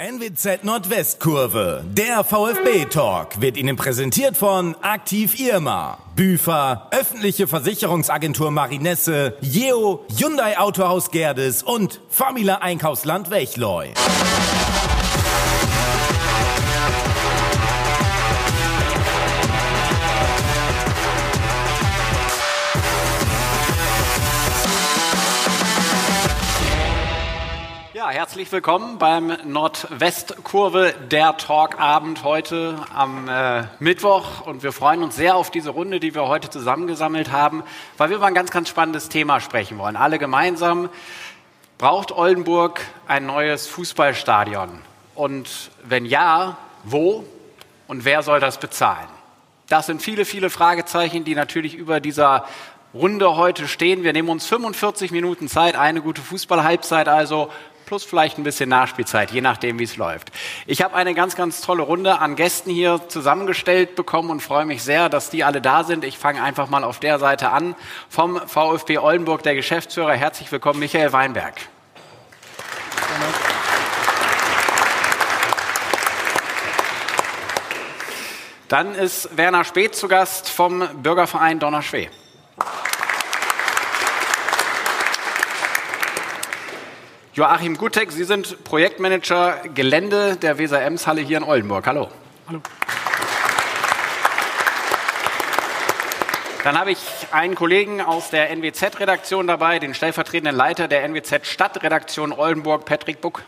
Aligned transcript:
NWZ 0.00 0.64
Nordwestkurve, 0.64 1.84
der 1.86 2.24
VfB-Talk, 2.24 3.42
wird 3.42 3.58
Ihnen 3.58 3.76
präsentiert 3.76 4.34
von 4.34 4.74
Aktiv 4.80 5.38
Irma, 5.38 5.98
Büfer, 6.16 6.88
öffentliche 6.90 7.46
Versicherungsagentur 7.46 8.50
Marinesse, 8.50 9.36
Jeo, 9.42 10.06
Hyundai 10.16 10.58
Autohaus 10.58 11.10
Gerdes 11.10 11.62
und 11.62 12.00
Famila 12.08 12.54
Einkaufsland 12.62 13.30
Wechleu. 13.30 13.88
Herzlich 28.12 28.50
willkommen 28.50 28.98
beim 28.98 29.36
Nordwestkurve 29.44 30.92
der 31.12 31.36
Talkabend 31.36 32.24
heute 32.24 32.74
am 32.92 33.28
äh, 33.28 33.62
Mittwoch 33.78 34.44
und 34.44 34.64
wir 34.64 34.72
freuen 34.72 35.04
uns 35.04 35.14
sehr 35.14 35.36
auf 35.36 35.52
diese 35.52 35.70
Runde, 35.70 36.00
die 36.00 36.12
wir 36.12 36.26
heute 36.26 36.50
zusammengesammelt 36.50 37.30
haben, 37.30 37.62
weil 37.98 38.10
wir 38.10 38.16
über 38.16 38.26
ein 38.26 38.34
ganz, 38.34 38.50
ganz 38.50 38.68
spannendes 38.68 39.10
Thema 39.10 39.38
sprechen 39.40 39.78
wollen. 39.78 39.94
Alle 39.94 40.18
gemeinsam. 40.18 40.88
Braucht 41.78 42.10
Oldenburg 42.10 42.80
ein 43.06 43.26
neues 43.26 43.68
Fußballstadion? 43.68 44.70
Und 45.14 45.70
wenn 45.84 46.04
ja, 46.04 46.56
wo 46.82 47.24
und 47.86 48.04
wer 48.04 48.24
soll 48.24 48.40
das 48.40 48.58
bezahlen? 48.58 49.06
Das 49.68 49.86
sind 49.86 50.02
viele, 50.02 50.24
viele 50.24 50.50
Fragezeichen, 50.50 51.22
die 51.22 51.36
natürlich 51.36 51.76
über 51.76 52.00
dieser 52.00 52.44
Runde 52.92 53.36
heute 53.36 53.68
stehen. 53.68 54.02
Wir 54.02 54.12
nehmen 54.12 54.30
uns 54.30 54.46
45 54.46 55.12
Minuten 55.12 55.46
Zeit, 55.46 55.76
eine 55.76 56.02
gute 56.02 56.20
Fußballhalbzeit 56.22 57.06
also 57.06 57.50
plus 57.90 58.04
vielleicht 58.04 58.38
ein 58.38 58.44
bisschen 58.44 58.68
Nachspielzeit, 58.68 59.32
je 59.32 59.40
nachdem, 59.40 59.80
wie 59.80 59.82
es 59.82 59.96
läuft. 59.96 60.30
Ich 60.68 60.80
habe 60.80 60.94
eine 60.94 61.12
ganz, 61.12 61.34
ganz 61.34 61.60
tolle 61.60 61.82
Runde 61.82 62.20
an 62.20 62.36
Gästen 62.36 62.70
hier 62.70 63.00
zusammengestellt 63.08 63.96
bekommen 63.96 64.30
und 64.30 64.40
freue 64.44 64.64
mich 64.64 64.84
sehr, 64.84 65.08
dass 65.08 65.28
die 65.28 65.42
alle 65.42 65.60
da 65.60 65.82
sind. 65.82 66.04
Ich 66.04 66.16
fange 66.16 66.40
einfach 66.40 66.68
mal 66.68 66.84
auf 66.84 67.00
der 67.00 67.18
Seite 67.18 67.50
an. 67.50 67.74
Vom 68.08 68.40
VfB 68.46 68.98
Oldenburg, 68.98 69.42
der 69.42 69.56
Geschäftsführer. 69.56 70.12
Herzlich 70.12 70.52
willkommen, 70.52 70.78
Michael 70.78 71.12
Weinberg. 71.12 71.54
Dann 78.68 78.94
ist 78.94 79.36
Werner 79.36 79.64
Speth 79.64 79.96
zu 79.96 80.06
Gast 80.06 80.48
vom 80.48 80.86
Bürgerverein 81.02 81.58
Donnerschwee. 81.58 82.08
Joachim 87.40 87.78
Gutek, 87.78 88.12
Sie 88.12 88.24
sind 88.24 88.64
Projektmanager 88.64 89.62
Gelände 89.74 90.36
der 90.36 90.58
Weser-Ems-Halle 90.58 91.22
hier 91.22 91.38
in 91.38 91.42
Oldenburg. 91.42 91.86
Hallo. 91.86 92.08
Hallo. 92.46 92.60
Dann 96.64 96.78
habe 96.78 96.90
ich 96.90 96.98
einen 97.32 97.54
Kollegen 97.54 98.02
aus 98.02 98.28
der 98.28 98.50
NWZ-Redaktion 98.50 99.46
dabei, 99.46 99.78
den 99.78 99.94
stellvertretenden 99.94 100.54
Leiter 100.54 100.86
der 100.86 101.02
NWZ-Stadtredaktion 101.08 102.32
Oldenburg, 102.32 102.84
Patrick 102.84 103.22
Buck. 103.22 103.42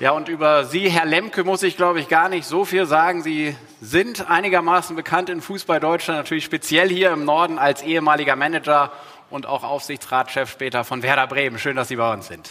Ja, 0.00 0.12
und 0.12 0.28
über 0.28 0.64
Sie, 0.64 0.88
Herr 0.88 1.06
Lemke, 1.06 1.42
muss 1.42 1.64
ich, 1.64 1.76
glaube 1.76 1.98
ich, 1.98 2.08
gar 2.08 2.28
nicht 2.28 2.46
so 2.46 2.64
viel 2.64 2.86
sagen. 2.86 3.22
Sie 3.22 3.56
sind 3.80 4.30
einigermaßen 4.30 4.94
bekannt 4.94 5.28
in 5.28 5.40
Fußball 5.40 5.80
Deutschland, 5.80 6.18
natürlich 6.18 6.44
speziell 6.44 6.88
hier 6.88 7.10
im 7.10 7.24
Norden 7.24 7.58
als 7.58 7.82
ehemaliger 7.82 8.36
Manager 8.36 8.92
und 9.28 9.46
auch 9.46 9.64
Aufsichtsratschef 9.64 10.52
später 10.52 10.84
von 10.84 11.02
Werder 11.02 11.26
Bremen. 11.26 11.58
Schön, 11.58 11.74
dass 11.74 11.88
Sie 11.88 11.96
bei 11.96 12.12
uns 12.12 12.28
sind. 12.28 12.48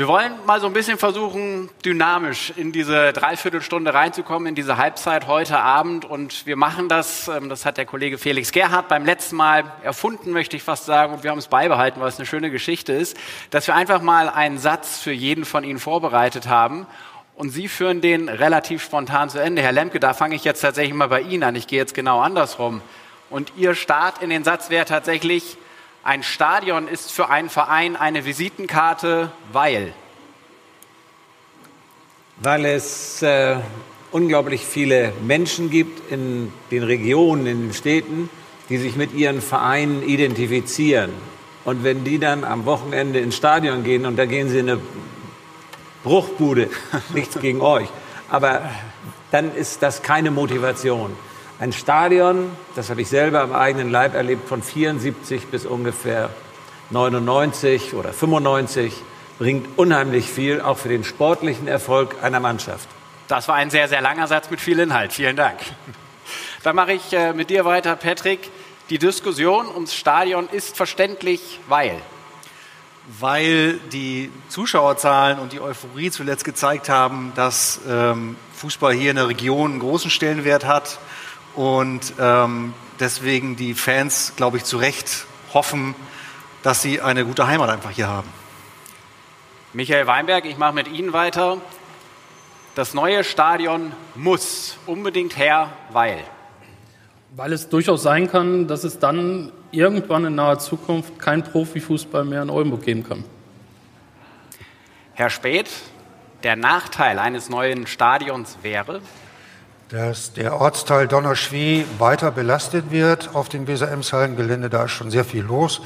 Wir 0.00 0.08
wollen 0.08 0.32
mal 0.46 0.58
so 0.62 0.66
ein 0.66 0.72
bisschen 0.72 0.96
versuchen, 0.96 1.68
dynamisch 1.84 2.54
in 2.56 2.72
diese 2.72 3.12
Dreiviertelstunde 3.12 3.92
reinzukommen, 3.92 4.48
in 4.48 4.54
diese 4.54 4.78
Halbzeit 4.78 5.26
heute 5.26 5.58
Abend. 5.58 6.06
Und 6.06 6.46
wir 6.46 6.56
machen 6.56 6.88
das, 6.88 7.28
ähm, 7.28 7.50
das 7.50 7.66
hat 7.66 7.76
der 7.76 7.84
Kollege 7.84 8.16
Felix 8.16 8.50
Gerhardt 8.50 8.88
beim 8.88 9.04
letzten 9.04 9.36
Mal 9.36 9.64
erfunden, 9.82 10.30
möchte 10.30 10.56
ich 10.56 10.62
fast 10.62 10.86
sagen. 10.86 11.12
Und 11.12 11.22
wir 11.22 11.30
haben 11.30 11.38
es 11.38 11.48
beibehalten, 11.48 12.00
weil 12.00 12.08
es 12.08 12.16
eine 12.16 12.24
schöne 12.24 12.50
Geschichte 12.50 12.94
ist, 12.94 13.14
dass 13.50 13.66
wir 13.66 13.74
einfach 13.74 14.00
mal 14.00 14.30
einen 14.30 14.56
Satz 14.56 15.00
für 15.00 15.12
jeden 15.12 15.44
von 15.44 15.64
Ihnen 15.64 15.78
vorbereitet 15.78 16.48
haben. 16.48 16.86
Und 17.34 17.50
Sie 17.50 17.68
führen 17.68 18.00
den 18.00 18.30
relativ 18.30 18.82
spontan 18.82 19.28
zu 19.28 19.38
Ende. 19.38 19.60
Herr 19.60 19.72
Lemke, 19.72 20.00
da 20.00 20.14
fange 20.14 20.34
ich 20.34 20.44
jetzt 20.44 20.62
tatsächlich 20.62 20.94
mal 20.94 21.08
bei 21.08 21.20
Ihnen 21.20 21.42
an. 21.42 21.54
Ich 21.56 21.66
gehe 21.66 21.78
jetzt 21.78 21.92
genau 21.92 22.20
andersrum. 22.20 22.80
Und 23.28 23.52
Ihr 23.58 23.74
Start 23.74 24.22
in 24.22 24.30
den 24.30 24.44
Satz 24.44 24.70
wäre 24.70 24.86
tatsächlich, 24.86 25.58
ein 26.02 26.22
Stadion 26.22 26.88
ist 26.88 27.12
für 27.12 27.28
einen 27.28 27.50
Verein 27.50 27.96
eine 27.96 28.24
Visitenkarte, 28.24 29.30
weil. 29.52 29.92
Weil 32.38 32.64
es 32.64 33.22
äh, 33.22 33.56
unglaublich 34.10 34.64
viele 34.64 35.12
Menschen 35.22 35.70
gibt 35.70 36.10
in 36.10 36.52
den 36.70 36.82
Regionen, 36.82 37.46
in 37.46 37.68
den 37.68 37.74
Städten, 37.74 38.30
die 38.68 38.78
sich 38.78 38.96
mit 38.96 39.12
ihren 39.12 39.42
Vereinen 39.42 40.02
identifizieren. 40.02 41.12
Und 41.64 41.84
wenn 41.84 42.04
die 42.04 42.18
dann 42.18 42.44
am 42.44 42.64
Wochenende 42.64 43.20
ins 43.20 43.36
Stadion 43.36 43.84
gehen 43.84 44.06
und 44.06 44.16
da 44.16 44.24
gehen 44.24 44.48
sie 44.48 44.60
in 44.60 44.70
eine 44.70 44.80
Bruchbude, 46.02 46.70
nichts 47.14 47.38
gegen 47.38 47.60
euch, 47.60 47.88
aber 48.30 48.70
dann 49.30 49.54
ist 49.54 49.82
das 49.82 50.02
keine 50.02 50.30
Motivation. 50.30 51.14
Ein 51.60 51.74
Stadion, 51.74 52.50
das 52.74 52.88
habe 52.88 53.02
ich 53.02 53.10
selber 53.10 53.42
am 53.42 53.52
eigenen 53.52 53.90
Leib 53.90 54.14
erlebt, 54.14 54.48
von 54.48 54.62
74 54.62 55.48
bis 55.48 55.66
ungefähr 55.66 56.30
99 56.88 57.92
oder 57.92 58.14
95, 58.14 58.94
bringt 59.38 59.78
unheimlich 59.78 60.30
viel, 60.30 60.62
auch 60.62 60.78
für 60.78 60.88
den 60.88 61.04
sportlichen 61.04 61.68
Erfolg 61.68 62.16
einer 62.22 62.40
Mannschaft. 62.40 62.88
Das 63.28 63.46
war 63.46 63.56
ein 63.56 63.68
sehr, 63.68 63.88
sehr 63.88 64.00
langer 64.00 64.26
Satz 64.26 64.48
mit 64.48 64.58
viel 64.58 64.78
Inhalt. 64.78 65.12
Vielen 65.12 65.36
Dank. 65.36 65.58
Dann 66.62 66.74
mache 66.74 66.94
ich 66.94 67.12
äh, 67.12 67.34
mit 67.34 67.50
dir 67.50 67.66
weiter, 67.66 67.94
Patrick. 67.94 68.50
Die 68.88 68.98
Diskussion 68.98 69.68
ums 69.68 69.94
Stadion 69.94 70.48
ist 70.50 70.78
verständlich, 70.78 71.60
weil 71.68 72.00
weil 73.18 73.74
die 73.92 74.30
Zuschauerzahlen 74.48 75.40
und 75.40 75.52
die 75.52 75.60
Euphorie 75.60 76.10
zuletzt 76.10 76.44
gezeigt 76.44 76.88
haben, 76.88 77.32
dass 77.34 77.80
ähm, 77.86 78.36
Fußball 78.54 78.94
hier 78.94 79.10
in 79.10 79.16
der 79.16 79.28
Region 79.28 79.72
einen 79.72 79.80
großen 79.80 80.10
Stellenwert 80.10 80.64
hat 80.64 80.98
und 81.54 82.14
ähm, 82.18 82.74
deswegen 82.98 83.56
die 83.56 83.74
Fans, 83.74 84.34
glaube 84.36 84.56
ich, 84.56 84.64
zu 84.64 84.78
Recht 84.78 85.26
hoffen, 85.52 85.94
dass 86.62 86.82
sie 86.82 87.00
eine 87.00 87.24
gute 87.24 87.46
Heimat 87.46 87.70
einfach 87.70 87.90
hier 87.90 88.08
haben. 88.08 88.28
Michael 89.72 90.06
Weinberg, 90.06 90.44
ich 90.46 90.58
mache 90.58 90.74
mit 90.74 90.88
Ihnen 90.88 91.12
weiter. 91.12 91.58
Das 92.74 92.94
neue 92.94 93.24
Stadion 93.24 93.92
muss 94.14 94.76
unbedingt 94.86 95.36
her, 95.36 95.72
weil. 95.90 96.24
Weil 97.36 97.52
es 97.52 97.68
durchaus 97.68 98.02
sein 98.02 98.30
kann, 98.30 98.68
dass 98.68 98.84
es 98.84 98.98
dann 98.98 99.52
irgendwann 99.70 100.24
in 100.24 100.34
naher 100.34 100.58
Zukunft 100.58 101.18
kein 101.18 101.44
Profifußball 101.44 102.24
mehr 102.24 102.42
in 102.42 102.50
Oldenburg 102.50 102.82
geben 102.82 103.04
kann. 103.04 103.24
Herr 105.14 105.30
Speth, 105.30 105.70
der 106.42 106.56
Nachteil 106.56 107.18
eines 107.18 107.48
neuen 107.48 107.86
Stadions 107.86 108.58
wäre? 108.62 109.00
Dass 109.90 110.32
der 110.32 110.60
Ortsteil 110.60 111.08
Donnerschwie 111.08 111.84
weiter 111.98 112.30
belastet 112.30 112.92
wird 112.92 113.34
auf 113.34 113.48
dem 113.48 113.66
Weser-Emshallen-Gelände. 113.66 114.70
Da 114.70 114.84
ist 114.84 114.92
schon 114.92 115.10
sehr 115.10 115.24
viel 115.24 115.42
los. 115.42 115.80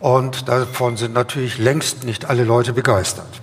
Und 0.00 0.48
davon 0.48 0.96
sind 0.96 1.12
natürlich 1.12 1.58
längst 1.58 2.04
nicht 2.04 2.24
alle 2.24 2.44
Leute 2.44 2.72
begeistert. 2.72 3.42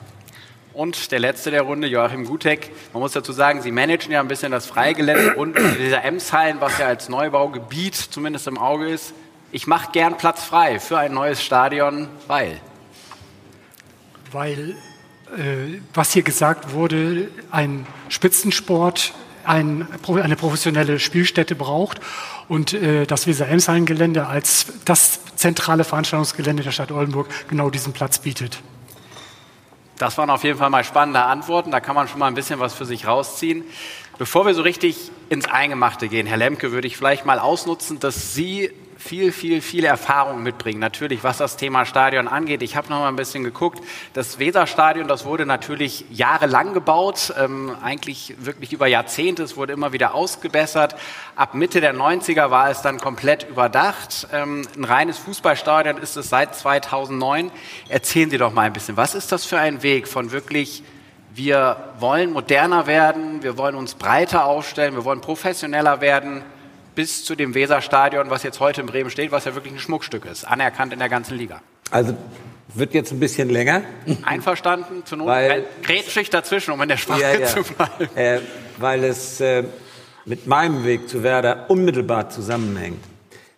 Und 0.73 1.11
der 1.11 1.19
letzte 1.19 1.51
der 1.51 1.61
Runde, 1.61 1.87
Joachim 1.87 2.25
Gutek. 2.25 2.71
Man 2.93 3.01
muss 3.01 3.11
dazu 3.11 3.31
sagen, 3.31 3.61
Sie 3.61 3.71
managen 3.71 4.11
ja 4.11 4.19
ein 4.19 4.27
bisschen 4.27 4.51
das 4.51 4.65
Freigelände 4.65 5.35
rund 5.35 5.59
um 5.59 5.77
dieser 5.77 6.03
Emshallen, 6.03 6.59
was 6.59 6.79
ja 6.79 6.87
als 6.87 7.07
Neubaugebiet 7.07 7.95
zumindest 7.95 8.47
im 8.47 8.57
Auge 8.57 8.89
ist. 8.89 9.13
Ich 9.51 9.67
mache 9.67 9.91
gern 9.91 10.17
Platz 10.17 10.43
frei 10.43 10.79
für 10.79 10.97
ein 10.97 11.13
neues 11.13 11.43
Stadion, 11.43 12.07
weil. 12.27 12.59
Weil, 14.31 14.75
äh, 15.37 15.79
was 15.93 16.13
hier 16.13 16.23
gesagt 16.23 16.73
wurde, 16.73 17.27
ein 17.51 17.85
Spitzensport 18.09 19.13
ein, 19.45 19.87
eine 20.07 20.35
professionelle 20.35 20.99
Spielstätte 20.99 21.55
braucht 21.55 21.99
und 22.47 22.73
äh, 22.73 23.05
das 23.05 23.27
Weser-Emshallen-Gelände 23.27 24.27
als 24.27 24.67
das 24.85 25.19
zentrale 25.35 25.83
Veranstaltungsgelände 25.83 26.63
der 26.63 26.71
Stadt 26.71 26.91
Oldenburg 26.91 27.27
genau 27.49 27.69
diesen 27.69 27.93
Platz 27.93 28.19
bietet. 28.19 28.61
Das 29.97 30.17
waren 30.17 30.29
auf 30.29 30.43
jeden 30.43 30.57
Fall 30.57 30.69
mal 30.71 30.83
spannende 30.83 31.21
Antworten. 31.21 31.69
Da 31.69 31.79
kann 31.79 31.95
man 31.95 32.07
schon 32.07 32.19
mal 32.19 32.27
ein 32.27 32.33
bisschen 32.33 32.59
was 32.59 32.73
für 32.73 32.85
sich 32.85 33.05
rausziehen. 33.05 33.63
Bevor 34.17 34.45
wir 34.45 34.53
so 34.53 34.61
richtig 34.61 35.11
ins 35.29 35.45
Eingemachte 35.45 36.07
gehen, 36.07 36.27
Herr 36.27 36.37
Lemke, 36.37 36.71
würde 36.71 36.87
ich 36.87 36.97
vielleicht 36.97 37.25
mal 37.25 37.39
ausnutzen, 37.39 37.99
dass 37.99 38.33
Sie 38.33 38.71
viel, 39.01 39.31
viel, 39.31 39.61
viel 39.61 39.83
Erfahrung 39.83 40.43
mitbringen, 40.43 40.79
natürlich, 40.79 41.23
was 41.23 41.37
das 41.37 41.57
Thema 41.57 41.85
Stadion 41.85 42.27
angeht. 42.27 42.61
Ich 42.61 42.75
habe 42.75 42.87
noch 42.89 42.99
mal 42.99 43.07
ein 43.07 43.15
bisschen 43.15 43.43
geguckt. 43.43 43.79
Das 44.13 44.37
Weserstadion, 44.37 45.07
das 45.07 45.25
wurde 45.25 45.45
natürlich 45.45 46.05
jahrelang 46.11 46.73
gebaut, 46.73 47.33
ähm, 47.37 47.75
eigentlich 47.81 48.35
wirklich 48.37 48.73
über 48.73 48.85
Jahrzehnte. 48.85 49.41
Es 49.41 49.57
wurde 49.57 49.73
immer 49.73 49.91
wieder 49.91 50.13
ausgebessert. 50.13 50.95
Ab 51.35 51.55
Mitte 51.55 51.81
der 51.81 51.95
90er 51.95 52.51
war 52.51 52.69
es 52.69 52.83
dann 52.83 52.99
komplett 52.99 53.49
überdacht. 53.49 54.27
Ähm, 54.31 54.67
ein 54.77 54.83
reines 54.83 55.17
Fußballstadion 55.17 55.97
ist 55.97 56.15
es 56.15 56.29
seit 56.29 56.55
2009. 56.55 57.51
Erzählen 57.89 58.29
Sie 58.29 58.37
doch 58.37 58.53
mal 58.53 58.61
ein 58.61 58.73
bisschen, 58.73 58.97
was 58.97 59.15
ist 59.15 59.31
das 59.31 59.45
für 59.45 59.57
ein 59.57 59.81
Weg 59.81 60.07
von 60.07 60.31
wirklich 60.31 60.83
wir 61.33 61.77
wollen 61.97 62.33
moderner 62.33 62.87
werden, 62.87 63.41
wir 63.41 63.57
wollen 63.57 63.75
uns 63.75 63.95
breiter 63.95 64.45
aufstellen, 64.45 64.95
wir 64.95 65.05
wollen 65.05 65.21
professioneller 65.21 66.01
werden, 66.01 66.43
bis 66.95 67.23
zu 67.23 67.35
dem 67.35 67.53
Weserstadion, 67.53 68.29
was 68.29 68.43
jetzt 68.43 68.59
heute 68.59 68.81
in 68.81 68.87
Bremen 68.87 69.09
steht, 69.09 69.31
was 69.31 69.45
ja 69.45 69.55
wirklich 69.55 69.73
ein 69.73 69.79
Schmuckstück 69.79 70.25
ist, 70.25 70.43
anerkannt 70.45 70.93
in 70.93 70.99
der 70.99 71.09
ganzen 71.09 71.37
Liga. 71.37 71.61
Also 71.89 72.15
wird 72.73 72.93
jetzt 72.93 73.11
ein 73.11 73.19
bisschen 73.19 73.49
länger. 73.49 73.81
Einverstanden, 74.23 75.05
zur 75.05 75.17
Not 75.17 75.27
weil, 75.27 75.65
grätsch 75.83 76.29
dazwischen, 76.29 76.71
um 76.71 76.81
in 76.81 76.89
der 76.89 76.97
Sprache 76.97 77.21
ja, 77.21 77.33
ja. 77.39 77.47
zu 77.47 77.63
bleiben. 77.63 78.15
Äh, 78.15 78.39
weil 78.77 79.03
es 79.03 79.41
äh, 79.41 79.63
mit 80.25 80.47
meinem 80.47 80.85
Weg 80.85 81.09
zu 81.09 81.23
Werder 81.23 81.65
unmittelbar 81.69 82.29
zusammenhängt. 82.29 83.03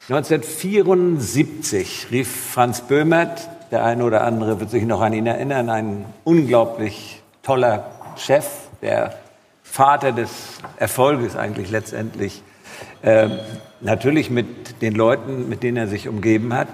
1974 0.09 2.07
rief 2.11 2.51
Franz 2.51 2.81
Böhmert, 2.81 3.47
der 3.71 3.85
eine 3.85 4.03
oder 4.03 4.23
andere 4.23 4.59
wird 4.59 4.69
sich 4.69 4.83
noch 4.83 5.01
an 5.01 5.13
ihn 5.13 5.27
erinnern, 5.27 5.69
ein 5.69 6.05
unglaublich 6.23 7.21
toller 7.41 7.89
Chef, 8.17 8.45
der 8.81 9.17
Vater 9.63 10.11
des 10.11 10.29
Erfolges 10.77 11.35
eigentlich 11.35 11.71
letztendlich, 11.71 12.43
äh, 13.01 13.29
natürlich 13.81 14.29
mit 14.29 14.81
den 14.81 14.95
Leuten, 14.95 15.49
mit 15.49 15.63
denen 15.63 15.77
er 15.77 15.87
sich 15.87 16.07
umgeben 16.07 16.53
hat, 16.53 16.67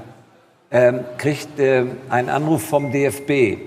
äh, 0.69 0.93
kriegt 1.17 1.59
äh, 1.59 1.85
einen 2.09 2.29
Anruf 2.29 2.63
vom 2.63 2.91
DFB. 2.91 3.57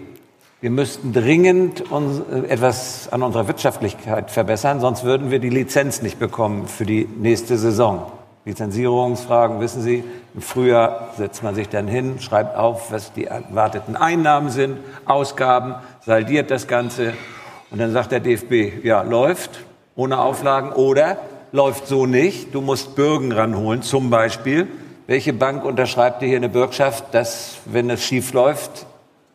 Wir 0.60 0.70
müssten 0.70 1.12
dringend 1.12 1.90
uns, 1.90 2.22
äh, 2.30 2.48
etwas 2.48 3.08
an 3.12 3.22
unserer 3.22 3.48
Wirtschaftlichkeit 3.48 4.30
verbessern, 4.30 4.80
sonst 4.80 5.02
würden 5.02 5.30
wir 5.30 5.40
die 5.40 5.50
Lizenz 5.50 6.02
nicht 6.02 6.18
bekommen 6.18 6.68
für 6.68 6.86
die 6.86 7.06
nächste 7.06 7.58
Saison. 7.58 8.12
Lizenzierungsfragen, 8.44 9.60
wissen 9.60 9.82
Sie, 9.82 10.02
im 10.34 10.40
Frühjahr 10.40 11.10
setzt 11.16 11.42
man 11.42 11.54
sich 11.54 11.68
dann 11.68 11.86
hin, 11.86 12.20
schreibt 12.20 12.56
auf, 12.56 12.90
was 12.90 13.12
die 13.12 13.26
erwarteten 13.26 13.94
Einnahmen 13.94 14.50
sind, 14.50 14.78
Ausgaben, 15.04 15.76
saldiert 16.04 16.50
das 16.50 16.66
Ganze 16.66 17.12
und 17.70 17.80
dann 17.80 17.92
sagt 17.92 18.12
der 18.12 18.20
DFB, 18.20 18.84
ja, 18.84 19.02
läuft 19.02 19.60
ohne 19.94 20.18
Auflagen 20.18 20.72
oder 20.72 21.18
läuft 21.52 21.86
so 21.86 22.06
nicht, 22.06 22.54
du 22.54 22.60
musst 22.60 22.96
Bürgen 22.96 23.32
ranholen, 23.32 23.82
zum 23.82 24.10
Beispiel. 24.10 24.66
Welche 25.06 25.32
Bank 25.32 25.64
unterschreibt 25.64 26.22
dir 26.22 26.26
hier 26.26 26.38
eine 26.38 26.48
Bürgschaft, 26.48 27.12
dass, 27.12 27.58
wenn 27.66 27.90
es 27.90 28.02
schief 28.02 28.32
läuft, 28.32 28.86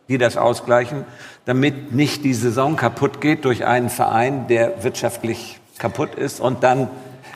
die 0.09 0.17
das 0.17 0.37
ausgleichen, 0.37 1.05
damit 1.45 1.93
nicht 1.93 2.23
die 2.23 2.33
Saison 2.33 2.75
kaputt 2.75 3.21
geht 3.21 3.45
durch 3.45 3.65
einen 3.65 3.89
Verein, 3.89 4.47
der 4.47 4.83
wirtschaftlich 4.83 5.59
kaputt 5.77 6.15
ist 6.15 6.39
und 6.39 6.63
dann 6.63 6.89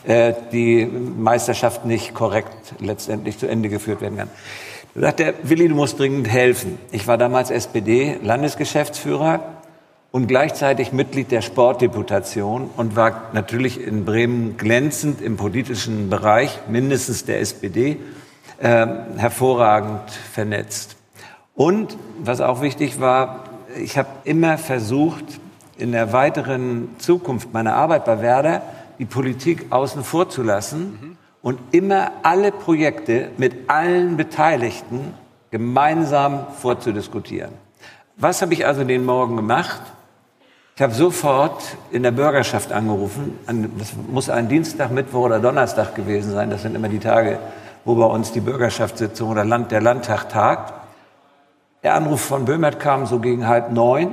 äh, 0.04 0.34
die 0.52 0.86
Meisterschaft 0.86 1.86
nicht 1.86 2.16
korrekt 2.16 2.74
letztendlich 2.80 3.38
zu 3.38 3.48
Ende 3.48 3.70
geführt 3.70 4.02
werden 4.02 4.18
kann. 4.18 4.30
Da 4.96 5.02
sagt 5.02 5.20
der 5.20 5.36
Willi, 5.44 5.70
du 5.70 5.76
musst 5.76 6.00
dringend 6.00 6.28
helfen. 6.28 6.80
Ich 6.92 7.08
war 7.08 7.18
damals 7.18 7.52
SPD-Landesgeschäftsführer 7.52 9.61
und 10.12 10.28
gleichzeitig 10.28 10.92
Mitglied 10.92 11.32
der 11.32 11.42
Sportdeputation 11.42 12.70
und 12.76 12.96
war 12.96 13.30
natürlich 13.34 13.82
in 13.82 14.04
Bremen 14.04 14.58
glänzend 14.58 15.22
im 15.22 15.38
politischen 15.38 16.10
Bereich, 16.10 16.60
mindestens 16.68 17.26
der 17.26 17.40
SPD, 17.40 17.98
äh, 18.60 18.88
hervorragend 19.18 20.12
vernetzt. 20.12 20.98
Und 21.56 21.98
was 22.20 22.42
auch 22.42 22.62
wichtig 22.62 23.00
war, 23.00 23.46
ich 23.82 23.98
habe 23.98 24.10
immer 24.26 24.58
versucht, 24.58 25.24
in 25.78 25.94
der 25.94 26.14
weiteren 26.14 26.90
Zukunft 27.00 27.54
meiner 27.54 27.76
Arbeit 27.76 28.06
bei 28.06 28.22
Werder 28.22 28.62
die 29.00 29.06
Politik 29.06 29.68
außen 29.72 30.04
vor 30.04 30.30
zu 30.30 30.44
lassen 30.44 31.00
mhm. 31.02 31.18
und 31.42 31.60
immer 31.72 32.12
alle 32.24 32.52
Projekte 32.52 33.30
mit 33.38 33.70
allen 33.70 34.18
Beteiligten 34.18 35.14
gemeinsam 35.50 36.46
vorzudiskutieren. 36.60 37.52
Was 38.18 38.42
habe 38.42 38.54
ich 38.54 38.66
also 38.68 38.84
den 38.84 39.06
Morgen 39.06 39.38
gemacht? 39.38 39.82
Ich 40.82 40.84
habe 40.84 40.96
sofort 40.96 41.78
in 41.92 42.02
der 42.02 42.10
Bürgerschaft 42.10 42.72
angerufen. 42.72 43.38
Das 43.78 43.94
muss 44.12 44.32
ein 44.32 44.48
Dienstag, 44.48 44.90
Mittwoch 44.90 45.26
oder 45.26 45.40
Donnerstag 45.40 45.94
gewesen 45.94 46.32
sein. 46.32 46.50
Das 46.50 46.64
sind 46.64 46.74
immer 46.74 46.90
die 46.90 46.98
Tage, 46.98 47.38
wo 47.86 47.94
bei 47.94 48.06
uns 48.06 48.32
die 48.32 48.40
Bürgerschaftssitzung 48.40 49.30
oder 49.30 49.46
der 49.46 49.80
Landtag 49.80 50.30
tagt. 50.30 50.74
Der 51.84 51.94
Anruf 51.94 52.22
von 52.22 52.46
Böhmert 52.46 52.80
kam 52.80 53.06
so 53.06 53.20
gegen 53.20 53.48
halb 53.48 53.72
neun 53.72 54.12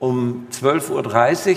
um 0.00 0.48
12.30 0.52 0.90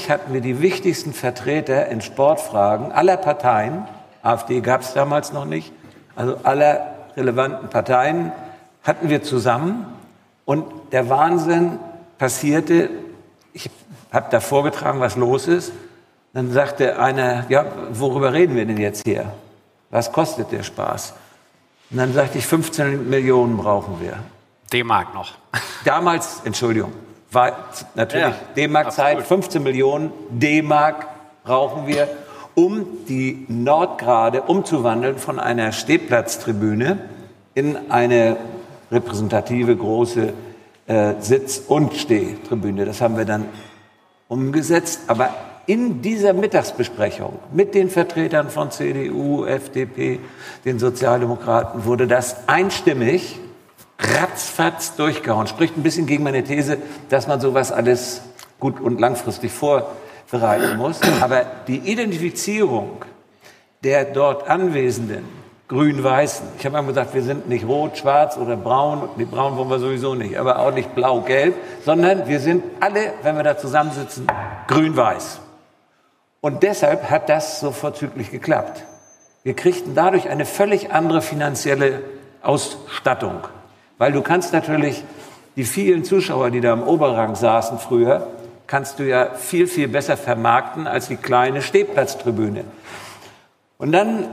Uhr 0.05 0.09
hatten 0.09 0.33
wir 0.33 0.39
die 0.39 0.61
wichtigsten 0.61 1.11
Vertreter 1.11 1.87
in 1.89 1.99
Sportfragen 1.99 2.93
aller 2.93 3.17
Parteien, 3.17 3.83
AfD 4.23 4.61
gab 4.61 4.83
es 4.83 4.93
damals 4.93 5.33
noch 5.33 5.43
nicht, 5.43 5.73
also 6.15 6.37
aller 6.43 6.93
relevanten 7.17 7.67
Parteien 7.67 8.31
hatten 8.83 9.09
wir 9.09 9.21
zusammen. 9.21 9.85
Und 10.45 10.63
der 10.93 11.09
Wahnsinn 11.09 11.77
passierte, 12.17 12.89
ich 13.55 13.69
habe 14.11 14.27
da 14.29 14.39
vorgetragen, 14.39 14.99
was 14.99 15.15
los 15.15 15.47
ist. 15.47 15.71
Dann 16.33 16.51
sagte 16.51 16.99
einer, 16.99 17.45
ja, 17.49 17.65
worüber 17.91 18.33
reden 18.33 18.55
wir 18.55 18.65
denn 18.65 18.77
jetzt 18.77 19.03
hier? 19.05 19.31
Was 19.89 20.11
kostet 20.11 20.51
der 20.51 20.63
Spaß? 20.63 21.13
Und 21.89 21.97
dann 21.97 22.13
sagte 22.13 22.37
ich, 22.37 22.45
15 22.45 23.09
Millionen 23.09 23.55
brauchen 23.57 24.01
wir. 24.01 24.17
D-Mark 24.73 25.13
noch. 25.13 25.35
Damals, 25.85 26.41
Entschuldigung, 26.43 26.91
war 27.31 27.69
natürlich 27.95 28.27
ja, 28.27 28.35
D-Mark-Zeit, 28.55 29.23
15 29.23 29.63
Millionen 29.63 30.11
D-Mark 30.29 31.07
brauchen 31.45 31.87
wir, 31.87 32.09
um 32.55 33.05
die 33.07 33.45
Nordgrade 33.47 34.41
umzuwandeln 34.41 35.17
von 35.17 35.39
einer 35.39 35.71
Stehplatztribüne 35.71 36.99
in 37.53 37.91
eine 37.91 38.37
repräsentative 38.91 39.75
große 39.75 40.33
äh, 40.87 41.13
Sitz- 41.19 41.63
und 41.67 41.93
Stehtribüne. 41.95 42.85
Das 42.85 43.01
haben 43.01 43.17
wir 43.17 43.25
dann 43.25 43.45
umgesetzt. 44.27 45.01
Aber 45.07 45.29
in 45.67 46.01
dieser 46.01 46.33
Mittagsbesprechung 46.33 47.39
mit 47.51 47.73
den 47.73 47.89
Vertretern 47.89 48.49
von 48.49 48.71
CDU, 48.71 49.45
FDP, 49.45 50.19
den 50.63 50.79
Sozialdemokraten 50.79 51.85
wurde 51.85 52.07
das 52.07 52.47
einstimmig 52.47 53.39
ratzfatz 53.99 54.95
durchgehauen. 54.95 55.47
Spricht 55.47 55.77
ein 55.77 55.83
bisschen 55.83 56.05
gegen 56.05 56.23
meine 56.23 56.43
These, 56.43 56.77
dass 57.09 57.27
man 57.27 57.39
sowas 57.39 57.71
alles 57.71 58.21
gut 58.59 58.79
und 58.79 58.99
langfristig 58.99 59.51
vorbereiten 59.51 60.77
muss. 60.77 60.99
Aber 61.21 61.45
die 61.67 61.77
Identifizierung 61.77 63.03
der 63.83 64.05
dort 64.05 64.47
Anwesenden, 64.47 65.25
grün-weißen, 65.67 66.47
ich 66.59 66.65
habe 66.65 66.77
immer 66.77 66.87
gesagt, 66.87 67.13
wir 67.13 67.23
sind 67.23 67.49
nicht 67.49 67.67
rot, 67.67 67.97
schwarz 67.97 68.37
oder 68.37 68.55
braun, 68.55 69.09
die 69.17 69.25
braun 69.25 69.57
wollen 69.57 69.69
wir 69.69 69.79
sowieso 69.79 70.13
nicht, 70.13 70.37
aber 70.37 70.59
auch 70.59 70.71
nicht 70.71 70.93
blau-gelb, 70.93 71.55
sondern 71.83 72.27
wir 72.27 72.39
sind 72.39 72.63
alle, 72.79 73.13
wenn 73.23 73.35
wir 73.35 73.43
da 73.43 73.57
zusammensitzen, 73.57 74.27
grün-weiß. 74.67 75.39
Und 76.41 76.61
deshalb 76.61 77.09
hat 77.09 77.29
das 77.29 77.59
so 77.59 77.71
vorzüglich 77.71 78.29
geklappt. 78.29 78.83
Wir 79.43 79.55
kriegten 79.55 79.95
dadurch 79.95 80.29
eine 80.29 80.45
völlig 80.45 80.91
andere 80.91 81.21
finanzielle 81.21 82.03
Ausstattung. 82.43 83.39
Weil 83.97 84.11
du 84.11 84.21
kannst 84.21 84.53
natürlich 84.53 85.03
die 85.55 85.63
vielen 85.63 86.03
Zuschauer, 86.03 86.51
die 86.51 86.61
da 86.61 86.73
im 86.73 86.83
Oberrang 86.83 87.35
saßen 87.35 87.79
früher, 87.79 88.27
kannst 88.67 88.99
du 88.99 89.03
ja 89.03 89.33
viel, 89.33 89.67
viel 89.67 89.87
besser 89.87 90.17
vermarkten 90.17 90.87
als 90.87 91.07
die 91.07 91.15
kleine 91.15 91.61
Stehplatztribüne. 91.61 92.65
Und 93.77 93.91
dann, 93.91 94.27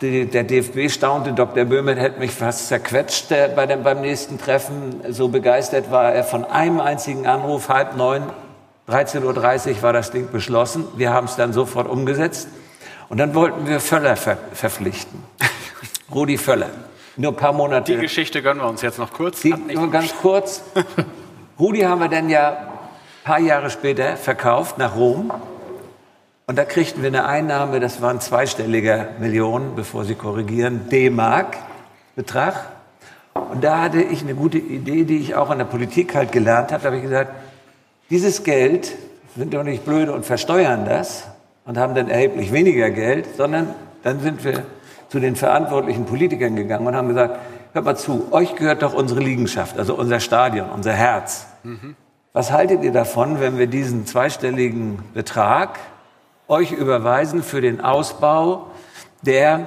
der 0.00 0.44
DFB 0.44 0.90
staunte, 0.90 1.32
Dr. 1.32 1.64
Böhmer 1.64 1.94
hätte 1.96 2.18
mich 2.18 2.32
fast 2.32 2.68
zerquetscht 2.68 3.28
bei 3.28 3.66
dem, 3.66 3.82
beim 3.82 4.00
nächsten 4.00 4.38
Treffen. 4.38 5.00
So 5.10 5.28
begeistert 5.28 5.90
war 5.90 6.12
er 6.12 6.24
von 6.24 6.44
einem 6.44 6.80
einzigen 6.80 7.26
Anruf, 7.26 7.68
halb 7.68 7.96
neun, 7.96 8.30
13.30 8.88 9.76
Uhr 9.76 9.82
war 9.82 9.92
das 9.92 10.10
Ding 10.10 10.30
beschlossen. 10.30 10.84
Wir 10.96 11.12
haben 11.12 11.26
es 11.26 11.36
dann 11.36 11.52
sofort 11.52 11.88
umgesetzt. 11.88 12.48
Und 13.08 13.18
dann 13.18 13.34
wollten 13.34 13.66
wir 13.66 13.80
Völler 13.80 14.16
ver 14.16 14.38
verpflichten. 14.52 15.22
Rudi 16.14 16.36
Völler. 16.36 16.70
Nur 17.16 17.32
ein 17.32 17.36
paar 17.36 17.52
Monate. 17.52 17.94
Die 17.94 18.00
Geschichte 18.00 18.42
gönnen 18.42 18.62
wir 18.62 18.68
uns 18.68 18.82
jetzt 18.82 18.98
noch 18.98 19.12
kurz. 19.12 19.42
Die, 19.42 19.50
nur 19.50 19.90
ganz 19.90 20.14
kurz. 20.20 20.62
Rudi 21.58 21.80
haben 21.80 22.00
wir 22.00 22.08
dann 22.08 22.28
ja 22.28 22.50
ein 22.50 22.66
paar 23.24 23.38
Jahre 23.38 23.70
später 23.70 24.16
verkauft 24.16 24.78
nach 24.78 24.96
Rom. 24.96 25.30
Und 26.52 26.56
da 26.56 26.66
kriegten 26.66 27.00
wir 27.00 27.08
eine 27.08 27.24
Einnahme, 27.24 27.80
das 27.80 28.02
war 28.02 28.10
ein 28.10 28.20
zweistelliger 28.20 29.08
Millionen, 29.18 29.74
bevor 29.74 30.04
Sie 30.04 30.14
korrigieren, 30.14 30.86
D-Mark-Betrag. 30.90 32.66
Und 33.32 33.64
da 33.64 33.80
hatte 33.80 34.02
ich 34.02 34.20
eine 34.20 34.34
gute 34.34 34.58
Idee, 34.58 35.04
die 35.04 35.16
ich 35.16 35.34
auch 35.34 35.50
in 35.50 35.56
der 35.56 35.64
Politik 35.64 36.14
halt 36.14 36.30
gelernt 36.30 36.70
habe. 36.70 36.82
Da 36.82 36.88
habe 36.88 36.96
ich 36.98 37.04
gesagt, 37.04 37.32
dieses 38.10 38.44
Geld 38.44 38.92
sind 39.34 39.54
doch 39.54 39.62
nicht 39.62 39.86
blöde 39.86 40.12
und 40.12 40.26
versteuern 40.26 40.84
das 40.84 41.26
und 41.64 41.78
haben 41.78 41.94
dann 41.94 42.10
erheblich 42.10 42.52
weniger 42.52 42.90
Geld, 42.90 43.34
sondern 43.34 43.68
dann 44.02 44.20
sind 44.20 44.44
wir 44.44 44.64
zu 45.08 45.20
den 45.20 45.36
verantwortlichen 45.36 46.04
Politikern 46.04 46.54
gegangen 46.54 46.86
und 46.86 46.94
haben 46.94 47.08
gesagt, 47.08 47.38
hört 47.72 47.84
mal 47.86 47.96
zu, 47.96 48.28
euch 48.30 48.56
gehört 48.56 48.82
doch 48.82 48.92
unsere 48.92 49.20
Liegenschaft, 49.20 49.78
also 49.78 49.94
unser 49.94 50.20
Stadion, 50.20 50.68
unser 50.68 50.92
Herz. 50.92 51.46
Mhm. 51.62 51.96
Was 52.34 52.52
haltet 52.52 52.82
ihr 52.82 52.92
davon, 52.92 53.40
wenn 53.40 53.56
wir 53.56 53.68
diesen 53.68 54.04
zweistelligen 54.04 54.98
Betrag 55.14 55.78
euch 56.48 56.72
überweisen 56.72 57.42
für 57.42 57.60
den 57.60 57.80
Ausbau 57.80 58.66
der, 59.22 59.66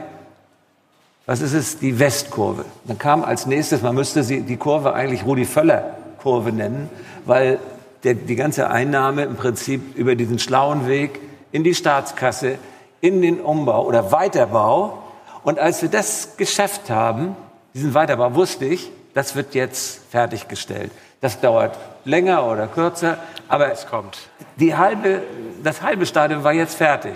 was 1.26 1.42
ist 1.42 1.54
es, 1.54 1.80
die 1.80 2.00
Westkurve? 2.00 2.66
Dann 2.86 2.98
kam 2.98 3.24
als 3.24 3.46
nächstes, 3.46 3.82
man 3.82 3.96
müsste 3.96 4.24
sie, 4.24 4.42
die 4.42 4.58
Kurve 4.58 4.94
eigentlich 4.94 5.26
Rudi 5.26 5.46
Völler 5.46 5.96
Kurve 6.22 6.52
nennen, 6.52 6.90
weil 7.26 7.60
der, 8.04 8.14
die 8.14 8.36
ganze 8.36 8.70
Einnahme 8.70 9.24
im 9.24 9.36
Prinzip 9.36 9.96
über 9.96 10.16
diesen 10.16 10.40
schlauen 10.40 10.88
Weg 10.88 11.20
in 11.52 11.64
die 11.64 11.74
Staatskasse, 11.74 12.58
in 13.02 13.22
den 13.22 13.40
Umbau 13.40 13.86
oder 13.86 14.12
Weiterbau. 14.12 15.04
Und 15.44 15.60
als 15.60 15.82
wir 15.82 15.90
das 15.90 16.38
geschafft 16.38 16.90
haben, 16.90 17.36
diesen 17.74 17.94
Weiterbau, 17.94 18.36
wusste 18.36 18.66
ich, 18.66 18.92
das 19.14 19.36
wird 19.36 19.56
jetzt 19.56 20.02
fertiggestellt. 20.12 20.92
Das 21.22 21.40
dauert 21.40 21.78
länger 22.06 22.46
oder 22.46 22.68
kürzer, 22.68 23.18
aber 23.48 23.72
es 23.72 23.88
kommt. 23.88 24.18
Die 24.58 24.76
halbe, 24.76 25.22
das 25.64 25.82
halbe 25.82 26.06
Stadion 26.06 26.44
war 26.44 26.54
jetzt 26.54 26.76
fertig. 26.76 27.14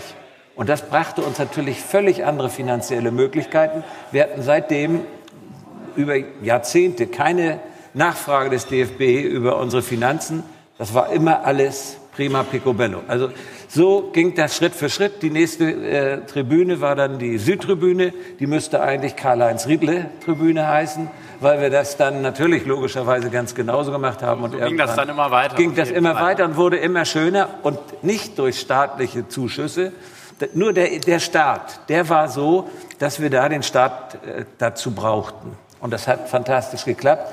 Und 0.56 0.68
das 0.68 0.82
brachte 0.82 1.22
uns 1.22 1.40
natürlich 1.40 1.80
völlig 1.80 2.26
andere 2.26 2.50
finanzielle 2.50 3.12
Möglichkeiten. 3.12 3.84
Wir 4.12 4.24
hatten 4.24 4.42
seitdem 4.42 5.06
über 5.96 6.16
Jahrzehnte 6.42 7.08
keine 7.08 7.60
Nachfrage 7.94 8.50
des 8.50 8.66
DFB 8.66 9.24
über 9.24 9.58
unsere 9.58 9.82
Finanzen. 9.82 10.44
Das 10.78 10.94
war 10.94 11.12
immer 11.12 11.46
alles 11.46 11.98
prima 12.14 12.44
picobello. 12.44 13.02
Also 13.08 13.30
so 13.72 14.10
ging 14.14 14.34
das 14.34 14.58
Schritt 14.58 14.74
für 14.74 14.90
Schritt. 14.90 15.22
Die 15.22 15.30
nächste 15.30 15.66
äh, 15.66 16.26
Tribüne 16.26 16.82
war 16.82 16.96
dann 16.96 17.20
die 17.20 17.38
Südtribüne. 17.38 18.14
Die 18.40 18.48
müsste 18.48 18.82
eigentlich 18.82 19.16
Karl-Heinz 19.16 19.68
Riedle-Tribüne 19.68 20.68
heißen, 20.68 21.08
weil 21.40 21.62
wir 21.62 21.70
das 21.70 21.96
dann 21.96 22.24
natürlich 22.24 22.66
logischerweise 22.66 23.30
ganz 23.30 23.54
genauso 23.54 23.92
gemacht 23.92 24.24
haben. 24.24 24.42
Und 24.42 24.54
so 24.54 24.58
ging 24.58 24.76
das 24.76 24.96
dann 24.96 25.10
immer 25.10 25.30
weiter. 25.30 25.56
Ging 25.56 25.76
das 25.76 25.92
immer 25.92 26.16
weiter 26.16 26.46
und 26.46 26.58
wurde 26.58 26.78
immer 26.78 27.06
schöner 27.06 27.48
und 27.62 27.78
nicht 28.04 28.40
durch 28.40 28.60
staatliche 28.60 29.28
Zuschüsse. 29.28 29.94
Nur 30.56 30.74
der, 30.74 31.00
der 31.00 31.20
Staat, 31.20 31.88
der 31.90 32.10
war 32.10 32.28
so, 32.28 32.68
dass 32.98 33.22
wir 33.22 33.30
da 33.30 33.48
den 33.50 33.62
Staat 33.62 34.16
äh, 34.26 34.46
dazu 34.58 34.96
brauchten. 34.96 35.56
Und 35.80 35.94
das 35.94 36.08
hat 36.08 36.28
fantastisch 36.28 36.86
geklappt 36.86 37.32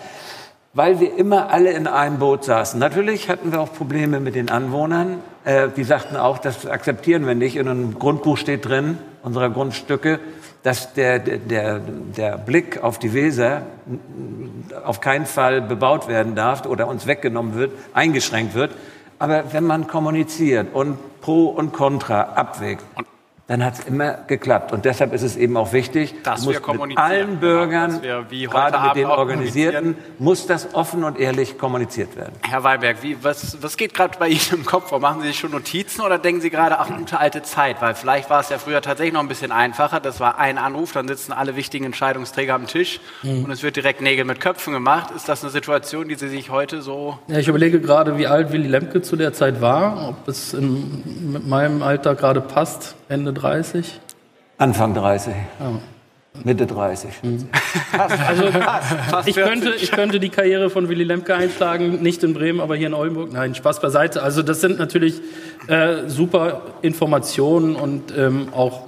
weil 0.77 1.01
wir 1.01 1.17
immer 1.17 1.49
alle 1.49 1.71
in 1.73 1.87
einem 1.87 2.19
Boot 2.19 2.45
saßen. 2.45 2.79
Natürlich 2.79 3.31
hatten 3.31 3.51
wir 3.51 3.61
auch 3.63 3.73
Probleme 3.73 4.21
mit 4.21 4.35
den 4.35 4.51
Anwohnern. 4.51 5.23
Äh, 5.45 5.69
die 5.75 5.85
sagten 5.85 6.17
auch, 6.17 6.37
das 6.37 6.67
akzeptieren 6.67 7.27
wir 7.27 7.35
nicht. 7.35 7.57
In 7.57 7.67
einem 7.67 7.99
Grundbuch 7.99 8.37
steht 8.37 8.67
drin, 8.67 8.99
unserer 9.23 9.49
Grundstücke, 9.49 10.21
dass 10.63 10.93
der, 10.93 11.19
der, 11.19 11.79
der 11.79 12.37
Blick 12.37 12.85
auf 12.85 12.99
die 12.99 13.15
Weser 13.15 13.63
auf 14.85 15.01
keinen 15.01 15.25
Fall 15.25 15.63
bebaut 15.63 16.09
werden 16.09 16.35
darf 16.35 16.67
oder 16.67 16.89
uns 16.89 17.07
weggenommen 17.07 17.55
wird, 17.55 17.73
eingeschränkt 17.95 18.53
wird. 18.53 18.73
Aber 19.19 19.45
wenn 19.55 19.65
man 19.65 19.87
kommuniziert 19.87 20.75
und 20.75 20.99
Pro 21.23 21.47
und 21.47 21.73
Contra 21.73 22.21
abwägt, 22.21 22.85
dann 23.49 23.65
hat 23.65 23.79
es 23.79 23.85
immer 23.85 24.19
geklappt. 24.27 24.73
Und 24.73 24.85
deshalb 24.85 25.13
ist 25.13 25.23
es 25.23 25.37
eben 25.37 25.57
auch 25.57 25.73
wichtig, 25.73 26.15
dass 26.25 26.49
wir 26.49 26.61
mit 26.85 26.99
allen 26.99 27.39
Bürgern, 27.39 28.01
gerade 28.03 28.81
mit 28.81 28.97
den 28.97 29.07
Organisierten, 29.07 29.97
muss 30.19 30.47
das 30.47 30.75
offen 30.75 31.05
und 31.05 31.19
ehrlich 31.19 31.57
kommuniziert 31.57 32.17
werden. 32.17 32.33
Herr 32.43 32.65
Weiberg, 32.65 33.03
wie, 33.03 33.17
was, 33.23 33.63
was 33.63 33.77
geht 33.77 33.95
gerade 33.95 34.19
bei 34.19 34.29
Ihnen 34.29 34.41
im 34.51 34.65
Kopf? 34.65 34.91
Machen 34.99 35.21
Sie 35.21 35.29
sich 35.29 35.39
schon 35.39 35.53
Notizen 35.53 36.01
oder 36.01 36.19
denken 36.19 36.41
Sie 36.41 36.51
gerade, 36.51 36.81
ach, 36.81 36.89
gute 36.89 37.21
alte 37.21 37.43
Zeit? 37.43 37.81
Weil 37.81 37.95
vielleicht 37.95 38.31
war 38.31 38.41
es 38.41 38.49
ja 38.49 38.59
früher 38.59 38.83
tatsächlich 38.83 39.15
noch 39.15 39.21
ein 39.21 39.29
bisschen 39.29 39.53
einfacher. 39.53 40.01
Das 40.01 40.19
war 40.19 40.39
ein 40.39 40.59
Anruf, 40.59 40.91
dann 40.93 41.07
sitzen 41.07 41.33
alle 41.33 41.55
wichtigen 41.55 41.85
Entscheidungsträger 41.85 42.55
am 42.55 42.67
Tisch 42.67 43.01
mhm. 43.23 43.45
und 43.45 43.51
es 43.53 43.63
wird 43.63 43.77
direkt 43.77 44.01
Nägel 44.01 44.25
mit 44.25 44.41
Köpfen 44.41 44.73
gemacht. 44.73 45.13
Ist 45.15 45.29
das 45.29 45.45
eine 45.45 45.53
Situation, 45.53 46.09
die 46.09 46.17
Sie 46.17 46.29
sich 46.29 46.51
heute 46.51 46.83
so... 46.83 47.19
Ja, 47.29 47.39
ich 47.39 47.47
überlege 47.47 47.81
gerade, 47.81 48.19
wie 48.19 48.27
alt 48.27 48.51
Willy 48.51 48.67
Lemke 48.67 49.03
zu 49.03 49.15
der 49.15 49.33
Zeit 49.33 49.61
war, 49.61 50.09
ob 50.09 50.27
es 50.27 50.53
in, 50.53 51.33
mit 51.33 51.47
meinem 51.47 51.85
Alter 51.85 52.17
gerade 52.17 52.41
passt. 52.41 52.97
Ende 53.09 53.36
30? 53.37 54.01
Anfang 54.59 54.95
30. 54.95 55.35
Oh. 55.61 55.79
Mitte 56.45 56.67
30. 56.67 57.11
Mhm. 57.23 57.49
Also, 58.27 58.45
ich, 59.25 59.37
könnte, 59.37 59.71
ich 59.81 59.91
könnte 59.91 60.21
die 60.21 60.29
Karriere 60.29 60.69
von 60.69 60.89
Willy 60.89 61.05
Lemke 61.05 61.35
einschlagen, 61.35 62.03
nicht 62.03 62.23
in 62.23 62.35
Bremen, 62.35 62.61
aber 62.61 62.77
hier 62.77 62.89
in 62.89 62.95
Oldenburg. 62.95 63.33
Nein, 63.33 63.55
Spaß 63.55 63.81
beiseite. 63.81 64.23
Also 64.23 64.43
das 64.43 64.61
sind 64.61 64.79
natürlich 64.79 65.21
äh, 65.67 66.09
super 66.09 66.63
Informationen 66.83 67.75
und 67.75 68.13
ähm, 68.17 68.49
auch 68.53 68.87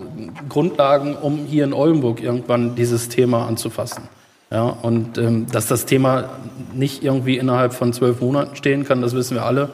Grundlagen, 0.49 1.17
um 1.17 1.47
hier 1.47 1.64
in 1.64 1.73
Oldenburg 1.73 2.23
irgendwann 2.23 2.75
dieses 2.75 3.09
Thema 3.09 3.47
anzufassen. 3.47 4.05
Ja, 4.50 4.64
und 4.64 5.19
ähm, 5.19 5.47
dass 5.50 5.67
das 5.67 5.87
Thema 5.87 6.31
nicht 6.75 7.02
irgendwie 7.02 7.38
innerhalb 7.38 7.75
von 7.75 7.93
zwölf 7.93 8.21
Monaten 8.21 8.57
stehen 8.57 8.85
kann, 8.85 9.02
das 9.02 9.14
wissen 9.14 9.37
wir 9.37 9.45
alle. 9.45 9.71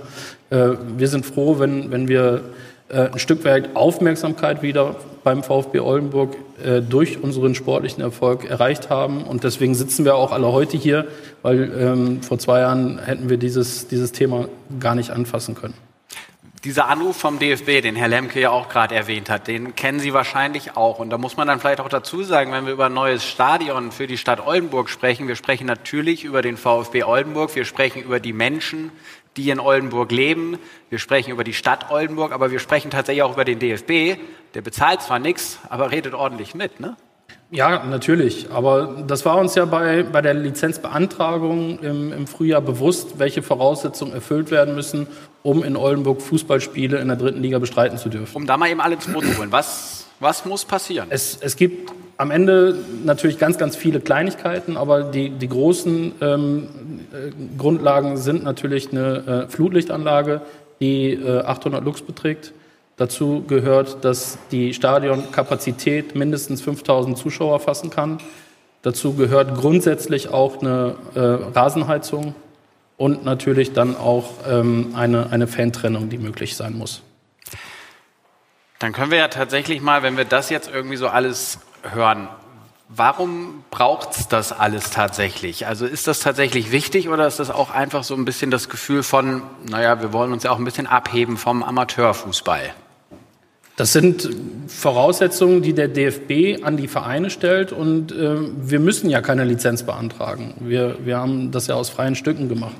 Äh, 0.50 0.70
wir 0.96 1.08
sind 1.08 1.26
froh, 1.26 1.58
wenn, 1.58 1.90
wenn 1.90 2.08
wir 2.08 2.42
ein 2.88 3.18
Stück 3.18 3.44
weit 3.44 3.74
Aufmerksamkeit 3.74 4.62
wieder 4.62 4.96
beim 5.24 5.42
VfB 5.42 5.80
Oldenburg 5.80 6.36
äh, 6.62 6.80
durch 6.82 7.22
unseren 7.22 7.54
sportlichen 7.54 8.02
Erfolg 8.02 8.44
erreicht 8.44 8.90
haben. 8.90 9.24
Und 9.24 9.42
deswegen 9.42 9.74
sitzen 9.74 10.04
wir 10.04 10.14
auch 10.14 10.30
alle 10.30 10.52
heute 10.52 10.76
hier, 10.76 11.08
weil 11.42 11.72
ähm, 11.76 12.22
vor 12.22 12.38
zwei 12.38 12.60
Jahren 12.60 12.98
hätten 12.98 13.28
wir 13.28 13.38
dieses, 13.38 13.88
dieses 13.88 14.12
Thema 14.12 14.48
gar 14.78 14.94
nicht 14.94 15.10
anfassen 15.10 15.54
können. 15.54 15.74
Dieser 16.62 16.88
Anruf 16.88 17.18
vom 17.18 17.38
DFB, 17.38 17.82
den 17.82 17.94
Herr 17.94 18.08
Lemke 18.08 18.40
ja 18.40 18.48
auch 18.48 18.70
gerade 18.70 18.94
erwähnt 18.94 19.28
hat, 19.28 19.48
den 19.48 19.74
kennen 19.76 20.00
Sie 20.00 20.14
wahrscheinlich 20.14 20.78
auch. 20.78 20.98
Und 20.98 21.10
da 21.10 21.18
muss 21.18 21.36
man 21.36 21.46
dann 21.46 21.60
vielleicht 21.60 21.80
auch 21.80 21.90
dazu 21.90 22.22
sagen, 22.22 22.52
wenn 22.52 22.64
wir 22.64 22.72
über 22.72 22.86
ein 22.86 22.94
neues 22.94 23.22
Stadion 23.22 23.92
für 23.92 24.06
die 24.06 24.16
Stadt 24.16 24.46
Oldenburg 24.46 24.88
sprechen, 24.88 25.28
wir 25.28 25.36
sprechen 25.36 25.66
natürlich 25.66 26.24
über 26.24 26.40
den 26.40 26.56
VfB 26.56 27.02
Oldenburg, 27.02 27.54
wir 27.54 27.66
sprechen 27.66 28.02
über 28.02 28.18
die 28.18 28.32
Menschen, 28.32 28.92
die 29.36 29.50
in 29.50 29.60
Oldenburg 29.60 30.12
leben. 30.12 30.58
Wir 30.90 30.98
sprechen 30.98 31.30
über 31.30 31.44
die 31.44 31.54
Stadt 31.54 31.90
Oldenburg, 31.90 32.32
aber 32.32 32.50
wir 32.50 32.58
sprechen 32.58 32.90
tatsächlich 32.90 33.22
auch 33.22 33.32
über 33.32 33.44
den 33.44 33.58
DFB. 33.58 34.20
Der 34.54 34.62
bezahlt 34.62 35.02
zwar 35.02 35.18
nichts, 35.18 35.58
aber 35.68 35.90
redet 35.90 36.14
ordentlich 36.14 36.54
mit, 36.54 36.80
ne? 36.80 36.96
Ja, 37.50 37.84
natürlich. 37.84 38.50
Aber 38.50 39.04
das 39.06 39.24
war 39.24 39.36
uns 39.36 39.54
ja 39.54 39.64
bei, 39.64 40.02
bei 40.02 40.22
der 40.22 40.34
Lizenzbeantragung 40.34 41.78
im, 41.80 42.12
im 42.12 42.26
Frühjahr 42.26 42.60
bewusst, 42.60 43.18
welche 43.18 43.42
Voraussetzungen 43.42 44.12
erfüllt 44.12 44.50
werden 44.50 44.74
müssen, 44.74 45.06
um 45.42 45.62
in 45.62 45.76
Oldenburg 45.76 46.20
Fußballspiele 46.22 46.98
in 46.98 47.08
der 47.08 47.16
dritten 47.16 47.42
Liga 47.42 47.58
bestreiten 47.58 47.98
zu 47.98 48.08
dürfen. 48.08 48.34
Um 48.36 48.46
da 48.46 48.56
mal 48.56 48.70
eben 48.70 48.80
alle 48.80 48.98
zu 48.98 49.14
holen. 49.14 49.52
Was, 49.52 50.06
was 50.20 50.44
muss 50.44 50.64
passieren? 50.64 51.06
Es, 51.10 51.38
es 51.40 51.56
gibt 51.56 51.92
am 52.16 52.30
Ende 52.30 52.76
natürlich 53.04 53.38
ganz, 53.38 53.58
ganz 53.58 53.76
viele 53.76 54.00
Kleinigkeiten, 54.00 54.76
aber 54.76 55.02
die, 55.02 55.30
die 55.30 55.48
großen 55.48 56.12
ähm, 56.20 56.68
äh, 56.68 56.83
Grundlagen 57.58 58.16
sind 58.16 58.44
natürlich 58.44 58.90
eine 58.90 59.46
äh, 59.46 59.48
Flutlichtanlage, 59.48 60.40
die 60.80 61.12
äh, 61.12 61.40
800 61.40 61.84
Lux 61.84 62.02
beträgt. 62.02 62.52
Dazu 62.96 63.44
gehört, 63.46 64.04
dass 64.04 64.38
die 64.52 64.72
Stadionkapazität 64.72 66.14
mindestens 66.14 66.62
5000 66.62 67.18
Zuschauer 67.18 67.58
fassen 67.60 67.90
kann. 67.90 68.18
Dazu 68.82 69.14
gehört 69.14 69.56
grundsätzlich 69.56 70.28
auch 70.28 70.60
eine 70.60 70.94
äh, 71.14 71.18
Rasenheizung 71.18 72.34
und 72.96 73.24
natürlich 73.24 73.72
dann 73.72 73.96
auch 73.96 74.30
ähm, 74.48 74.92
eine, 74.94 75.30
eine 75.30 75.46
Fantrennung, 75.46 76.08
die 76.08 76.18
möglich 76.18 76.56
sein 76.56 76.76
muss. 76.78 77.02
Dann 78.78 78.92
können 78.92 79.10
wir 79.10 79.18
ja 79.18 79.28
tatsächlich 79.28 79.80
mal, 79.80 80.02
wenn 80.02 80.16
wir 80.16 80.24
das 80.24 80.50
jetzt 80.50 80.70
irgendwie 80.72 80.96
so 80.96 81.08
alles 81.08 81.58
hören. 81.82 82.28
Warum 82.96 83.64
braucht 83.70 84.12
es 84.12 84.28
das 84.28 84.52
alles 84.52 84.90
tatsächlich? 84.90 85.66
Also 85.66 85.84
ist 85.84 86.06
das 86.06 86.20
tatsächlich 86.20 86.70
wichtig 86.70 87.08
oder 87.08 87.26
ist 87.26 87.40
das 87.40 87.50
auch 87.50 87.70
einfach 87.70 88.04
so 88.04 88.14
ein 88.14 88.24
bisschen 88.24 88.52
das 88.52 88.68
Gefühl 88.68 89.02
von, 89.02 89.42
naja, 89.68 90.00
wir 90.00 90.12
wollen 90.12 90.32
uns 90.32 90.44
ja 90.44 90.52
auch 90.52 90.58
ein 90.58 90.64
bisschen 90.64 90.86
abheben 90.86 91.36
vom 91.36 91.64
Amateurfußball? 91.64 92.72
Das 93.76 93.92
sind 93.92 94.28
Voraussetzungen, 94.68 95.62
die 95.62 95.72
der 95.72 95.88
DFB 95.88 96.64
an 96.64 96.76
die 96.76 96.86
Vereine 96.86 97.30
stellt 97.30 97.72
und 97.72 98.12
äh, 98.12 98.36
wir 98.38 98.78
müssen 98.78 99.10
ja 99.10 99.20
keine 99.20 99.42
Lizenz 99.42 99.82
beantragen. 99.82 100.54
Wir, 100.60 100.98
wir 101.04 101.18
haben 101.18 101.50
das 101.50 101.66
ja 101.66 101.74
aus 101.74 101.88
freien 101.88 102.14
Stücken 102.14 102.48
gemacht. 102.48 102.76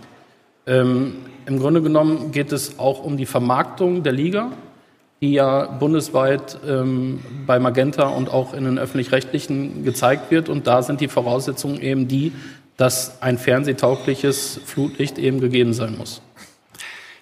Ähm, 0.69 1.17
Im 1.47 1.59
Grunde 1.59 1.83
genommen 1.83 2.31
geht 2.31 2.53
es 2.53 2.79
auch 2.79 3.03
um 3.03 3.17
die 3.17 3.27
Vermarktung 3.27 4.05
der 4.05 4.13
Liga 4.13 4.53
die 5.21 5.33
ja 5.33 5.67
bundesweit 5.67 6.59
ähm, 6.67 7.21
bei 7.47 7.59
Magenta 7.59 8.05
und 8.09 8.31
auch 8.31 8.53
in 8.53 8.65
den 8.65 8.79
öffentlich-rechtlichen 8.79 9.85
gezeigt 9.85 10.31
wird. 10.31 10.49
Und 10.49 10.67
da 10.67 10.83
sind 10.83 11.01
die 11.01 11.09
Voraussetzungen 11.09 11.81
eben 11.81 12.09
die, 12.09 12.33
dass 12.77 13.23
ein 13.23 13.39
fernsehtaugliches 13.39 14.61
Flutlicht 14.65 15.19
eben 15.19 15.41
gegeben 15.41 15.73
sein 15.73 15.97
muss. 15.97 16.21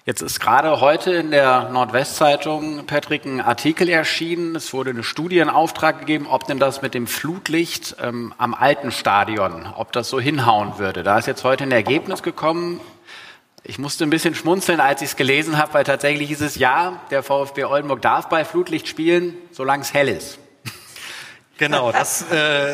Jetzt 0.05 0.21
ist 0.21 0.41
gerade 0.41 0.81
heute 0.81 1.13
in 1.13 1.31
der 1.31 1.69
Nordwestzeitung, 1.69 2.85
Patrick, 2.85 3.23
ein 3.23 3.39
Artikel 3.39 3.87
erschienen. 3.87 4.53
Es 4.53 4.73
wurde 4.73 4.89
eine 4.89 5.03
Studie 5.03 5.39
in 5.39 5.47
Auftrag 5.49 5.99
gegeben, 5.99 6.27
ob 6.29 6.45
denn 6.45 6.59
das 6.59 6.81
mit 6.81 6.93
dem 6.93 7.07
Flutlicht 7.07 7.95
ähm, 8.01 8.33
am 8.37 8.53
alten 8.53 8.91
Stadion, 8.91 9.65
ob 9.77 9.93
das 9.93 10.09
so 10.09 10.19
hinhauen 10.19 10.77
würde. 10.77 11.03
Da 11.03 11.19
ist 11.19 11.27
jetzt 11.27 11.45
heute 11.45 11.63
ein 11.63 11.71
Ergebnis 11.71 12.21
gekommen. 12.21 12.81
Ich 13.65 13.79
musste 13.79 14.03
ein 14.03 14.09
bisschen 14.09 14.35
schmunzeln, 14.35 14.81
als 14.81 15.01
ich 15.01 15.11
es 15.11 15.15
gelesen 15.15 15.57
habe, 15.57 15.73
weil 15.73 15.85
tatsächlich 15.85 16.29
ist 16.31 16.41
es 16.41 16.55
ja, 16.55 16.99
der 17.11 17.23
VfB 17.23 17.63
Oldenburg 17.63 18.01
darf 18.01 18.27
bei 18.27 18.43
Flutlicht 18.43 18.89
spielen, 18.89 19.35
solange 19.51 19.83
es 19.83 19.93
hell 19.93 20.09
ist. 20.09 20.39
Genau, 21.59 21.91
das 21.91 22.23
äh, 22.31 22.73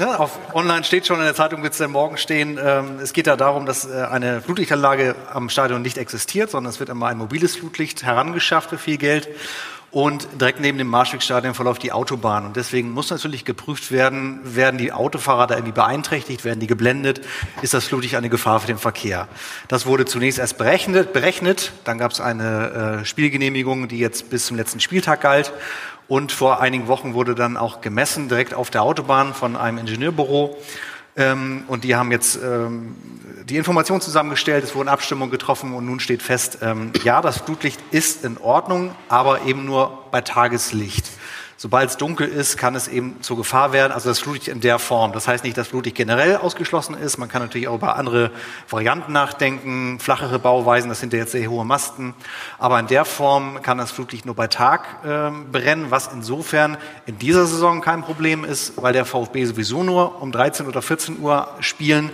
ne, 0.00 0.18
auf 0.18 0.38
online 0.52 0.82
steht 0.82 1.06
schon, 1.06 1.18
in 1.20 1.24
der 1.24 1.36
Zeitung 1.36 1.62
wird 1.62 1.72
es 1.72 1.78
dann 1.78 1.92
morgen 1.92 2.18
stehen. 2.18 2.58
Ähm, 2.60 2.98
es 3.00 3.12
geht 3.12 3.28
da 3.28 3.36
darum, 3.36 3.64
dass 3.64 3.88
äh, 3.88 4.06
eine 4.10 4.42
Flutlichtanlage 4.42 5.14
am 5.32 5.48
Stadion 5.48 5.82
nicht 5.82 5.96
existiert, 5.96 6.50
sondern 6.50 6.70
es 6.70 6.80
wird 6.80 6.90
immer 6.90 7.06
ein 7.06 7.16
mobiles 7.16 7.54
Flutlicht 7.54 8.02
herangeschafft 8.02 8.70
für 8.70 8.76
viel 8.76 8.98
Geld. 8.98 9.28
Und 9.90 10.28
direkt 10.38 10.60
neben 10.60 10.76
dem 10.76 10.86
Marschwegstadion 10.86 11.54
verläuft 11.54 11.82
die 11.82 11.92
Autobahn. 11.92 12.44
Und 12.44 12.56
deswegen 12.56 12.90
muss 12.90 13.08
natürlich 13.08 13.46
geprüft 13.46 13.90
werden, 13.90 14.40
werden 14.44 14.76
die 14.76 14.92
Autofahrer 14.92 15.46
da 15.46 15.54
irgendwie 15.54 15.72
beeinträchtigt, 15.72 16.44
werden 16.44 16.60
die 16.60 16.66
geblendet, 16.66 17.22
ist 17.62 17.72
das 17.72 17.86
Flutlicht 17.86 18.14
eine 18.14 18.28
Gefahr 18.28 18.60
für 18.60 18.66
den 18.66 18.76
Verkehr. 18.76 19.28
Das 19.66 19.86
wurde 19.86 20.04
zunächst 20.04 20.38
erst 20.38 20.58
berechnet, 20.58 21.14
berechnet. 21.14 21.72
dann 21.84 21.96
gab 21.96 22.12
es 22.12 22.20
eine 22.20 23.00
äh, 23.00 23.04
Spielgenehmigung, 23.06 23.88
die 23.88 23.98
jetzt 23.98 24.28
bis 24.28 24.44
zum 24.44 24.58
letzten 24.58 24.80
Spieltag 24.80 25.22
galt. 25.22 25.52
Und 26.06 26.32
vor 26.32 26.60
einigen 26.60 26.86
Wochen 26.88 27.14
wurde 27.14 27.34
dann 27.34 27.56
auch 27.56 27.80
gemessen, 27.80 28.28
direkt 28.28 28.54
auf 28.54 28.70
der 28.70 28.82
Autobahn 28.82 29.32
von 29.34 29.56
einem 29.56 29.78
Ingenieurbüro. 29.78 30.56
Ähm, 31.18 31.64
und 31.66 31.84
die 31.84 31.96
haben 31.96 32.12
jetzt 32.12 32.38
ähm, 32.42 32.94
die 33.44 33.56
Informationen 33.56 34.00
zusammengestellt, 34.00 34.62
es 34.62 34.74
wurden 34.74 34.88
Abstimmungen 34.88 35.30
getroffen 35.32 35.74
und 35.74 35.84
nun 35.84 36.00
steht 36.00 36.22
fest, 36.22 36.58
ähm, 36.62 36.92
ja, 37.02 37.20
das 37.20 37.38
Flutlicht 37.38 37.80
ist 37.90 38.24
in 38.24 38.38
Ordnung, 38.38 38.94
aber 39.08 39.42
eben 39.42 39.64
nur 39.64 40.04
bei 40.12 40.20
Tageslicht. 40.20 41.10
Sobald 41.60 41.90
es 41.90 41.96
dunkel 41.96 42.28
ist, 42.28 42.56
kann 42.56 42.76
es 42.76 42.86
eben 42.86 43.20
zur 43.20 43.36
Gefahr 43.36 43.72
werden, 43.72 43.92
also 43.92 44.08
das 44.08 44.20
Flutlicht 44.20 44.46
in 44.46 44.60
der 44.60 44.78
Form. 44.78 45.12
Das 45.12 45.26
heißt 45.26 45.42
nicht, 45.42 45.58
dass 45.58 45.66
Flutlicht 45.66 45.96
generell 45.96 46.36
ausgeschlossen 46.36 46.94
ist. 46.94 47.18
Man 47.18 47.28
kann 47.28 47.42
natürlich 47.42 47.66
auch 47.66 47.74
über 47.74 47.96
andere 47.96 48.30
Varianten 48.70 49.12
nachdenken, 49.12 49.98
flachere 49.98 50.38
Bauweisen, 50.38 50.88
das 50.88 51.00
sind 51.00 51.12
ja 51.12 51.18
jetzt 51.18 51.32
sehr 51.32 51.50
hohe 51.50 51.64
Masten. 51.64 52.14
Aber 52.60 52.78
in 52.78 52.86
der 52.86 53.04
Form 53.04 53.60
kann 53.60 53.76
das 53.76 53.90
Flutlicht 53.90 54.24
nur 54.24 54.36
bei 54.36 54.46
Tag 54.46 55.04
äh, 55.04 55.32
brennen, 55.50 55.90
was 55.90 56.12
insofern 56.12 56.76
in 57.06 57.18
dieser 57.18 57.44
Saison 57.44 57.80
kein 57.80 58.02
Problem 58.02 58.44
ist, 58.44 58.80
weil 58.80 58.92
der 58.92 59.04
VfB 59.04 59.44
sowieso 59.44 59.82
nur 59.82 60.22
um 60.22 60.30
13 60.30 60.68
oder 60.68 60.80
14 60.80 61.18
Uhr 61.18 61.48
spielen 61.58 62.12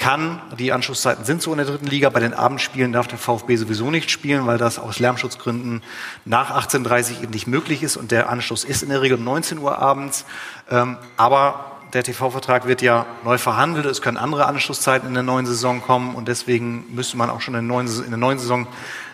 kann. 0.00 0.40
Die 0.58 0.72
Anschlusszeiten 0.72 1.24
sind 1.24 1.42
so 1.42 1.52
in 1.52 1.58
der 1.58 1.66
dritten 1.66 1.86
Liga. 1.86 2.08
Bei 2.08 2.18
den 2.18 2.34
Abendspielen 2.34 2.92
darf 2.92 3.06
der 3.06 3.18
VfB 3.18 3.54
sowieso 3.56 3.90
nicht 3.90 4.10
spielen, 4.10 4.46
weil 4.46 4.58
das 4.58 4.78
aus 4.78 4.98
Lärmschutzgründen 4.98 5.82
nach 6.24 6.50
18.30 6.50 7.22
eben 7.22 7.32
nicht 7.32 7.46
möglich 7.46 7.84
ist. 7.84 7.96
Und 7.96 8.10
der 8.10 8.30
Anschluss 8.30 8.64
ist 8.64 8.82
in 8.82 8.88
der 8.88 9.02
Regel 9.02 9.18
um 9.18 9.24
19 9.24 9.58
Uhr 9.58 9.78
abends. 9.78 10.24
Ähm, 10.70 10.96
aber 11.16 11.66
der 11.92 12.02
TV-Vertrag 12.02 12.66
wird 12.66 12.82
ja 12.82 13.04
neu 13.24 13.36
verhandelt. 13.36 13.84
Es 13.84 14.00
können 14.00 14.16
andere 14.16 14.46
Anschlusszeiten 14.46 15.06
in 15.06 15.14
der 15.14 15.22
neuen 15.22 15.44
Saison 15.44 15.82
kommen. 15.82 16.14
Und 16.14 16.28
deswegen 16.28 16.84
müsste 16.94 17.18
man 17.18 17.28
auch 17.28 17.42
schon 17.42 17.54
in 17.54 17.68
der 17.68 17.76
neuen, 17.76 17.86
in 17.86 18.10
der 18.10 18.18
neuen 18.18 18.38
Saison 18.38 18.66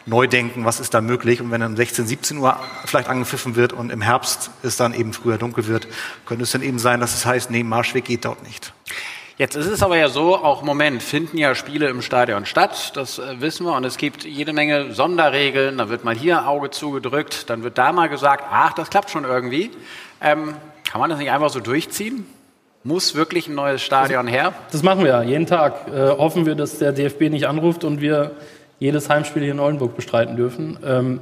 neu 0.07 0.29
denken, 0.29 0.65
was 0.65 0.79
ist 0.79 0.95
da 0.95 1.01
möglich. 1.01 1.41
Und 1.41 1.51
wenn 1.51 1.61
dann 1.61 1.75
16, 1.75 2.07
17 2.07 2.39
Uhr 2.39 2.57
vielleicht 2.85 3.09
angepfiffen 3.09 3.57
wird 3.57 3.73
und 3.73 3.91
im 3.91 4.03
Herbst 4.03 4.51
es 4.63 4.77
dann 4.77 4.95
eben 4.95 5.13
früher 5.13 5.37
dunkel 5.37 5.67
wird, 5.67 5.89
könnte 6.27 6.45
es 6.45 6.53
dann 6.53 6.63
eben 6.63 6.79
sein, 6.79 7.01
dass 7.01 7.13
es 7.15 7.27
heißt, 7.27 7.51
nee, 7.51 7.65
Marschweg 7.65 8.05
geht 8.05 8.25
dort 8.25 8.45
nicht. 8.45 8.73
Jetzt 9.39 9.55
ist 9.55 9.67
es 9.67 9.83
aber 9.83 9.99
ja 9.99 10.09
so, 10.09 10.35
auch 10.35 10.63
im 10.63 10.67
Moment 10.67 11.03
finden 11.03 11.37
ja 11.37 11.55
Spiele 11.55 11.91
im 11.91 12.01
Stadion 12.01 12.47
statt, 12.47 12.93
das 12.95 13.19
äh, 13.19 13.39
wissen 13.39 13.67
wir, 13.67 13.75
und 13.75 13.85
es 13.85 13.99
gibt 13.99 14.25
jede 14.25 14.55
Menge 14.55 14.95
Sonderregeln, 14.95 15.77
da 15.77 15.91
wird 15.91 16.05
mal 16.05 16.15
hier 16.15 16.49
Auge 16.49 16.71
zugedrückt, 16.71 17.51
dann 17.51 17.63
wird 17.63 17.77
da 17.77 17.93
mal 17.93 18.09
gesagt, 18.09 18.45
ach, 18.51 18.73
das 18.73 18.89
klappt 18.89 19.11
schon 19.11 19.25
irgendwie. 19.25 19.71
Ähm, 20.23 20.55
kann 20.91 21.03
man 21.03 21.11
das 21.11 21.19
nicht 21.19 21.31
einfach 21.31 21.51
so 21.51 21.61
durchziehen? 21.61 22.25
Muss 22.83 23.15
wirklich 23.15 23.47
ein 23.47 23.55
neues 23.55 23.83
Stadion 23.83 24.27
her? 24.27 24.55
Das 24.73 24.83
machen 24.83 25.01
wir 25.01 25.09
ja. 25.09 25.23
Jeden 25.23 25.47
Tag 25.47 25.87
äh, 25.89 26.09
hoffen 26.17 26.47
wir, 26.47 26.55
dass 26.55 26.79
der 26.79 26.93
DFB 26.93 27.23
nicht 27.29 27.47
anruft 27.47 27.85
und 27.85 28.01
wir 28.01 28.31
jedes 28.79 29.11
Heimspiel 29.11 29.43
hier 29.43 29.53
in 29.53 29.61
Oldenburg 29.61 29.97
bestreiten 29.97 30.37
dürfen. 30.37 30.79
Ähm, 30.83 31.21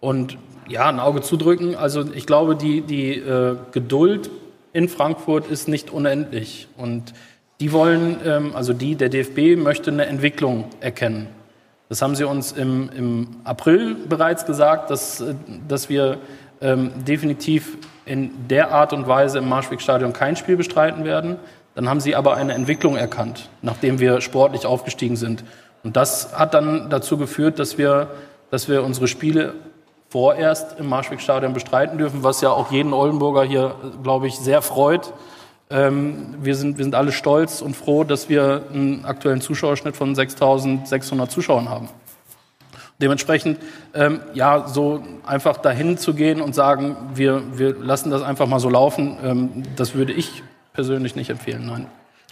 und 0.00 0.36
ja, 0.68 0.86
ein 0.86 1.00
Auge 1.00 1.22
zudrücken. 1.22 1.76
Also 1.76 2.04
ich 2.12 2.26
glaube, 2.26 2.56
die, 2.56 2.82
die 2.82 3.14
äh, 3.14 3.56
Geduld 3.72 4.28
in 4.74 4.90
Frankfurt 4.90 5.46
ist 5.46 5.66
nicht 5.66 5.90
unendlich. 5.90 6.68
Und 6.76 7.14
die 7.60 7.72
wollen, 7.72 8.20
ähm, 8.24 8.52
also 8.54 8.72
die, 8.72 8.94
der 8.94 9.08
DFB 9.08 9.56
möchte 9.60 9.90
eine 9.90 10.06
Entwicklung 10.06 10.64
erkennen. 10.80 11.28
Das 11.88 12.02
haben 12.02 12.14
sie 12.14 12.24
uns 12.24 12.52
im, 12.52 12.90
im 12.96 13.28
April 13.44 13.94
bereits 13.94 14.44
gesagt, 14.46 14.90
dass, 14.90 15.20
äh, 15.20 15.34
dass 15.66 15.88
wir 15.88 16.18
ähm, 16.60 16.90
definitiv 17.04 17.78
in 18.04 18.30
der 18.48 18.72
Art 18.72 18.92
und 18.92 19.06
Weise 19.06 19.38
im 19.38 19.48
Marschwegstadion 19.48 20.12
kein 20.12 20.36
Spiel 20.36 20.56
bestreiten 20.56 21.04
werden. 21.04 21.36
Dann 21.74 21.88
haben 21.88 22.00
sie 22.00 22.16
aber 22.16 22.36
eine 22.36 22.54
Entwicklung 22.54 22.96
erkannt, 22.96 23.48
nachdem 23.62 24.00
wir 24.00 24.20
sportlich 24.20 24.66
aufgestiegen 24.66 25.16
sind. 25.16 25.44
Und 25.84 25.96
das 25.96 26.36
hat 26.36 26.54
dann 26.54 26.90
dazu 26.90 27.16
geführt, 27.16 27.58
dass 27.58 27.78
wir, 27.78 28.08
dass 28.50 28.68
wir 28.68 28.82
unsere 28.82 29.06
Spiele 29.06 29.54
vorerst 30.08 30.80
im 30.80 30.88
Marschwegstadion 30.88 31.52
bestreiten 31.52 31.98
dürfen, 31.98 32.24
was 32.24 32.40
ja 32.40 32.50
auch 32.50 32.72
jeden 32.72 32.92
Oldenburger 32.92 33.44
hier, 33.44 33.74
glaube 34.02 34.26
ich, 34.26 34.36
sehr 34.36 34.62
freut. 34.62 35.12
Ähm, 35.70 36.34
wir, 36.40 36.54
sind, 36.54 36.78
wir 36.78 36.84
sind 36.84 36.94
alle 36.94 37.12
stolz 37.12 37.60
und 37.60 37.76
froh, 37.76 38.04
dass 38.04 38.28
wir 38.28 38.64
einen 38.72 39.04
aktuellen 39.04 39.40
Zuschauerschnitt 39.40 39.96
von 39.96 40.14
6.600 40.14 41.28
Zuschauern 41.28 41.68
haben. 41.68 41.88
Dementsprechend, 43.00 43.60
ähm, 43.94 44.20
ja, 44.34 44.66
so 44.66 45.02
einfach 45.24 45.58
dahin 45.58 45.98
zu 45.98 46.14
gehen 46.14 46.40
und 46.40 46.54
sagen, 46.54 46.96
wir, 47.14 47.58
wir 47.58 47.74
lassen 47.78 48.10
das 48.10 48.22
einfach 48.22 48.46
mal 48.46 48.58
so 48.58 48.70
laufen, 48.70 49.16
ähm, 49.22 49.62
das 49.76 49.94
würde 49.94 50.12
ich 50.12 50.42
persönlich 50.72 51.14
nicht 51.14 51.30
empfehlen, 51.30 51.66
nein. 51.66 51.86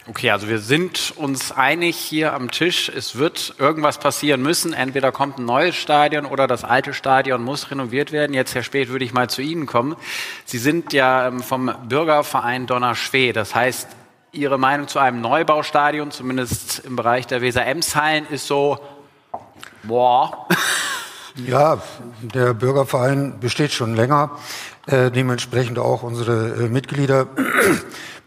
Okay, 0.09 0.31
also 0.31 0.47
wir 0.49 0.61
sind 0.61 1.14
uns 1.16 1.51
einig 1.51 1.97
hier 1.97 2.33
am 2.33 2.53
Tisch, 2.53 2.88
es 2.88 3.16
wird 3.16 3.57
irgendwas 3.59 3.99
passieren 3.99 4.40
müssen. 4.40 4.73
Entweder 4.73 5.11
kommt 5.11 5.38
ein 5.38 5.45
neues 5.45 5.75
Stadion 5.75 6.27
oder 6.27 6.47
das 6.47 6.62
alte 6.62 6.95
Stadion 6.95 7.42
muss 7.42 7.73
renoviert 7.73 8.12
werden. 8.12 8.33
Jetzt, 8.33 8.55
Herr 8.55 8.62
Spät, 8.62 8.88
würde 8.88 9.05
ich 9.05 9.12
mal 9.12 9.29
zu 9.29 9.42
Ihnen 9.42 9.66
kommen. 9.66 9.97
Sie 10.45 10.59
sind 10.59 10.92
ja 10.92 11.27
ähm, 11.27 11.40
vom 11.40 11.75
Bürgerverein 11.88 12.69
Donnerschwee. 12.69 13.33
Das 13.33 13.57
heißt, 13.57 13.88
Ihre 14.31 14.59
Meinung 14.59 14.87
zu 14.87 15.01
einem 15.01 15.21
Neubaustadion, 15.21 16.12
zumindest 16.12 16.85
im 16.85 16.95
Bereich 16.95 17.27
der 17.27 17.40
Weser-Ems-Hallen, 17.40 18.29
ist 18.31 18.47
so, 18.47 18.79
boah. 19.83 20.47
Ja, 21.47 21.83
der 22.23 22.55
Bürgerverein 22.55 23.38
besteht 23.40 23.71
schon 23.71 23.95
länger. 23.95 24.31
Äh, 24.87 25.11
dementsprechend 25.11 25.79
auch 25.79 26.03
unsere 26.03 26.64
äh, 26.64 26.69
Mitglieder 26.71 27.27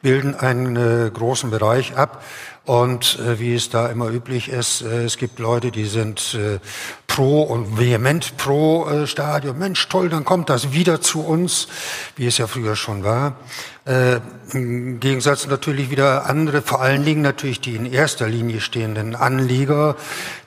bilden 0.02 0.36
einen 0.36 0.76
äh, 0.76 1.10
großen 1.10 1.50
Bereich 1.50 1.96
ab. 1.98 2.24
Und 2.70 3.18
äh, 3.18 3.40
wie 3.40 3.56
es 3.56 3.72
da 3.72 3.88
immer 3.88 4.10
üblich 4.10 4.48
ist, 4.48 4.84
äh, 4.84 5.06
es 5.06 5.18
gibt 5.18 5.40
Leute, 5.40 5.72
die 5.72 5.86
sind 5.86 6.36
äh, 6.36 6.60
pro 7.08 7.42
und 7.42 7.80
vehement 7.80 8.38
pro 8.38 8.88
äh, 8.88 9.08
Stadion. 9.08 9.58
Mensch, 9.58 9.88
toll, 9.90 10.10
dann 10.10 10.24
kommt 10.24 10.52
das 10.52 10.72
wieder 10.72 11.02
zu 11.02 11.26
uns, 11.26 11.68
wie 12.16 12.28
es 12.28 12.38
ja 12.38 12.46
früher 12.46 12.76
schon 12.76 13.04
war. 13.04 13.38
Äh, 13.86 14.20
Im 14.54 15.00
Gegensatz 15.00 15.48
natürlich 15.48 15.90
wieder 15.90 16.28
andere, 16.28 16.62
vor 16.62 16.80
allen 16.80 17.04
Dingen 17.06 17.24
natürlich 17.24 17.60
die 17.60 17.76
in 17.76 17.92
erster 17.92 18.28
Linie 18.28 18.62
stehenden 18.62 19.16
Anlieger, 19.16 19.96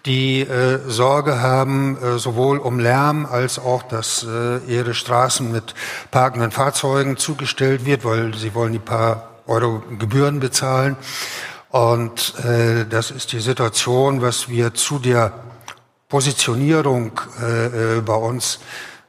die 0.07 0.47
Sorge 0.89 1.41
haben, 1.41 1.97
sowohl 2.17 2.59
um 2.59 2.81
Lärm 2.81 3.25
als 3.25 3.61
auch, 3.61 3.85
dass 3.85 4.27
ihre 4.67 4.95
Straßen 4.95 5.53
mit 5.53 5.75
parkenden 6.11 6.51
Fahrzeugen 6.51 7.17
zugestellt 7.17 7.85
wird, 7.87 8.05
weil 8.05 8.35
sie 8.35 8.53
wollen 8.53 8.73
die 8.73 8.81
paar 8.81 9.32
Euro 9.47 9.83
Gebühren 9.99 10.41
bezahlen. 10.41 10.97
Und 11.71 12.35
äh, 12.45 12.85
das 12.87 13.11
ist 13.11 13.33
die 13.33 13.41
Situation, 13.41 14.21
was 14.21 14.49
wir 14.49 14.75
zu 14.75 14.99
der 14.99 15.33
Positionierung 16.09 17.13
äh, 17.41 17.97
äh, 17.97 18.01
bei 18.03 18.15
uns 18.15 18.61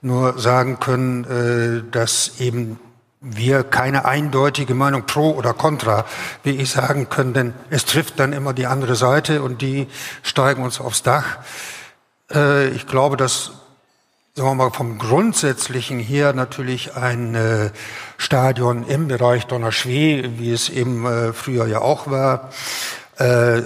nur 0.02 0.39
sagen 0.39 0.80
können, 0.80 1.24
äh, 1.26 1.91
dass 1.91 2.39
eben 2.39 2.80
wir 3.19 3.63
keine 3.63 4.06
eindeutige 4.06 4.74
Meinung 4.76 5.06
pro 5.06 5.32
oder 5.32 5.54
contra, 5.54 6.06
wie 6.43 6.52
ich 6.52 6.72
sagen 6.72 7.10
können, 7.10 7.34
denn 7.34 7.54
es 7.69 7.86
trifft 7.86 8.19
dann 8.19 8.34
immer 8.34 8.54
die 8.54 8.67
andere 8.67 8.96
Seite 8.96 9.41
und 9.41 9.62
die 9.62 9.88
steigen 10.22 10.63
uns 10.63 10.80
aufs 10.82 11.04
Dach. 11.04 11.38
Äh, 12.32 12.69
ich 12.69 12.86
glaube, 12.86 13.17
dass 13.17 13.52
sagen 14.36 14.50
wir 14.50 14.56
mal, 14.56 14.72
vom 14.72 14.98
Grundsätzlichen 14.98 16.00
her 16.00 16.34
natürlich 16.34 16.96
ein 16.96 17.36
äh, 17.36 17.69
Stadion 18.17 18.84
im 18.88 19.08
Bereich 19.08 19.46
Donnerschwee, 19.46 20.28
wie 20.38 20.52
es 20.52 20.69
eben 20.69 21.06
äh, 21.06 21.34
früher 21.34 21.67
ja 21.67 21.82
auch 21.82 22.10
war, 22.10 22.50
äh, 23.19 23.62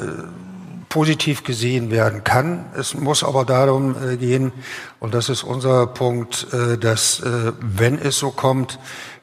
positiv 0.89 1.45
gesehen 1.45 1.89
werden 1.89 2.25
kann. 2.25 2.65
Es 2.77 2.95
muss 2.95 3.23
aber 3.23 3.45
darum 3.45 3.95
äh, 3.95 4.17
gehen, 4.17 4.51
und 4.99 5.13
das 5.13 5.29
ist 5.29 5.43
unser 5.43 5.87
Punkt, 5.87 6.47
äh, 6.51 6.77
dass, 6.77 7.21
äh, 7.21 7.53
wenn 7.61 7.97
es 7.97 8.19
so 8.19 8.31
kommt, 8.31 8.77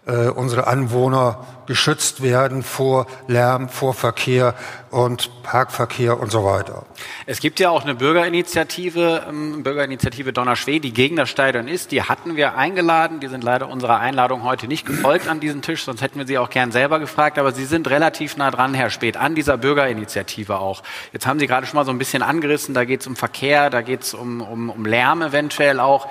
äh, 0.07 0.29
unsere 0.29 0.67
Anwohner 0.67 1.47
geschützt 1.67 2.23
werden 2.23 2.63
vor 2.63 3.07
Lärm, 3.27 3.71
vor 3.71 3.95
Verkehr 3.95 4.55
und 4.91 5.43
Parkverkehr 5.43 6.21
und 6.21 6.31
so 6.31 6.45
weiter. 6.45 6.85
Es 7.25 7.41
gibt 7.41 7.59
ja 7.59 7.71
auch 7.71 7.85
eine 7.85 7.95
Bürgerinitiative, 7.95 9.25
ähm, 9.29 9.63
Bürgerinitiative 9.63 10.35
Donnerschwee, 10.35 10.79
die 10.79 10.93
gegen 10.93 11.17
das 11.17 11.31
Stadion 11.31 11.69
ist. 11.69 11.91
Die 11.91 12.03
hatten 12.03 12.37
wir 12.37 12.57
eingeladen. 12.57 13.21
Die 13.21 13.29
sind 13.29 13.43
leider 13.43 13.69
unserer 13.69 13.99
Einladung 13.99 14.43
heute 14.43 14.69
nicht 14.69 14.85
gefolgt 14.85 15.27
an 15.27 15.41
diesen 15.41 15.63
Tisch, 15.63 15.85
sonst 15.85 16.03
hätten 16.03 16.19
wir 16.19 16.27
sie 16.27 16.37
auch 16.37 16.51
gern 16.51 16.71
selber 16.71 16.99
gefragt. 16.99 17.39
Aber 17.39 17.53
Sie 17.53 17.65
sind 17.65 17.89
relativ 17.89 18.37
nah 18.37 18.51
dran, 18.51 18.75
Herr 18.75 18.91
Spät, 18.91 19.17
an 19.17 19.35
dieser 19.35 19.57
Bürgerinitiative 19.57 20.59
auch. 20.59 20.83
Jetzt 21.13 21.27
haben 21.27 21.39
Sie 21.39 21.47
gerade 21.47 21.67
schon 21.67 21.77
mal 21.77 21.87
so 21.87 21.93
ein 21.93 21.99
bisschen 21.99 22.23
angerissen. 22.23 22.75
Da 22.75 22.85
geht 22.85 23.01
es 23.01 23.07
um 23.07 23.17
Verkehr, 23.17 23.71
da 23.71 23.81
geht 23.81 24.03
es 24.03 24.13
um, 24.13 24.43
um, 24.43 24.69
um 24.69 24.85
Lärm 24.85 25.23
eventuell 25.23 25.81
auch. 25.81 26.09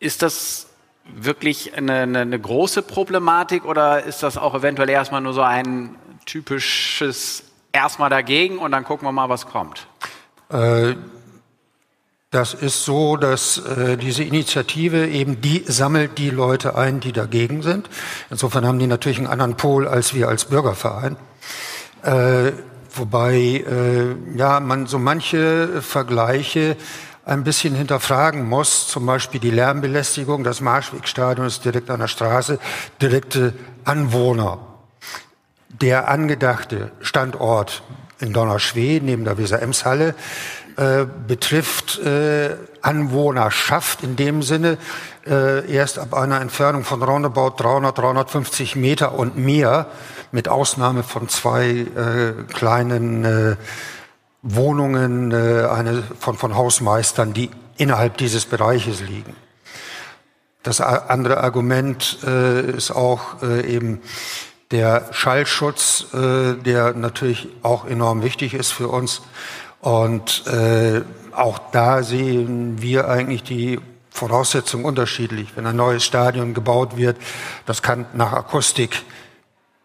Ist 0.00 0.22
das 0.22 0.65
wirklich 1.14 1.76
eine, 1.76 2.00
eine, 2.00 2.20
eine 2.20 2.38
große 2.38 2.82
Problematik 2.82 3.64
oder 3.64 4.04
ist 4.04 4.22
das 4.22 4.36
auch 4.36 4.54
eventuell 4.54 4.90
erstmal 4.90 5.20
nur 5.20 5.32
so 5.32 5.42
ein 5.42 5.96
typisches 6.26 7.44
erstmal 7.72 8.10
dagegen 8.10 8.58
und 8.58 8.72
dann 8.72 8.84
gucken 8.84 9.06
wir 9.06 9.12
mal, 9.12 9.28
was 9.28 9.46
kommt? 9.46 9.86
Äh, 10.50 10.94
das 12.30 12.54
ist 12.54 12.84
so, 12.84 13.16
dass 13.16 13.58
äh, 13.58 13.96
diese 13.96 14.24
Initiative 14.24 15.06
eben 15.06 15.40
die 15.40 15.62
sammelt 15.66 16.18
die 16.18 16.30
Leute 16.30 16.76
ein, 16.76 17.00
die 17.00 17.12
dagegen 17.12 17.62
sind. 17.62 17.88
Insofern 18.30 18.66
haben 18.66 18.78
die 18.78 18.86
natürlich 18.86 19.18
einen 19.18 19.28
anderen 19.28 19.56
Pol 19.56 19.86
als 19.86 20.14
wir 20.14 20.28
als 20.28 20.46
Bürgerverein. 20.46 21.16
Äh, 22.02 22.52
wobei 22.94 23.62
ja 24.36 24.58
man 24.60 24.86
so 24.86 24.98
manche 24.98 25.82
Vergleiche 25.82 26.78
ein 27.26 27.42
bisschen 27.42 27.74
hinterfragen 27.74 28.48
muss, 28.48 28.86
zum 28.86 29.04
Beispiel 29.04 29.40
die 29.40 29.50
Lärmbelästigung. 29.50 30.44
Das 30.44 30.60
Marschwegstadion 30.60 31.48
ist 31.48 31.64
direkt 31.64 31.90
an 31.90 32.00
der 32.00 32.08
Straße, 32.08 32.60
direkte 33.02 33.52
Anwohner. 33.84 34.58
Der 35.68 36.08
angedachte 36.08 36.92
Standort 37.00 37.82
in 38.20 38.32
Donnerschwee 38.32 39.00
neben 39.02 39.24
der 39.24 39.36
Weser-Ems-Halle 39.38 40.14
äh, 40.76 41.04
betrifft 41.26 41.98
äh, 41.98 42.54
Anwohnerschaft 42.80 44.04
in 44.04 44.14
dem 44.14 44.42
Sinne 44.42 44.78
äh, 45.26 45.68
erst 45.70 45.98
ab 45.98 46.14
einer 46.14 46.40
Entfernung 46.40 46.84
von 46.84 47.02
roundabout 47.02 47.54
300, 47.58 47.98
350 47.98 48.76
Meter 48.76 49.18
und 49.18 49.36
mehr, 49.36 49.86
mit 50.30 50.48
Ausnahme 50.48 51.02
von 51.02 51.28
zwei 51.28 51.70
äh, 51.70 52.32
kleinen 52.52 53.24
äh, 53.24 53.56
Wohnungen 54.54 55.32
äh, 55.32 55.66
eine, 55.66 56.02
von, 56.18 56.36
von 56.36 56.54
Hausmeistern, 56.54 57.32
die 57.32 57.50
innerhalb 57.76 58.16
dieses 58.16 58.46
Bereiches 58.46 59.00
liegen. 59.00 59.34
Das 60.62 60.80
andere 60.80 61.38
Argument 61.42 62.18
äh, 62.26 62.70
ist 62.70 62.90
auch 62.90 63.42
äh, 63.42 63.66
eben 63.72 64.00
der 64.70 65.08
Schallschutz, 65.12 66.06
äh, 66.12 66.54
der 66.54 66.94
natürlich 66.94 67.48
auch 67.62 67.86
enorm 67.86 68.22
wichtig 68.22 68.54
ist 68.54 68.72
für 68.72 68.88
uns. 68.88 69.22
Und 69.80 70.46
äh, 70.46 71.02
auch 71.32 71.58
da 71.70 72.02
sehen 72.02 72.82
wir 72.82 73.08
eigentlich 73.08 73.42
die 73.42 73.78
Voraussetzungen 74.10 74.84
unterschiedlich. 74.84 75.50
Wenn 75.54 75.66
ein 75.66 75.76
neues 75.76 76.04
Stadion 76.04 76.54
gebaut 76.54 76.96
wird, 76.96 77.16
das 77.66 77.82
kann 77.82 78.06
nach 78.14 78.32
Akustik 78.32 79.02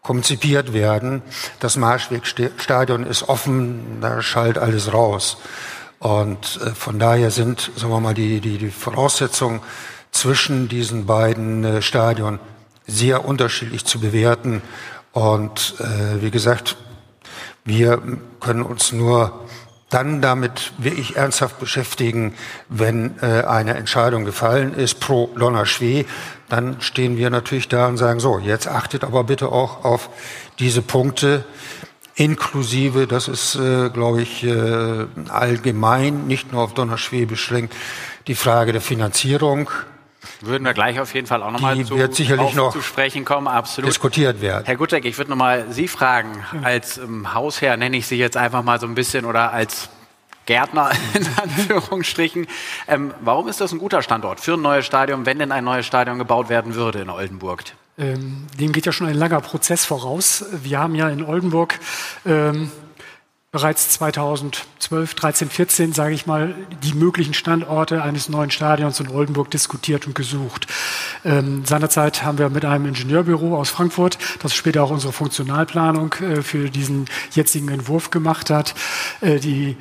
konzipiert 0.02 0.72
werden. 0.72 1.22
Das 1.60 1.76
Marschwegstadion 1.76 3.06
ist 3.06 3.28
offen, 3.28 4.00
da 4.00 4.20
schallt 4.20 4.58
alles 4.58 4.92
raus. 4.92 5.38
Und 6.00 6.60
äh, 6.64 6.70
von 6.74 6.98
daher 6.98 7.30
sind, 7.30 7.70
sagen 7.76 7.92
wir 7.92 8.00
mal, 8.00 8.14
die, 8.14 8.40
die, 8.40 8.58
die 8.58 8.70
Voraussetzungen 8.70 9.60
zwischen 10.10 10.68
diesen 10.68 11.06
beiden 11.06 11.64
äh, 11.64 11.82
Stadien 11.82 12.40
sehr 12.86 13.24
unterschiedlich 13.24 13.84
zu 13.84 14.00
bewerten. 14.00 14.62
Und 15.12 15.74
äh, 15.78 16.20
wie 16.20 16.32
gesagt, 16.32 16.76
wir 17.64 18.02
können 18.40 18.62
uns 18.62 18.90
nur 18.90 19.46
dann 19.88 20.22
damit 20.22 20.72
wirklich 20.78 21.16
ernsthaft 21.16 21.60
beschäftigen, 21.60 22.34
wenn 22.68 23.18
äh, 23.20 23.42
eine 23.44 23.74
Entscheidung 23.74 24.24
gefallen 24.24 24.74
ist 24.74 25.00
pro 25.00 25.30
Lonna 25.34 25.66
Schwee, 25.66 26.06
dann 26.52 26.82
stehen 26.82 27.16
wir 27.16 27.30
natürlich 27.30 27.68
da 27.68 27.86
und 27.86 27.96
sagen, 27.96 28.20
so, 28.20 28.38
jetzt 28.38 28.68
achtet 28.68 29.04
aber 29.04 29.24
bitte 29.24 29.48
auch 29.48 29.86
auf 29.86 30.10
diese 30.58 30.82
Punkte, 30.82 31.44
inklusive, 32.14 33.06
das 33.06 33.26
ist, 33.26 33.54
äh, 33.54 33.88
glaube 33.88 34.20
ich, 34.20 34.44
äh, 34.44 35.06
allgemein, 35.30 36.26
nicht 36.26 36.52
nur 36.52 36.60
auf 36.60 36.74
Donnerschwee 36.74 37.24
beschränkt, 37.24 37.74
die 38.26 38.34
Frage 38.34 38.72
der 38.72 38.82
Finanzierung. 38.82 39.70
Würden 40.42 40.64
wir 40.64 40.74
gleich 40.74 41.00
auf 41.00 41.14
jeden 41.14 41.26
Fall 41.26 41.42
auch 41.42 41.52
nochmal 41.52 41.82
zu, 41.86 41.96
wird 41.96 42.14
sicherlich 42.14 42.52
noch 42.54 42.74
zu 42.74 42.82
sprechen 42.82 43.24
kommen, 43.24 43.48
absolut. 43.48 43.88
Diskutiert 43.88 44.42
werden. 44.42 44.64
Herr 44.66 44.76
Gutteck, 44.76 45.06
ich 45.06 45.16
würde 45.16 45.30
nochmal 45.30 45.64
Sie 45.70 45.88
fragen, 45.88 46.44
als 46.62 46.98
ähm, 46.98 47.32
Hausherr 47.32 47.78
nenne 47.78 47.96
ich 47.96 48.06
Sie 48.06 48.18
jetzt 48.18 48.36
einfach 48.36 48.62
mal 48.62 48.78
so 48.78 48.86
ein 48.86 48.94
bisschen 48.94 49.24
oder 49.24 49.54
als 49.54 49.88
Gärtner 50.46 50.90
in 51.14 51.26
Anführungsstrichen. 51.36 52.46
Ähm, 52.88 53.14
warum 53.20 53.48
ist 53.48 53.60
das 53.60 53.72
ein 53.72 53.78
guter 53.78 54.02
Standort 54.02 54.40
für 54.40 54.54
ein 54.54 54.62
neues 54.62 54.86
Stadion, 54.86 55.26
wenn 55.26 55.38
denn 55.38 55.52
ein 55.52 55.64
neues 55.64 55.86
Stadion 55.86 56.18
gebaut 56.18 56.48
werden 56.48 56.74
würde 56.74 57.00
in 57.00 57.10
Oldenburg? 57.10 57.64
Ähm, 57.98 58.46
dem 58.58 58.72
geht 58.72 58.86
ja 58.86 58.92
schon 58.92 59.06
ein 59.06 59.14
langer 59.14 59.40
Prozess 59.40 59.84
voraus. 59.84 60.44
Wir 60.50 60.78
haben 60.78 60.94
ja 60.94 61.08
in 61.08 61.24
Oldenburg 61.24 61.78
ähm, 62.24 62.70
bereits 63.52 63.90
2012, 63.90 65.14
13, 65.14 65.50
14, 65.50 65.92
sage 65.92 66.14
ich 66.14 66.26
mal, 66.26 66.54
die 66.82 66.94
möglichen 66.94 67.34
Standorte 67.34 68.02
eines 68.02 68.30
neuen 68.30 68.50
Stadions 68.50 68.98
in 68.98 69.10
Oldenburg 69.10 69.50
diskutiert 69.50 70.06
und 70.06 70.14
gesucht. 70.14 70.66
Ähm, 71.22 71.62
seinerzeit 71.66 72.24
haben 72.24 72.38
wir 72.38 72.48
mit 72.48 72.64
einem 72.64 72.86
Ingenieurbüro 72.86 73.54
aus 73.54 73.68
Frankfurt, 73.68 74.16
das 74.42 74.54
später 74.54 74.82
auch 74.82 74.90
unsere 74.90 75.12
Funktionalplanung 75.12 76.14
äh, 76.14 76.40
für 76.40 76.70
diesen 76.70 77.04
jetzigen 77.32 77.68
Entwurf 77.68 78.10
gemacht 78.10 78.48
hat, 78.48 78.74
äh, 79.20 79.38
die 79.38 79.76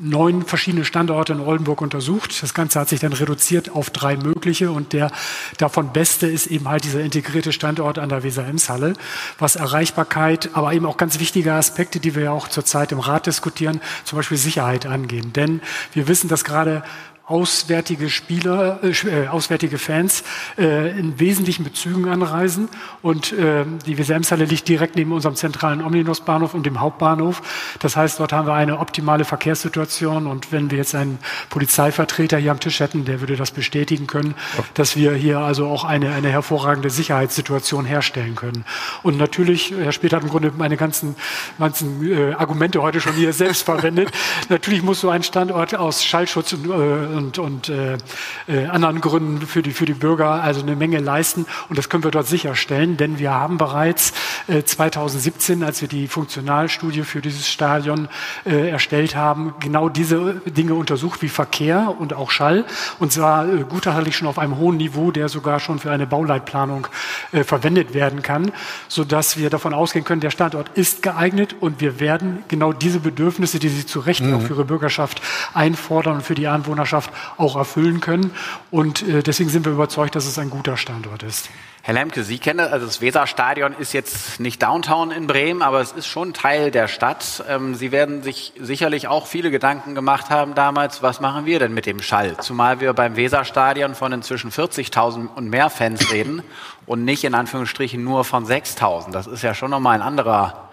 neun 0.00 0.44
verschiedene 0.44 0.84
Standorte 0.84 1.32
in 1.32 1.40
Oldenburg 1.40 1.80
untersucht. 1.80 2.42
Das 2.42 2.54
Ganze 2.54 2.80
hat 2.80 2.88
sich 2.88 3.00
dann 3.00 3.12
reduziert 3.12 3.70
auf 3.70 3.90
drei 3.90 4.16
mögliche 4.16 4.70
und 4.70 4.92
der 4.92 5.10
davon 5.58 5.92
beste 5.92 6.26
ist 6.26 6.46
eben 6.46 6.68
halt 6.68 6.84
dieser 6.84 7.00
integrierte 7.00 7.52
Standort 7.52 7.98
an 7.98 8.08
der 8.08 8.22
Weser-Ems-Halle, 8.22 8.94
was 9.38 9.56
Erreichbarkeit, 9.56 10.50
aber 10.52 10.72
eben 10.72 10.86
auch 10.86 10.96
ganz 10.96 11.18
wichtige 11.18 11.52
Aspekte, 11.52 12.00
die 12.00 12.14
wir 12.14 12.24
ja 12.24 12.30
auch 12.32 12.48
zurzeit 12.48 12.92
im 12.92 13.00
Rat 13.00 13.26
diskutieren, 13.26 13.80
zum 14.04 14.16
Beispiel 14.16 14.38
Sicherheit 14.38 14.86
angehen. 14.86 15.32
Denn 15.32 15.60
wir 15.92 16.08
wissen, 16.08 16.28
dass 16.28 16.44
gerade 16.44 16.82
auswärtige 17.28 18.08
Spieler, 18.08 18.80
äh, 18.82 18.88
äh, 18.88 19.28
auswärtige 19.28 19.76
Fans 19.78 20.24
äh, 20.56 20.98
in 20.98 21.20
wesentlichen 21.20 21.62
Bezügen 21.62 22.08
anreisen. 22.08 22.70
Und 23.02 23.32
äh, 23.32 23.64
die 23.86 23.98
Wesemshalle 23.98 24.46
liegt 24.46 24.66
direkt 24.66 24.96
neben 24.96 25.12
unserem 25.12 25.36
zentralen 25.36 25.84
Omnibusbahnhof 25.84 26.54
und 26.54 26.64
dem 26.64 26.80
Hauptbahnhof. 26.80 27.42
Das 27.80 27.96
heißt, 27.96 28.18
dort 28.18 28.32
haben 28.32 28.46
wir 28.48 28.54
eine 28.54 28.78
optimale 28.78 29.26
Verkehrssituation. 29.26 30.26
Und 30.26 30.52
wenn 30.52 30.70
wir 30.70 30.78
jetzt 30.78 30.94
einen 30.94 31.18
Polizeivertreter 31.50 32.38
hier 32.38 32.50
am 32.50 32.60
Tisch 32.60 32.80
hätten, 32.80 33.04
der 33.04 33.20
würde 33.20 33.36
das 33.36 33.50
bestätigen 33.50 34.06
können, 34.06 34.34
dass 34.72 34.96
wir 34.96 35.12
hier 35.12 35.40
also 35.40 35.66
auch 35.66 35.84
eine, 35.84 36.12
eine 36.12 36.30
hervorragende 36.30 36.88
Sicherheitssituation 36.88 37.84
herstellen 37.84 38.36
können. 38.36 38.64
Und 39.02 39.18
natürlich, 39.18 39.74
Herr 39.78 39.92
Speth 39.92 40.14
hat 40.14 40.22
im 40.22 40.30
Grunde 40.30 40.50
meine 40.56 40.78
ganzen, 40.78 41.14
ganzen 41.58 42.10
äh, 42.10 42.32
Argumente 42.32 42.80
heute 42.80 43.02
schon 43.02 43.12
hier 43.12 43.34
selbst 43.34 43.64
verwendet. 43.64 44.10
natürlich 44.48 44.82
muss 44.82 45.02
so 45.02 45.10
ein 45.10 45.22
Standort 45.22 45.74
aus 45.74 46.02
Schallschutz 46.02 46.54
und 46.54 46.64
äh, 46.64 47.17
und, 47.18 47.38
und 47.38 47.68
äh, 47.68 47.98
äh, 48.46 48.66
anderen 48.66 49.00
Gründen 49.00 49.46
für 49.46 49.62
die, 49.62 49.72
für 49.72 49.84
die 49.84 49.92
Bürger 49.92 50.42
also 50.42 50.62
eine 50.62 50.76
Menge 50.76 50.98
leisten. 50.98 51.44
Und 51.68 51.76
das 51.76 51.88
können 51.88 52.04
wir 52.04 52.10
dort 52.10 52.26
sicherstellen, 52.26 52.96
denn 52.96 53.18
wir 53.18 53.32
haben 53.32 53.58
bereits 53.58 54.12
äh, 54.46 54.62
2017, 54.62 55.62
als 55.62 55.82
wir 55.82 55.88
die 55.88 56.08
Funktionalstudie 56.08 57.02
für 57.02 57.20
dieses 57.20 57.48
Stadion 57.48 58.08
äh, 58.46 58.70
erstellt 58.70 59.16
haben, 59.16 59.54
genau 59.60 59.88
diese 59.88 60.40
Dinge 60.46 60.74
untersucht, 60.74 61.20
wie 61.22 61.28
Verkehr 61.28 61.94
und 61.98 62.14
auch 62.14 62.30
Schall. 62.30 62.64
Und 62.98 63.12
zwar 63.12 63.46
äh, 63.46 63.64
gutachterlich 63.68 64.16
schon 64.16 64.28
auf 64.28 64.38
einem 64.38 64.56
hohen 64.56 64.78
Niveau, 64.78 65.10
der 65.10 65.28
sogar 65.28 65.60
schon 65.60 65.78
für 65.78 65.90
eine 65.90 66.06
Bauleitplanung 66.06 66.86
äh, 67.32 67.44
verwendet 67.44 67.92
werden 67.92 68.22
kann, 68.22 68.52
sodass 68.88 69.36
wir 69.36 69.50
davon 69.50 69.74
ausgehen 69.74 70.04
können, 70.04 70.20
der 70.20 70.30
Standort 70.30 70.70
ist 70.74 71.02
geeignet 71.02 71.56
und 71.60 71.80
wir 71.80 72.00
werden 72.00 72.44
genau 72.48 72.72
diese 72.72 73.00
Bedürfnisse, 73.00 73.58
die 73.58 73.68
Sie 73.68 73.84
zu 73.84 74.00
Recht 74.00 74.22
mhm. 74.22 74.34
auch 74.34 74.40
für 74.42 74.54
Ihre 74.54 74.64
Bürgerschaft 74.64 75.20
einfordern 75.54 76.16
und 76.16 76.22
für 76.22 76.34
die 76.34 76.46
Anwohnerschaft 76.46 77.07
auch 77.36 77.56
erfüllen 77.56 78.00
können. 78.00 78.32
Und 78.70 79.06
äh, 79.08 79.22
deswegen 79.22 79.50
sind 79.50 79.64
wir 79.64 79.72
überzeugt, 79.72 80.14
dass 80.14 80.26
es 80.26 80.38
ein 80.38 80.50
guter 80.50 80.76
Standort 80.76 81.22
ist. 81.22 81.50
Herr 81.82 81.94
Lemke, 81.94 82.22
Sie 82.22 82.38
kennen 82.38 82.58
das, 82.58 82.70
also 82.70 82.84
das 82.84 83.00
Weserstadion 83.00 83.72
ist 83.72 83.94
jetzt 83.94 84.40
nicht 84.40 84.62
Downtown 84.62 85.10
in 85.10 85.26
Bremen, 85.26 85.62
aber 85.62 85.80
es 85.80 85.92
ist 85.92 86.06
schon 86.06 86.34
Teil 86.34 86.70
der 86.70 86.86
Stadt. 86.86 87.42
Ähm, 87.48 87.74
Sie 87.74 87.92
werden 87.92 88.22
sich 88.22 88.52
sicherlich 88.60 89.08
auch 89.08 89.26
viele 89.26 89.50
Gedanken 89.50 89.94
gemacht 89.94 90.28
haben 90.28 90.54
damals, 90.54 91.02
was 91.02 91.20
machen 91.20 91.46
wir 91.46 91.58
denn 91.58 91.72
mit 91.72 91.86
dem 91.86 92.02
Schall? 92.02 92.36
Zumal 92.38 92.80
wir 92.80 92.92
beim 92.92 93.16
Weserstadion 93.16 93.94
von 93.94 94.12
inzwischen 94.12 94.50
40.000 94.50 95.28
und 95.34 95.48
mehr 95.48 95.70
Fans 95.70 96.12
reden 96.12 96.42
und 96.84 97.04
nicht 97.04 97.24
in 97.24 97.34
Anführungsstrichen 97.34 98.04
nur 98.04 98.24
von 98.24 98.44
6.000. 98.44 99.12
Das 99.12 99.26
ist 99.26 99.42
ja 99.42 99.54
schon 99.54 99.70
nochmal 99.70 99.94
ein 99.94 100.02
anderer 100.02 100.68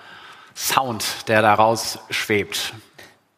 Sound, 0.54 1.30
der 1.30 1.42
daraus 1.42 2.00
schwebt. 2.10 2.74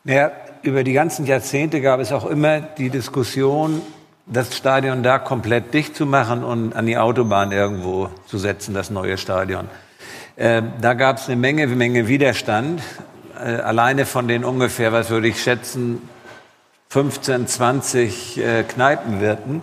Ja, 0.04 0.32
über 0.68 0.84
die 0.84 0.94
ganzen 0.94 1.26
Jahrzehnte 1.26 1.80
gab 1.82 2.00
es 2.02 2.12
auch 2.12 2.26
immer 2.26 2.60
die 2.60 2.90
Diskussion, 2.90 3.82
das 4.26 4.56
Stadion 4.56 5.02
da 5.02 5.18
komplett 5.18 5.74
dicht 5.74 5.96
zu 5.96 6.06
machen 6.06 6.44
und 6.44 6.76
an 6.76 6.86
die 6.86 6.98
Autobahn 6.98 7.54
irgendwo 7.54 8.10
zu 8.28 8.38
setzen, 8.38 8.74
das 8.74 8.90
neue 8.90 9.18
Stadion. 9.18 9.70
Äh, 10.36 10.62
da 10.82 10.94
gab 10.94 11.18
es 11.18 11.28
eine 11.28 11.38
Menge, 11.38 11.68
Menge 11.68 12.10
Widerstand. 12.10 12.82
Äh, 13.40 13.56
alleine 13.56 14.06
von 14.06 14.28
den 14.28 14.44
ungefähr, 14.44 14.92
was 14.92 15.10
würde 15.10 15.30
ich 15.30 15.42
schätzen, 15.42 16.02
15, 16.90 17.48
20 17.48 18.38
äh, 18.38 18.64
Kneipenwirten, 18.64 19.62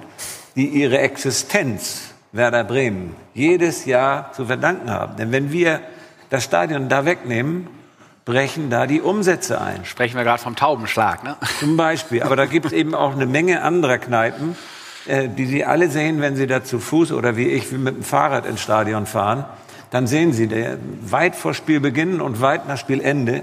die 0.57 0.69
ihre 0.69 0.99
Existenz 0.99 2.15
Werder 2.33 2.65
Bremen 2.65 3.15
jedes 3.35 3.85
Jahr 3.85 4.33
zu 4.33 4.47
verdanken 4.47 4.91
haben. 4.91 5.17
Denn 5.17 5.33
wenn 5.33 5.53
wir 5.53 5.81
das 6.31 6.45
Stadion 6.45 6.89
da 6.89 7.05
wegnehmen, 7.05 7.69
brechen 8.25 8.71
da 8.71 8.87
die 8.87 9.01
Umsätze 9.01 9.61
ein. 9.61 9.85
Sprechen 9.85 10.17
wir 10.17 10.25
gerade 10.25 10.43
vom 10.43 10.57
Taubenschlag, 10.57 11.25
ne? 11.25 11.37
Zum 11.61 11.77
Beispiel. 11.77 12.23
Aber 12.23 12.37
da 12.37 12.47
gibt 12.47 12.67
es 12.67 12.73
eben 12.73 12.95
auch 12.95 13.13
eine 13.13 13.27
Menge 13.27 13.63
anderer 13.63 13.99
Kneipen, 13.99 14.57
äh, 15.07 15.29
die 15.29 15.47
Sie 15.47 15.65
alle 15.65 15.91
sehen, 15.91 16.21
wenn 16.21 16.37
Sie 16.37 16.47
da 16.47 16.65
zu 16.65 16.79
Fuß 16.79 17.13
oder 17.13 17.37
wie 17.37 17.49
ich 17.49 17.71
mit 17.73 17.97
dem 17.97 18.03
Fahrrad 18.03 18.47
ins 18.47 18.61
Stadion 18.61 19.07
fahren, 19.07 19.45
dann 19.91 20.07
sehen 20.07 20.33
Sie, 20.33 20.47
der, 20.47 20.79
weit 21.03 21.37
vor 21.37 21.55
Spielbeginn 21.55 22.21
und 22.21 22.41
weit 22.41 22.67
nach 22.67 22.79
Spielende 22.79 23.43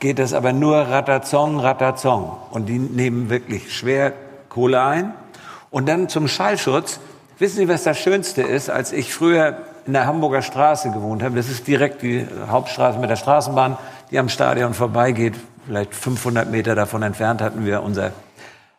geht 0.00 0.18
das 0.18 0.32
aber 0.32 0.52
nur 0.52 0.76
Ratazong, 0.76 1.60
Ratazong. 1.60 2.36
Und 2.50 2.66
die 2.66 2.78
nehmen 2.78 3.28
wirklich 3.28 3.76
schwer 3.76 4.14
Kohle 4.48 4.82
ein. 4.82 5.14
Und 5.70 5.88
dann 5.88 6.08
zum 6.08 6.26
Schallschutz. 6.26 7.00
Wissen 7.38 7.56
Sie, 7.56 7.68
was 7.68 7.84
das 7.84 7.98
Schönste 7.98 8.42
ist, 8.42 8.68
als 8.68 8.92
ich 8.92 9.14
früher 9.14 9.58
in 9.90 9.94
der 9.94 10.06
Hamburger 10.06 10.40
Straße 10.40 10.92
gewohnt 10.92 11.20
habe? 11.20 11.34
Das 11.34 11.48
ist 11.48 11.66
direkt 11.66 12.02
die 12.02 12.24
Hauptstraße 12.48 13.00
mit 13.00 13.10
der 13.10 13.16
Straßenbahn, 13.16 13.76
die 14.12 14.20
am 14.20 14.28
Stadion 14.28 14.72
vorbeigeht. 14.72 15.34
Vielleicht 15.66 15.96
500 15.96 16.48
Meter 16.48 16.76
davon 16.76 17.02
entfernt 17.02 17.42
hatten 17.42 17.66
wir 17.66 17.82
unser 17.82 18.12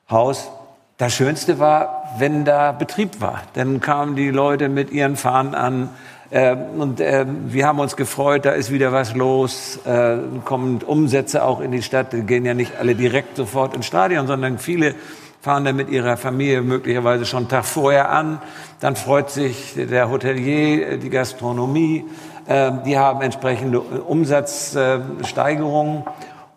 Haus. 0.10 0.50
Das 0.96 1.12
Schönste 1.12 1.60
war, 1.60 2.14
wenn 2.18 2.46
da 2.46 2.72
Betrieb 2.72 3.20
war. 3.20 3.42
Dann 3.56 3.82
kamen 3.82 4.16
die 4.16 4.30
Leute 4.30 4.70
mit 4.70 4.90
ihren 4.92 5.18
Fahnen 5.18 5.54
an, 5.54 5.90
äh, 6.30 6.56
und 6.56 7.02
äh, 7.02 7.26
wir 7.28 7.68
haben 7.68 7.80
uns 7.80 7.98
gefreut, 7.98 8.46
da 8.46 8.52
ist 8.52 8.72
wieder 8.72 8.94
was 8.94 9.14
los, 9.14 9.80
äh, 9.84 10.16
kommen 10.46 10.82
Umsätze 10.82 11.44
auch 11.44 11.60
in 11.60 11.74
die 11.74 11.82
Stadt, 11.82 12.14
die 12.14 12.22
gehen 12.22 12.46
ja 12.46 12.54
nicht 12.54 12.78
alle 12.80 12.96
direkt 12.96 13.36
sofort 13.36 13.76
ins 13.76 13.86
Stadion, 13.86 14.28
sondern 14.28 14.60
viele 14.60 14.96
fahren 15.42 15.66
dann 15.66 15.76
mit 15.76 15.90
ihrer 15.90 16.16
Familie 16.16 16.62
möglicherweise 16.62 17.26
schon 17.26 17.40
einen 17.40 17.50
Tag 17.50 17.66
vorher 17.66 18.12
an. 18.12 18.40
Dann 18.82 18.98
freut 18.98 19.30
sich 19.30 19.76
der 19.76 20.10
Hotelier, 20.10 20.98
die 20.98 21.10
Gastronomie, 21.10 22.04
äh, 22.48 22.74
die 22.86 22.98
haben 22.98 23.22
entsprechende 23.22 23.80
Umsatzsteigerungen. 23.80 26.04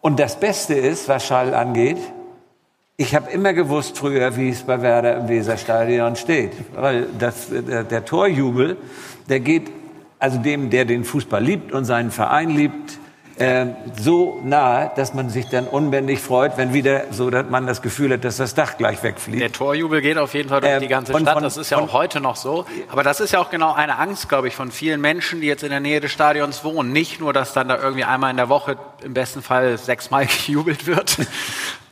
Und 0.00 0.18
das 0.18 0.40
Beste 0.40 0.74
ist, 0.74 1.08
was 1.08 1.24
Schall 1.24 1.54
angeht, 1.54 1.98
ich 2.96 3.14
habe 3.14 3.30
immer 3.30 3.52
gewusst 3.52 3.98
früher, 3.98 4.36
wie 4.36 4.48
es 4.50 4.62
bei 4.62 4.80
Werder 4.80 5.18
im 5.18 5.28
Weserstadion 5.28 6.14
steht, 6.16 6.52
weil 6.74 7.08
das, 7.18 7.48
der, 7.50 7.84
der 7.84 8.04
Torjubel 8.04 8.76
der 9.28 9.40
geht 9.40 9.70
also 10.18 10.38
dem, 10.38 10.70
der 10.70 10.84
den 10.84 11.04
Fußball 11.04 11.42
liebt 11.42 11.72
und 11.72 11.84
seinen 11.84 12.10
Verein 12.10 12.50
liebt, 12.50 12.98
äh, 13.36 13.66
so 14.00 14.40
nahe, 14.44 14.92
dass 14.96 15.14
man 15.14 15.28
sich 15.28 15.48
dann 15.48 15.66
unbändig 15.66 16.20
freut, 16.20 16.56
wenn 16.56 16.72
wieder 16.72 17.04
so, 17.10 17.30
dass 17.30 17.48
man 17.48 17.66
das 17.66 17.82
Gefühl 17.82 18.12
hat, 18.12 18.24
dass 18.24 18.36
das 18.36 18.54
Dach 18.54 18.76
gleich 18.76 19.02
wegfliegt. 19.02 19.40
Der 19.40 19.52
Torjubel 19.52 20.00
geht 20.00 20.18
auf 20.18 20.34
jeden 20.34 20.48
Fall 20.48 20.60
durch 20.60 20.72
äh, 20.72 20.80
die 20.80 20.88
ganze 20.88 21.12
Stadt. 21.12 21.34
Von, 21.34 21.42
das 21.42 21.56
ist 21.56 21.70
ja 21.70 21.78
auch 21.78 21.92
heute 21.92 22.20
noch 22.20 22.36
so. 22.36 22.64
Aber 22.90 23.02
das 23.02 23.20
ist 23.20 23.32
ja 23.32 23.40
auch 23.40 23.50
genau 23.50 23.72
eine 23.72 23.98
Angst, 23.98 24.28
glaube 24.28 24.48
ich, 24.48 24.54
von 24.54 24.70
vielen 24.70 25.00
Menschen, 25.00 25.40
die 25.40 25.46
jetzt 25.46 25.64
in 25.64 25.70
der 25.70 25.80
Nähe 25.80 26.00
des 26.00 26.12
Stadions 26.12 26.64
wohnen. 26.64 26.92
Nicht 26.92 27.20
nur, 27.20 27.32
dass 27.32 27.52
dann 27.52 27.68
da 27.68 27.76
irgendwie 27.76 28.04
einmal 28.04 28.30
in 28.30 28.36
der 28.36 28.48
Woche 28.48 28.76
im 29.04 29.14
besten 29.14 29.42
Fall 29.42 29.78
sechsmal 29.78 30.26
gejubelt 30.46 30.86
wird, 30.86 31.16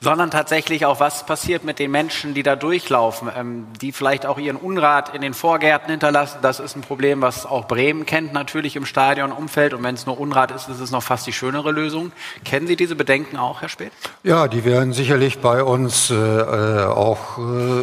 sondern 0.01 0.31
tatsächlich 0.31 0.85
auch, 0.85 0.99
was 0.99 1.25
passiert 1.27 1.63
mit 1.65 1.79
den 1.79 1.91
Menschen, 1.91 2.35
die 2.35 2.43
da 2.43 2.57
durchlaufen, 2.57 3.31
ähm, 3.37 3.67
die 3.81 3.93
vielleicht 3.93 4.27
auch 4.27 4.39
ihren 4.39 4.57
Unrat 4.57 5.15
in 5.15 5.23
den 5.23 5.35
Vorgärten 5.35 5.91
hinterlassen. 5.91 6.39
Das 6.43 6.59
ist 6.59 6.77
ein 6.77 6.83
Problem, 6.83 7.23
was 7.23 7.47
auch 7.47 7.69
Bremen 7.69 8.05
kennt, 8.05 8.33
natürlich 8.33 8.75
im 8.77 8.85
Stadionumfeld. 8.85 9.75
Und 9.75 9.85
wenn 9.85 9.95
es 9.95 10.07
nur 10.07 10.19
Unrat 10.19 10.51
ist, 10.51 10.69
ist 10.69 10.81
es 10.81 10.91
noch 10.91 11.03
fast 11.03 11.27
die 11.27 11.33
schönere 11.33 11.71
Lösung. 11.71 12.13
Kennen 12.45 12.67
Sie 12.67 12.77
diese 12.77 12.97
Bedenken 12.97 13.37
auch, 13.37 13.61
Herr 13.61 13.69
Speth? 13.69 13.93
Ja, 14.25 14.49
die 14.49 14.65
werden 14.65 14.93
sicherlich 14.93 15.39
bei 15.39 15.63
uns 15.63 16.11
äh, 16.11 16.15
äh 16.15 16.85
auch 16.87 17.39
äh, 17.39 17.83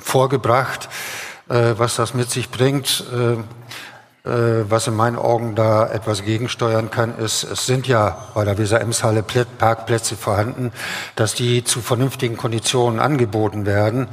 vorgebracht, 0.00 0.88
äh, 1.48 1.74
was 1.76 1.96
das 1.96 2.14
mit 2.14 2.30
sich 2.30 2.50
bringt. 2.50 3.04
Äh, 4.24 4.70
was 4.70 4.86
in 4.86 4.96
meinen 4.96 5.16
Augen 5.16 5.54
da 5.54 5.88
etwas 5.88 6.24
gegensteuern 6.24 6.90
kann, 6.90 7.16
ist, 7.16 7.42
es 7.42 7.64
sind 7.64 7.86
ja 7.88 8.28
bei 8.34 8.44
der 8.44 8.58
Weser-Ems-Halle 8.58 9.22
Parkplätze 9.22 10.14
vorhanden, 10.14 10.72
dass 11.16 11.34
die 11.34 11.64
zu 11.64 11.80
vernünftigen 11.80 12.36
Konditionen 12.36 13.00
angeboten 13.00 13.64
werden, 13.64 14.08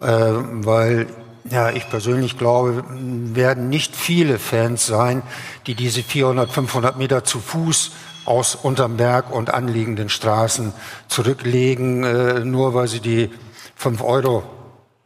äh, 0.00 0.06
weil 0.06 1.08
ja, 1.50 1.70
ich 1.70 1.88
persönlich 1.90 2.38
glaube, 2.38 2.84
werden 2.88 3.68
nicht 3.68 3.96
viele 3.96 4.38
Fans 4.38 4.86
sein, 4.86 5.22
die 5.66 5.74
diese 5.74 6.04
400, 6.04 6.52
500 6.52 6.96
Meter 6.96 7.24
zu 7.24 7.40
Fuß 7.40 7.90
aus 8.26 8.54
unterm 8.54 8.98
Berg 8.98 9.32
und 9.32 9.52
anliegenden 9.52 10.10
Straßen 10.10 10.72
zurücklegen, 11.08 12.04
äh, 12.04 12.44
nur 12.44 12.74
weil 12.74 12.86
sie 12.86 13.00
die 13.00 13.30
5 13.74 14.00
Euro 14.02 14.44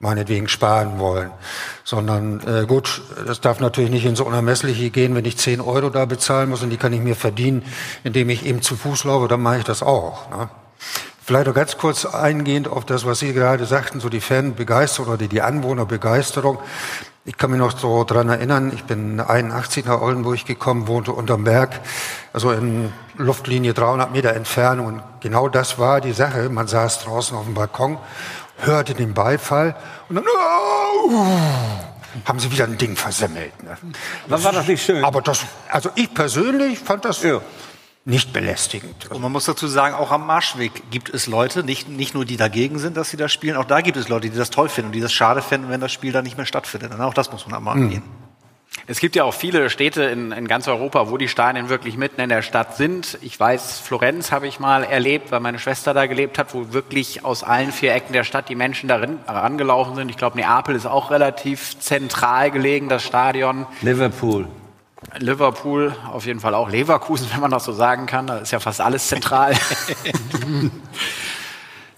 meinetwegen 0.05 0.49
sparen 0.49 1.01
wollen. 1.01 1.31
Sondern 1.83 2.41
äh, 2.47 2.67
gut, 2.67 3.03
das 3.27 3.41
darf 3.41 3.59
natürlich 3.59 3.91
nicht 3.91 4.05
ins 4.05 4.21
Unermessliche 4.21 4.91
gehen, 4.91 5.15
wenn 5.17 5.25
ich 5.25 5.39
10 5.39 5.61
Euro 5.61 5.91
da 5.91 6.05
bezahlen 6.05 6.51
muss 6.51 6.63
und 6.63 6.71
die 6.71 6.77
kann 6.77 6.93
ich 6.93 7.01
mir 7.01 7.17
verdienen, 7.17 7.65
indem 8.05 8.31
ich 8.31 8.47
eben 8.47 8.63
zu 8.63 8.77
Fuß 8.77 9.05
laufe, 9.05 9.27
dann 9.27 9.43
mache 9.43 9.59
ich 9.59 9.65
das 9.65 9.83
auch. 9.83 10.31
Ne? 10.31 10.49
Vielleicht 11.27 11.47
noch 11.47 11.55
ganz 11.55 11.79
kurz 11.79 12.05
eingehend 12.05 12.69
auf 12.69 12.85
das, 12.85 13.07
was 13.07 13.19
Sie 13.19 13.33
gerade 13.33 13.65
sagten, 13.65 13.99
so 13.99 14.11
die 14.11 14.21
Fanbegeisterung 14.21 15.15
oder 15.15 15.27
die 15.27 15.41
Anwohnerbegeisterung. 15.41 16.59
Ich 17.25 17.39
kann 17.39 17.51
mich 17.51 17.59
noch 17.59 17.79
so 17.79 18.05
dran 18.05 18.29
erinnern, 18.29 18.71
ich 18.75 18.85
bin 18.85 19.19
81 19.19 19.87
nach 19.87 20.03
Oldenburg 20.03 20.45
gekommen, 20.45 20.87
wohnte 20.87 21.13
unterm 21.13 21.45
Berg, 21.45 21.81
also 22.35 22.53
in 22.53 22.93
Luftlinie 23.17 23.73
300 23.73 24.13
Meter 24.13 24.35
Entfernung. 24.35 24.87
Und 24.87 25.03
genau 25.21 25.49
das 25.49 25.79
war 25.79 26.03
die 26.03 26.13
Sache. 26.13 26.51
Man 26.51 26.67
saß 26.67 27.05
draußen 27.05 27.35
auf 27.35 27.47
dem 27.47 27.55
Balkon 27.55 27.97
hörte 28.59 28.95
den 28.95 29.15
Beifall 29.15 29.77
und 30.09 30.17
dann 30.17 30.25
oh, 30.27 31.27
haben 32.25 32.39
sie 32.39 32.51
wieder 32.51 32.65
ein 32.65 32.79
Ding 32.79 32.97
versemmelt. 32.97 33.63
Ne? 33.63 33.77
Das 34.29 34.45
war 34.45 34.53
doch 34.53 34.67
nicht 34.67 34.83
schön. 34.83 35.05
Aber 35.05 35.21
das, 35.23 35.45
also 35.69 35.91
ich 35.95 36.13
persönlich 36.15 36.79
fand 36.79 37.05
das 37.05 37.23
ja. 37.23 37.41
nicht 38.05 38.33
belästigend. 38.33 39.11
Und 39.11 39.21
man 39.21 39.33
muss 39.33 39.45
dazu 39.47 39.67
sagen, 39.67 39.95
auch 39.95 40.11
am 40.11 40.27
Marschweg 40.27 40.91
gibt 40.91 41.13
es 41.13 41.27
Leute, 41.27 41.65
nicht, 41.65 41.89
nicht 41.89 42.15
nur 42.15 42.25
die 42.25 42.37
dagegen 42.37 42.79
sind, 42.79 42.97
dass 42.97 43.11
sie 43.11 43.17
da 43.17 43.29
spielen, 43.29 43.57
auch 43.57 43.65
da 43.65 43.81
gibt 43.81 43.97
es 43.97 44.09
Leute, 44.09 44.31
die 44.31 44.37
das 44.37 44.51
toll 44.51 44.69
finden 44.69 44.89
und 44.89 44.93
die 44.93 45.01
das 45.01 45.13
schade 45.13 45.43
finden, 45.43 45.69
wenn 45.71 45.81
das 45.81 45.93
Spiel 45.93 46.13
da 46.13 46.23
nicht 46.23 46.37
mehr 46.37 46.47
stattfindet. 46.47 46.93
Und 46.93 47.01
auch 47.01 47.15
das 47.15 47.33
muss 47.33 47.47
man 47.47 47.57
einmal 47.57 47.77
angehen. 47.77 48.03
Mhm. 48.05 48.24
Es 48.87 49.01
gibt 49.01 49.17
ja 49.17 49.25
auch 49.25 49.33
viele 49.33 49.71
Städte 49.71 50.03
in, 50.03 50.31
in, 50.31 50.47
ganz 50.47 50.69
Europa, 50.69 51.09
wo 51.09 51.17
die 51.17 51.29
Stadien 51.29 51.71
wirklich 51.71 51.97
mitten 51.97 52.21
in 52.21 52.29
der 52.29 52.43
Stadt 52.43 52.77
sind. 52.77 53.19
Ich 53.23 53.41
weiß, 53.41 53.81
Florenz 53.81 54.31
habe 54.31 54.47
ich 54.47 54.61
mal 54.61 54.85
erlebt, 54.85 55.33
weil 55.33 55.41
meine 55.41 55.59
Schwester 55.59 55.95
da 55.95 56.05
gelebt 56.07 56.39
hat, 56.39 56.53
wo 56.53 56.73
wirklich 56.75 57.25
aus 57.25 57.43
allen 57.45 57.73
vier 57.73 57.95
Ecken 57.95 58.13
der 58.13 58.25
Stadt 58.25 58.51
die 58.51 58.55
Menschen 58.55 58.89
darin 58.89 59.21
herangelaufen 59.27 59.95
sind. 59.95 60.11
Ich 60.11 60.19
glaube, 60.19 60.37
Neapel 60.37 60.75
ist 60.75 60.85
auch 60.87 61.11
relativ 61.11 61.79
zentral 61.79 62.51
gelegen, 62.51 62.91
das 62.91 63.03
Stadion. 63.03 63.67
Liverpool. 63.81 64.49
Liverpool, 65.17 65.95
auf 66.13 66.27
jeden 66.27 66.41
Fall 66.41 66.55
auch 66.55 66.69
Leverkusen, 66.69 67.29
wenn 67.33 67.41
man 67.41 67.51
das 67.51 67.65
so 67.65 67.73
sagen 67.73 68.05
kann. 68.05 68.27
Da 68.27 68.39
ist 68.39 68.51
ja 68.51 68.61
fast 68.61 68.83
alles 68.83 69.09
zentral. 69.09 69.55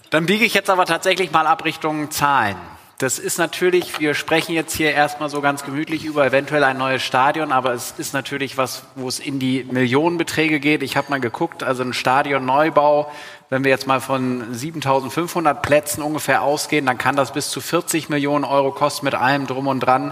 Dann 0.09 0.25
biege 0.25 0.45
ich 0.45 0.53
jetzt 0.53 0.69
aber 0.69 0.85
tatsächlich 0.85 1.31
mal 1.31 1.47
ab 1.47 1.65
Richtung 1.65 2.11
Zahlen. 2.11 2.55
Das 2.99 3.19
ist 3.19 3.37
natürlich, 3.37 3.99
wir 3.99 4.15
sprechen 4.15 4.55
jetzt 4.55 4.73
hier 4.73 4.91
erstmal 4.91 5.29
so 5.29 5.39
ganz 5.39 5.63
gemütlich 5.63 6.03
über 6.03 6.25
eventuell 6.25 6.63
ein 6.63 6.79
neues 6.79 7.03
Stadion, 7.03 7.51
aber 7.51 7.73
es 7.73 7.93
ist 7.99 8.11
natürlich 8.15 8.57
was, 8.57 8.85
wo 8.95 9.07
es 9.07 9.19
in 9.19 9.37
die 9.37 9.67
Millionenbeträge 9.69 10.59
geht. 10.59 10.81
Ich 10.81 10.97
habe 10.97 11.11
mal 11.11 11.19
geguckt, 11.19 11.61
also 11.61 11.83
ein 11.83 11.93
Stadionneubau, 11.93 13.11
wenn 13.51 13.63
wir 13.63 13.69
jetzt 13.69 13.85
mal 13.85 14.01
von 14.01 14.51
7500 14.51 15.61
Plätzen 15.61 16.01
ungefähr 16.01 16.41
ausgehen, 16.41 16.87
dann 16.87 16.97
kann 16.97 17.15
das 17.15 17.33
bis 17.33 17.51
zu 17.51 17.61
40 17.61 18.09
Millionen 18.09 18.43
Euro 18.43 18.71
kosten 18.71 19.05
mit 19.05 19.13
allem 19.13 19.45
drum 19.45 19.67
und 19.67 19.81
dran. 19.81 20.11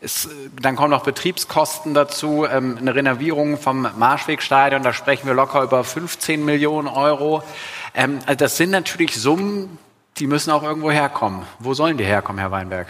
Es, 0.00 0.26
dann 0.62 0.76
kommen 0.76 0.92
noch 0.92 1.04
Betriebskosten 1.04 1.92
dazu, 1.92 2.46
ähm, 2.50 2.78
eine 2.80 2.94
Renovierung 2.94 3.58
vom 3.58 3.86
Marschwegstadion, 3.98 4.82
da 4.82 4.94
sprechen 4.94 5.26
wir 5.26 5.34
locker 5.34 5.62
über 5.62 5.84
15 5.84 6.42
Millionen 6.42 6.88
Euro. 6.88 7.42
Ähm, 7.94 8.20
also 8.24 8.38
das 8.38 8.56
sind 8.56 8.70
natürlich 8.70 9.14
Summen, 9.14 9.78
die 10.18 10.26
müssen 10.26 10.50
auch 10.50 10.62
irgendwo 10.62 10.90
herkommen. 10.90 11.42
Wo 11.58 11.74
sollen 11.74 11.96
die 11.96 12.04
herkommen, 12.04 12.38
Herr 12.38 12.50
Weinberg? 12.50 12.88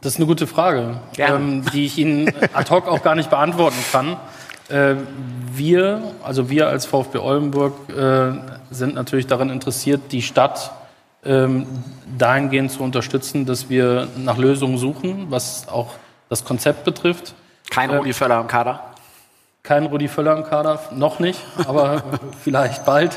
Das 0.00 0.14
ist 0.14 0.18
eine 0.18 0.26
gute 0.26 0.46
Frage, 0.46 1.00
ähm, 1.18 1.64
die 1.72 1.84
ich 1.84 1.98
Ihnen 1.98 2.32
ad 2.54 2.70
hoc 2.70 2.88
auch 2.88 3.02
gar 3.02 3.14
nicht 3.14 3.28
beantworten 3.28 3.76
kann. 3.92 4.16
Äh, 4.68 4.96
wir, 5.52 6.14
also 6.22 6.48
wir 6.48 6.68
als 6.68 6.86
VfB 6.86 7.18
Oldenburg, 7.18 7.74
äh, 7.90 8.32
sind 8.70 8.94
natürlich 8.94 9.26
daran 9.26 9.50
interessiert, 9.50 10.12
die 10.12 10.22
Stadt 10.22 10.72
ähm, 11.24 11.66
dahingehend 12.16 12.70
zu 12.70 12.82
unterstützen, 12.82 13.44
dass 13.44 13.68
wir 13.68 14.08
nach 14.16 14.38
Lösungen 14.38 14.78
suchen, 14.78 15.26
was 15.30 15.68
auch 15.68 15.94
das 16.28 16.44
Konzept 16.44 16.84
betrifft. 16.84 17.34
Kein 17.68 17.90
Rudi 17.90 18.12
Völler 18.12 18.40
im 18.40 18.46
Kader? 18.46 18.84
Kein 19.62 19.86
Rudi 19.86 20.08
Völler 20.08 20.36
im 20.36 20.44
Kader, 20.44 20.80
noch 20.92 21.18
nicht, 21.18 21.40
aber 21.66 22.02
vielleicht 22.42 22.86
bald. 22.86 23.16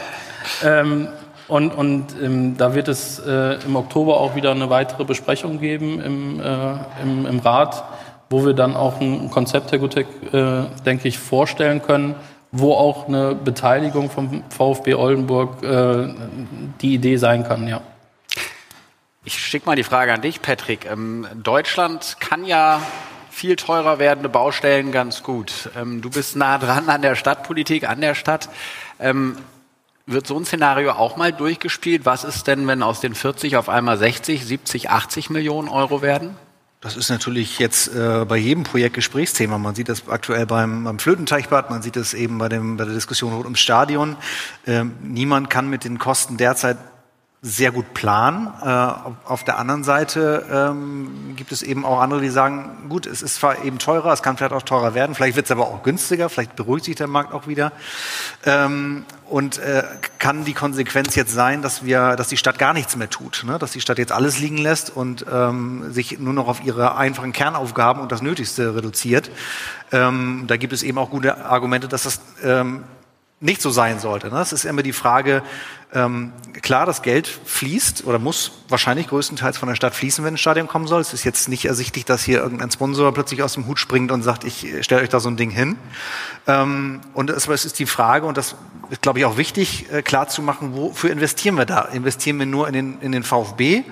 Ähm, 0.63 1.07
und, 1.47 1.71
und 1.71 2.15
ähm, 2.21 2.57
da 2.57 2.73
wird 2.73 2.87
es 2.87 3.19
äh, 3.19 3.55
im 3.65 3.75
Oktober 3.75 4.19
auch 4.19 4.35
wieder 4.35 4.51
eine 4.51 4.69
weitere 4.69 5.03
Besprechung 5.03 5.59
geben 5.59 6.01
im, 6.01 6.39
äh, 6.39 6.73
im, 7.01 7.25
im, 7.25 7.39
Rat, 7.39 7.83
wo 8.29 8.45
wir 8.45 8.53
dann 8.53 8.75
auch 8.75 9.01
ein 9.01 9.29
Konzept, 9.29 9.71
Herr 9.71 9.79
Gutek, 9.79 10.07
äh, 10.31 10.63
denke 10.85 11.07
ich, 11.07 11.19
vorstellen 11.19 11.81
können, 11.81 12.15
wo 12.51 12.73
auch 12.73 13.07
eine 13.07 13.35
Beteiligung 13.35 14.09
vom 14.09 14.43
VfB 14.49 14.93
Oldenburg 14.93 15.63
äh, 15.63 16.13
die 16.81 16.93
Idee 16.93 17.17
sein 17.17 17.43
kann, 17.43 17.67
ja. 17.67 17.81
Ich 19.25 19.39
schicke 19.39 19.65
mal 19.65 19.75
die 19.75 19.83
Frage 19.83 20.13
an 20.13 20.21
dich, 20.21 20.41
Patrick. 20.41 20.85
Ähm, 20.85 21.25
Deutschland 21.41 22.17
kann 22.19 22.45
ja 22.45 22.81
viel 23.33 23.55
teurer 23.55 23.97
werdende 23.97 24.29
Baustellen 24.29 24.91
ganz 24.91 25.23
gut. 25.23 25.69
Ähm, 25.75 26.01
du 26.01 26.09
bist 26.09 26.35
nah 26.35 26.57
dran 26.57 26.89
an 26.89 27.01
der 27.01 27.15
Stadtpolitik, 27.15 27.89
an 27.89 28.01
der 28.01 28.15
Stadt. 28.15 28.49
Ähm, 28.99 29.37
Wird 30.05 30.27
so 30.27 30.37
ein 30.37 30.43
Szenario 30.43 30.91
auch 30.91 31.15
mal 31.15 31.31
durchgespielt? 31.31 32.05
Was 32.05 32.25
ist 32.25 32.47
denn, 32.47 32.67
wenn 32.67 32.83
aus 32.83 32.99
den 32.99 33.15
40 33.15 33.55
auf 33.55 33.69
einmal 33.69 33.97
60, 33.97 34.45
70, 34.45 34.89
80 34.89 35.29
Millionen 35.29 35.69
Euro 35.69 36.01
werden? 36.01 36.35
Das 36.81 36.97
ist 36.97 37.09
natürlich 37.09 37.59
jetzt 37.59 37.95
äh, 37.95 38.25
bei 38.27 38.35
jedem 38.35 38.63
Projekt 38.63 38.95
Gesprächsthema. 38.95 39.57
Man 39.57 39.73
sieht 39.73 39.87
das 39.87 40.09
aktuell 40.09 40.45
beim, 40.45 40.83
beim 40.83 40.99
Flötenteichbad, 40.99 41.69
man 41.69 41.81
sieht 41.81 41.95
es 41.95 42.13
eben 42.13 42.37
bei, 42.37 42.49
dem, 42.49 42.75
bei 42.75 42.83
der 42.83 42.93
Diskussion 42.93 43.31
rund 43.31 43.45
ums 43.45 43.61
Stadion. 43.61 44.17
Ähm, 44.67 44.93
niemand 45.01 45.49
kann 45.49 45.69
mit 45.69 45.85
den 45.85 45.97
Kosten 45.97 46.35
derzeit 46.35 46.77
sehr 47.45 47.73
gut 47.73 47.93
planen. 47.93 48.47
Äh, 48.63 48.67
auf 49.25 49.43
der 49.43 49.59
anderen 49.59 49.83
Seite 49.83 50.45
ähm, 50.49 51.33
gibt 51.35 51.51
es 51.51 51.61
eben 51.61 51.83
auch 51.83 51.99
andere, 51.99 52.21
die 52.21 52.29
sagen, 52.29 52.87
gut, 52.87 53.05
es 53.05 53.21
ist 53.21 53.35
zwar 53.35 53.65
eben 53.65 53.79
teurer, 53.79 54.13
es 54.13 54.23
kann 54.23 54.37
vielleicht 54.37 54.53
auch 54.53 54.61
teurer 54.61 54.93
werden, 54.93 55.13
vielleicht 55.13 55.35
wird 55.35 55.47
es 55.47 55.51
aber 55.51 55.67
auch 55.67 55.83
günstiger, 55.83 56.29
vielleicht 56.29 56.55
beruhigt 56.55 56.85
sich 56.85 56.95
der 56.95 57.07
Markt 57.07 57.33
auch 57.33 57.45
wieder. 57.45 57.73
Ähm, 58.45 59.03
und 59.29 59.57
äh, 59.57 59.83
kann 60.19 60.45
die 60.45 60.53
Konsequenz 60.53 61.15
jetzt 61.15 61.33
sein, 61.33 61.61
dass 61.61 61.83
wir, 61.83 62.15
dass 62.15 62.29
die 62.29 62.37
Stadt 62.37 62.57
gar 62.59 62.71
nichts 62.71 62.95
mehr 62.95 63.09
tut, 63.09 63.43
ne? 63.45 63.59
dass 63.59 63.73
die 63.73 63.81
Stadt 63.81 63.97
jetzt 63.97 64.13
alles 64.13 64.39
liegen 64.39 64.57
lässt 64.57 64.95
und 64.95 65.25
ähm, 65.29 65.91
sich 65.91 66.19
nur 66.19 66.33
noch 66.33 66.47
auf 66.47 66.63
ihre 66.63 66.95
einfachen 66.95 67.33
Kernaufgaben 67.33 68.01
und 68.01 68.13
das 68.13 68.21
Nötigste 68.21 68.73
reduziert. 68.73 69.29
Da 69.91 70.57
gibt 70.57 70.73
es 70.73 70.81
eben 70.81 70.97
auch 70.97 71.11
gute 71.11 71.45
Argumente, 71.45 71.87
dass 71.87 72.01
das 72.01 72.19
nicht 73.43 73.61
so 73.61 73.69
sein 73.69 73.99
sollte. 73.99 74.27
Ne? 74.27 74.35
Das 74.35 74.53
ist 74.53 74.63
immer 74.63 74.81
die 74.83 74.93
Frage, 74.93 75.43
ähm, 75.93 76.33
klar, 76.61 76.85
das 76.85 77.01
Geld 77.01 77.27
fließt 77.27 78.05
oder 78.05 78.19
muss 78.19 78.51
wahrscheinlich 78.69 79.07
größtenteils 79.07 79.57
von 79.57 79.69
der 79.69 79.75
Stadt 79.75 79.93
fließen, 79.93 80.23
wenn 80.23 80.35
ein 80.35 80.37
Stadion 80.37 80.67
kommen 80.67 80.87
soll. 80.87 81.01
Es 81.01 81.13
ist 81.13 81.23
jetzt 81.23 81.49
nicht 81.49 81.65
ersichtlich, 81.65 82.05
dass 82.05 82.23
hier 82.23 82.39
irgendein 82.39 82.71
Sponsor 82.71 83.13
plötzlich 83.13 83.43
aus 83.43 83.53
dem 83.53 83.67
Hut 83.67 83.79
springt 83.79 84.11
und 84.11 84.23
sagt, 84.23 84.43
ich 84.43 84.67
stelle 84.81 85.01
euch 85.01 85.09
da 85.09 85.19
so 85.19 85.29
ein 85.29 85.37
Ding 85.37 85.51
hin. 85.51 85.77
Ähm, 86.47 87.01
und 87.13 87.29
es, 87.29 87.47
es 87.47 87.65
ist 87.65 87.79
die 87.79 87.85
Frage, 87.85 88.25
und 88.25 88.37
das 88.37 88.55
ist, 88.89 89.01
glaube 89.01 89.19
ich, 89.19 89.25
auch 89.25 89.37
wichtig, 89.37 89.91
äh, 89.91 90.01
klar 90.01 90.27
wofür 90.27 91.11
investieren 91.11 91.55
wir 91.55 91.65
da? 91.65 91.81
Investieren 91.81 92.39
wir 92.39 92.45
nur 92.45 92.67
in 92.67 92.73
den, 92.73 93.01
in 93.01 93.11
den 93.11 93.23
VfB? 93.23 93.83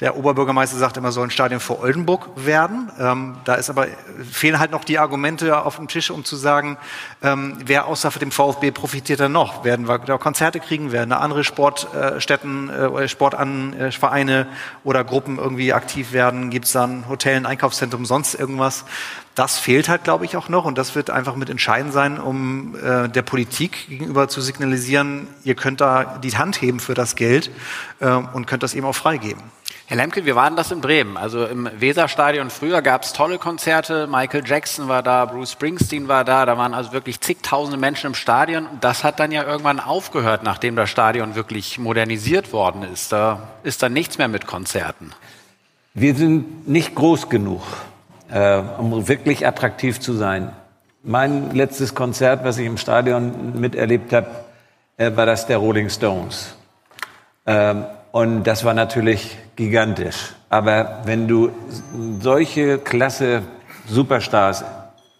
Der 0.00 0.16
Oberbürgermeister 0.16 0.78
sagt 0.78 0.96
immer, 0.96 1.12
soll 1.12 1.26
ein 1.26 1.30
Stadion 1.30 1.60
vor 1.60 1.80
Oldenburg 1.80 2.30
werden. 2.36 2.90
Ähm, 2.98 3.36
da 3.44 3.54
ist 3.54 3.70
aber, 3.70 3.86
fehlen 4.30 4.58
halt 4.58 4.70
noch 4.70 4.84
die 4.84 4.98
Argumente 4.98 5.62
auf 5.64 5.76
dem 5.76 5.88
Tisch, 5.88 6.10
um 6.10 6.24
zu 6.24 6.36
sagen, 6.36 6.78
ähm, 7.22 7.58
wer 7.64 7.86
außer 7.86 8.10
dem 8.20 8.30
VfB 8.30 8.70
profitiert 8.70 9.20
dann 9.20 9.32
noch? 9.32 9.64
Werden 9.64 9.88
wir 9.88 9.98
da 9.98 10.16
Konzerte 10.16 10.60
kriegen? 10.60 10.92
Werden 10.92 11.10
da 11.10 11.18
andere 11.18 11.44
Sportstätten, 11.50 12.70
äh, 12.70 13.08
Sportvereine 13.08 14.46
oder 14.84 15.04
Gruppen 15.04 15.38
irgendwie 15.38 15.72
aktiv 15.72 16.12
werden? 16.12 16.50
Gibt 16.50 16.64
es 16.64 16.72
dann 16.72 17.08
Hotel, 17.08 17.36
ein 17.36 17.46
Einkaufszentrum, 17.46 18.06
sonst 18.06 18.34
irgendwas? 18.34 18.84
Das 19.34 19.58
fehlt 19.58 19.88
halt, 19.88 20.04
glaube 20.04 20.24
ich, 20.24 20.36
auch 20.36 20.48
noch 20.48 20.64
und 20.64 20.78
das 20.78 20.94
wird 20.94 21.10
einfach 21.10 21.36
mit 21.36 21.50
entscheidend 21.50 21.92
sein, 21.92 22.18
um 22.18 22.74
äh, 22.76 23.08
der 23.08 23.22
Politik 23.22 23.88
gegenüber 23.88 24.28
zu 24.28 24.40
signalisieren, 24.40 25.28
ihr 25.44 25.54
könnt 25.54 25.80
da 25.80 26.18
die 26.22 26.36
Hand 26.36 26.60
heben 26.62 26.80
für 26.80 26.94
das 26.94 27.16
Geld 27.16 27.50
äh, 28.00 28.08
und 28.08 28.46
könnt 28.46 28.62
das 28.62 28.74
eben 28.74 28.86
auch 28.86 28.94
freigeben. 28.94 29.42
Herr 29.90 29.96
Lemke, 29.96 30.24
wir 30.24 30.36
waren 30.36 30.54
das 30.54 30.70
in 30.70 30.80
Bremen. 30.80 31.16
Also 31.16 31.44
im 31.46 31.68
Weserstadion 31.74 32.50
früher 32.50 32.80
gab 32.80 33.02
es 33.02 33.12
tolle 33.12 33.38
Konzerte. 33.38 34.06
Michael 34.06 34.44
Jackson 34.46 34.86
war 34.86 35.02
da, 35.02 35.24
Bruce 35.24 35.50
Springsteen 35.50 36.06
war 36.06 36.22
da. 36.22 36.46
Da 36.46 36.56
waren 36.56 36.74
also 36.74 36.92
wirklich 36.92 37.20
zigtausende 37.20 37.76
Menschen 37.76 38.06
im 38.06 38.14
Stadion. 38.14 38.68
Das 38.80 39.02
hat 39.02 39.18
dann 39.18 39.32
ja 39.32 39.42
irgendwann 39.42 39.80
aufgehört, 39.80 40.44
nachdem 40.44 40.76
das 40.76 40.90
Stadion 40.90 41.34
wirklich 41.34 41.76
modernisiert 41.80 42.52
worden 42.52 42.84
ist. 42.84 43.10
Da 43.10 43.48
ist 43.64 43.82
dann 43.82 43.92
nichts 43.92 44.16
mehr 44.16 44.28
mit 44.28 44.46
Konzerten. 44.46 45.10
Wir 45.94 46.14
sind 46.14 46.68
nicht 46.68 46.94
groß 46.94 47.28
genug, 47.28 47.62
äh, 48.30 48.58
um 48.78 49.08
wirklich 49.08 49.44
attraktiv 49.44 49.98
zu 49.98 50.12
sein. 50.12 50.52
Mein 51.02 51.50
letztes 51.50 51.96
Konzert, 51.96 52.44
was 52.44 52.58
ich 52.58 52.66
im 52.66 52.78
Stadion 52.78 53.58
miterlebt 53.58 54.12
habe, 54.12 54.30
äh, 54.98 55.10
war 55.16 55.26
das 55.26 55.48
der 55.48 55.56
Rolling 55.56 55.90
Stones. 55.90 56.54
Ähm, 57.44 57.86
und 58.12 58.44
das 58.44 58.64
war 58.64 58.74
natürlich 58.74 59.36
gigantisch. 59.56 60.34
Aber 60.48 61.02
wenn 61.04 61.28
du 61.28 61.50
solche 62.20 62.78
Klasse 62.78 63.42
Superstars 63.86 64.64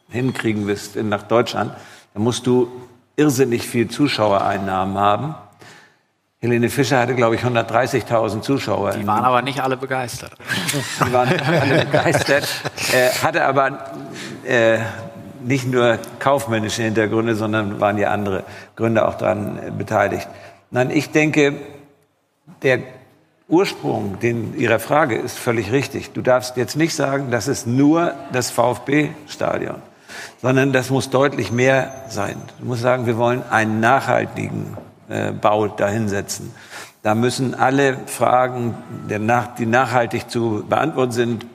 hinkriegen 0.09 0.67
willst 0.67 0.97
nach 0.97 1.23
Deutschland, 1.23 1.73
dann 2.15 2.23
musst 2.23 2.47
du 2.47 2.69
irrsinnig 3.17 3.67
viel 3.67 3.89
Zuschauereinnahmen 3.89 4.99
haben. 4.99 5.35
Helene 6.41 6.71
Fischer 6.71 6.99
hatte, 6.99 7.15
glaube 7.15 7.35
ich, 7.35 7.43
130.000 7.43 8.41
Zuschauer. 8.41 8.93
Die 8.93 9.07
waren 9.07 9.25
aber 9.25 9.43
nicht 9.43 9.61
alle 9.61 9.77
begeistert. 9.77 10.33
Die 11.07 11.13
waren 11.13 11.29
alle 11.39 11.85
begeistert, 11.85 12.49
äh, 12.93 13.11
hatte 13.23 13.45
aber 13.45 13.79
äh, 14.45 14.79
nicht 15.45 15.67
nur 15.67 15.99
kaufmännische 16.19 16.83
Hintergründe, 16.83 17.35
sondern 17.35 17.79
waren 17.79 17.99
ja 17.99 18.11
andere 18.11 18.45
Gründe 18.75 19.07
auch 19.07 19.17
daran 19.17 19.59
äh, 19.59 19.71
beteiligt. 19.71 20.29
Nein, 20.71 20.91
ich 20.91 21.11
denke, 21.11 21.57
der 22.63 22.81
Ursprung 23.49 24.21
den 24.21 24.57
Ihrer 24.57 24.79
Frage 24.79 25.17
ist 25.17 25.39
völlig 25.39 25.73
richtig. 25.73 26.13
Du 26.13 26.23
darfst 26.23 26.57
jetzt 26.57 26.77
nicht 26.77 26.95
sagen, 26.95 27.31
das 27.31 27.49
ist 27.49 27.67
nur 27.67 28.15
das 28.33 28.51
VfB-Stadion, 28.51 29.83
sondern 30.41 30.73
das 30.73 30.91
muss 30.91 31.11
deutlich 31.11 31.51
mehr 31.51 31.93
sein. 32.09 32.37
Du 32.61 32.67
musst 32.67 32.83
sagen, 32.83 33.07
wir 33.07 33.19
wollen 33.19 33.43
einen 33.51 33.81
nachhaltigen 33.81 34.77
äh, 35.09 35.33
Bau 35.33 35.67
dahinsetzen. 35.67 36.55
Da 37.03 37.15
müssen 37.15 37.55
alle 37.55 37.99
Fragen, 38.07 38.75
die 39.09 39.67
nachhaltig 39.67 40.31
zu 40.31 40.65
beantworten 40.69 41.13
sind, 41.13 41.47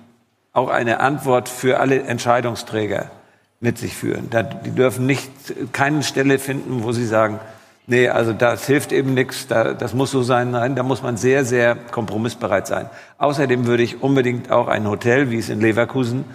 auch 0.54 0.70
eine 0.70 1.00
Antwort 1.00 1.50
für 1.50 1.80
alle 1.80 2.02
Entscheidungsträger 2.04 3.12
mit 3.60 3.78
sich 3.78 3.96
führen. 3.96 4.30
Die 4.66 4.72
dürfen 4.72 5.06
nicht 5.06 5.32
keine 5.72 6.04
Stelle 6.04 6.40
finden, 6.40 6.84
wo 6.84 6.92
sie 6.92 7.06
sagen, 7.06 7.40
Nee, 7.88 8.10
also 8.10 8.34
das 8.34 8.66
hilft 8.66 8.92
eben 8.92 9.14
nichts, 9.14 9.48
da, 9.48 9.74
das 9.74 9.94
muss 9.94 10.10
so 10.10 10.24
sein. 10.24 10.52
Nein, 10.52 10.76
da 10.76 10.82
muss 10.82 11.04
man 11.04 11.18
sehr, 11.18 11.46
sehr 11.46 11.76
kompromissbereit 11.76 12.66
sein. 12.66 12.90
Außerdem 13.20 13.68
würde 13.68 13.84
ich 13.84 14.02
unbedingt 14.02 14.52
auch 14.52 14.68
ein 14.68 14.88
Hotel, 14.90 15.30
wie 15.30 15.38
es 15.38 15.50
in 15.50 15.62
Leverkusen 15.62 16.26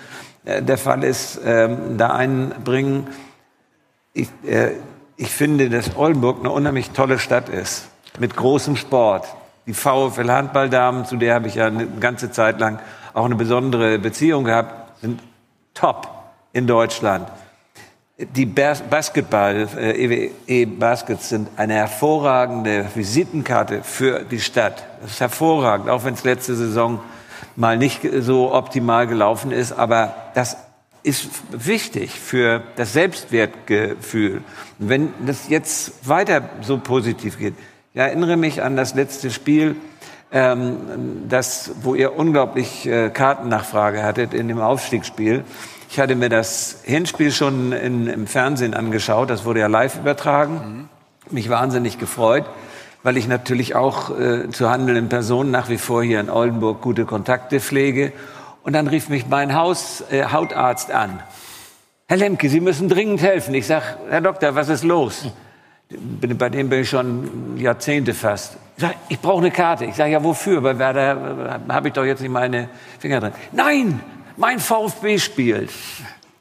äh, 0.44 0.62
der 0.62 0.78
Fall 0.78 1.02
ist, 1.02 1.40
ähm, 1.44 1.98
da 1.98 2.10
einbringen. 2.10 3.08
Ich, 4.12 4.28
äh, 4.46 4.72
ich 5.16 5.30
finde, 5.30 5.68
dass 5.70 5.96
Oldenburg 5.96 6.38
eine 6.40 6.50
unheimlich 6.50 6.90
tolle 6.90 7.18
Stadt 7.18 7.48
ist, 7.48 7.88
mit 8.20 8.36
großem 8.36 8.76
Sport. 8.76 9.26
Die 9.66 9.74
VfL 9.74 10.30
Handballdamen, 10.30 11.04
zu 11.04 11.16
der 11.16 11.34
habe 11.34 11.48
ich 11.48 11.56
ja 11.56 11.66
eine 11.66 11.86
ganze 11.86 12.30
Zeit 12.30 12.60
lang 12.60 12.78
auch 13.12 13.24
eine 13.24 13.34
besondere 13.34 13.98
Beziehung 13.98 14.44
gehabt, 14.44 15.00
sind 15.00 15.20
top 15.74 16.08
in 16.52 16.66
Deutschland. 16.66 17.28
Die 18.20 18.44
Basketball, 18.44 19.66
äh, 19.78 20.34
EWE 20.46 20.66
Baskets 20.66 21.30
sind 21.30 21.48
eine 21.56 21.72
hervorragende 21.72 22.84
Visitenkarte 22.94 23.82
für 23.82 24.24
die 24.24 24.40
Stadt. 24.40 24.84
Das 25.00 25.12
ist 25.12 25.20
hervorragend, 25.20 25.88
auch 25.88 26.04
wenn 26.04 26.12
es 26.12 26.24
letzte 26.24 26.54
Saison 26.54 27.00
mal 27.56 27.78
nicht 27.78 28.02
so 28.18 28.52
optimal 28.52 29.06
gelaufen 29.06 29.52
ist. 29.52 29.72
Aber 29.72 30.14
das 30.34 30.58
ist 31.02 31.30
wichtig 31.50 32.20
für 32.20 32.62
das 32.76 32.92
Selbstwertgefühl. 32.92 34.42
Wenn 34.78 35.14
das 35.24 35.48
jetzt 35.48 36.06
weiter 36.06 36.42
so 36.60 36.76
positiv 36.76 37.38
geht, 37.38 37.54
ich 37.94 38.00
erinnere 38.00 38.36
mich 38.36 38.62
an 38.62 38.76
das 38.76 38.94
letzte 38.94 39.30
Spiel, 39.30 39.76
ähm, 40.30 40.76
das, 41.26 41.72
wo 41.82 41.94
ihr 41.94 42.14
unglaublich 42.14 42.86
äh, 42.86 43.08
Kartennachfrage 43.08 44.02
hattet 44.02 44.34
in 44.34 44.46
dem 44.46 44.60
Aufstiegsspiel. 44.60 45.44
Ich 45.92 45.98
hatte 45.98 46.14
mir 46.14 46.28
das 46.28 46.82
Hinspiel 46.84 47.32
schon 47.32 47.72
in, 47.72 48.06
im 48.06 48.28
Fernsehen 48.28 48.74
angeschaut, 48.74 49.28
das 49.28 49.44
wurde 49.44 49.58
ja 49.58 49.66
live 49.66 49.96
übertragen. 49.96 50.88
Mhm. 51.28 51.34
Mich 51.34 51.50
wahnsinnig 51.50 51.98
gefreut, 51.98 52.44
weil 53.02 53.16
ich 53.16 53.26
natürlich 53.26 53.74
auch 53.74 54.16
äh, 54.16 54.48
zu 54.50 54.70
handelnden 54.70 55.08
Personen 55.08 55.50
nach 55.50 55.68
wie 55.68 55.78
vor 55.78 56.04
hier 56.04 56.20
in 56.20 56.30
Oldenburg 56.30 56.80
gute 56.80 57.06
Kontakte 57.06 57.58
pflege. 57.58 58.12
Und 58.62 58.74
dann 58.74 58.86
rief 58.86 59.08
mich 59.08 59.26
mein 59.26 59.56
Haus, 59.56 60.04
äh, 60.12 60.26
Hautarzt 60.26 60.92
an. 60.92 61.18
Herr 62.06 62.18
Lemke, 62.18 62.48
Sie 62.48 62.60
müssen 62.60 62.88
dringend 62.88 63.20
helfen. 63.20 63.52
Ich 63.54 63.66
sag, 63.66 63.82
Herr 64.08 64.20
Doktor, 64.20 64.54
was 64.54 64.68
ist 64.68 64.84
los? 64.84 65.26
Bei 65.88 66.50
dem 66.50 66.68
bin 66.68 66.82
ich 66.82 66.88
schon 66.88 67.56
Jahrzehnte 67.56 68.14
fast. 68.14 68.56
Ich, 68.76 68.82
sag, 68.82 68.94
ich 69.08 69.18
brauche 69.18 69.38
eine 69.38 69.50
Karte. 69.50 69.86
Ich 69.86 69.96
sage, 69.96 70.12
ja, 70.12 70.22
wofür? 70.22 70.60
Bei 70.60 70.78
Werder 70.78 71.60
äh, 71.68 71.72
habe 71.72 71.88
ich 71.88 71.94
doch 71.94 72.04
jetzt 72.04 72.20
nicht 72.20 72.30
meine 72.30 72.68
Finger 73.00 73.18
drin. 73.18 73.32
Nein, 73.50 74.00
mein 74.40 74.58
VfB 74.58 75.18
spielt. 75.18 75.70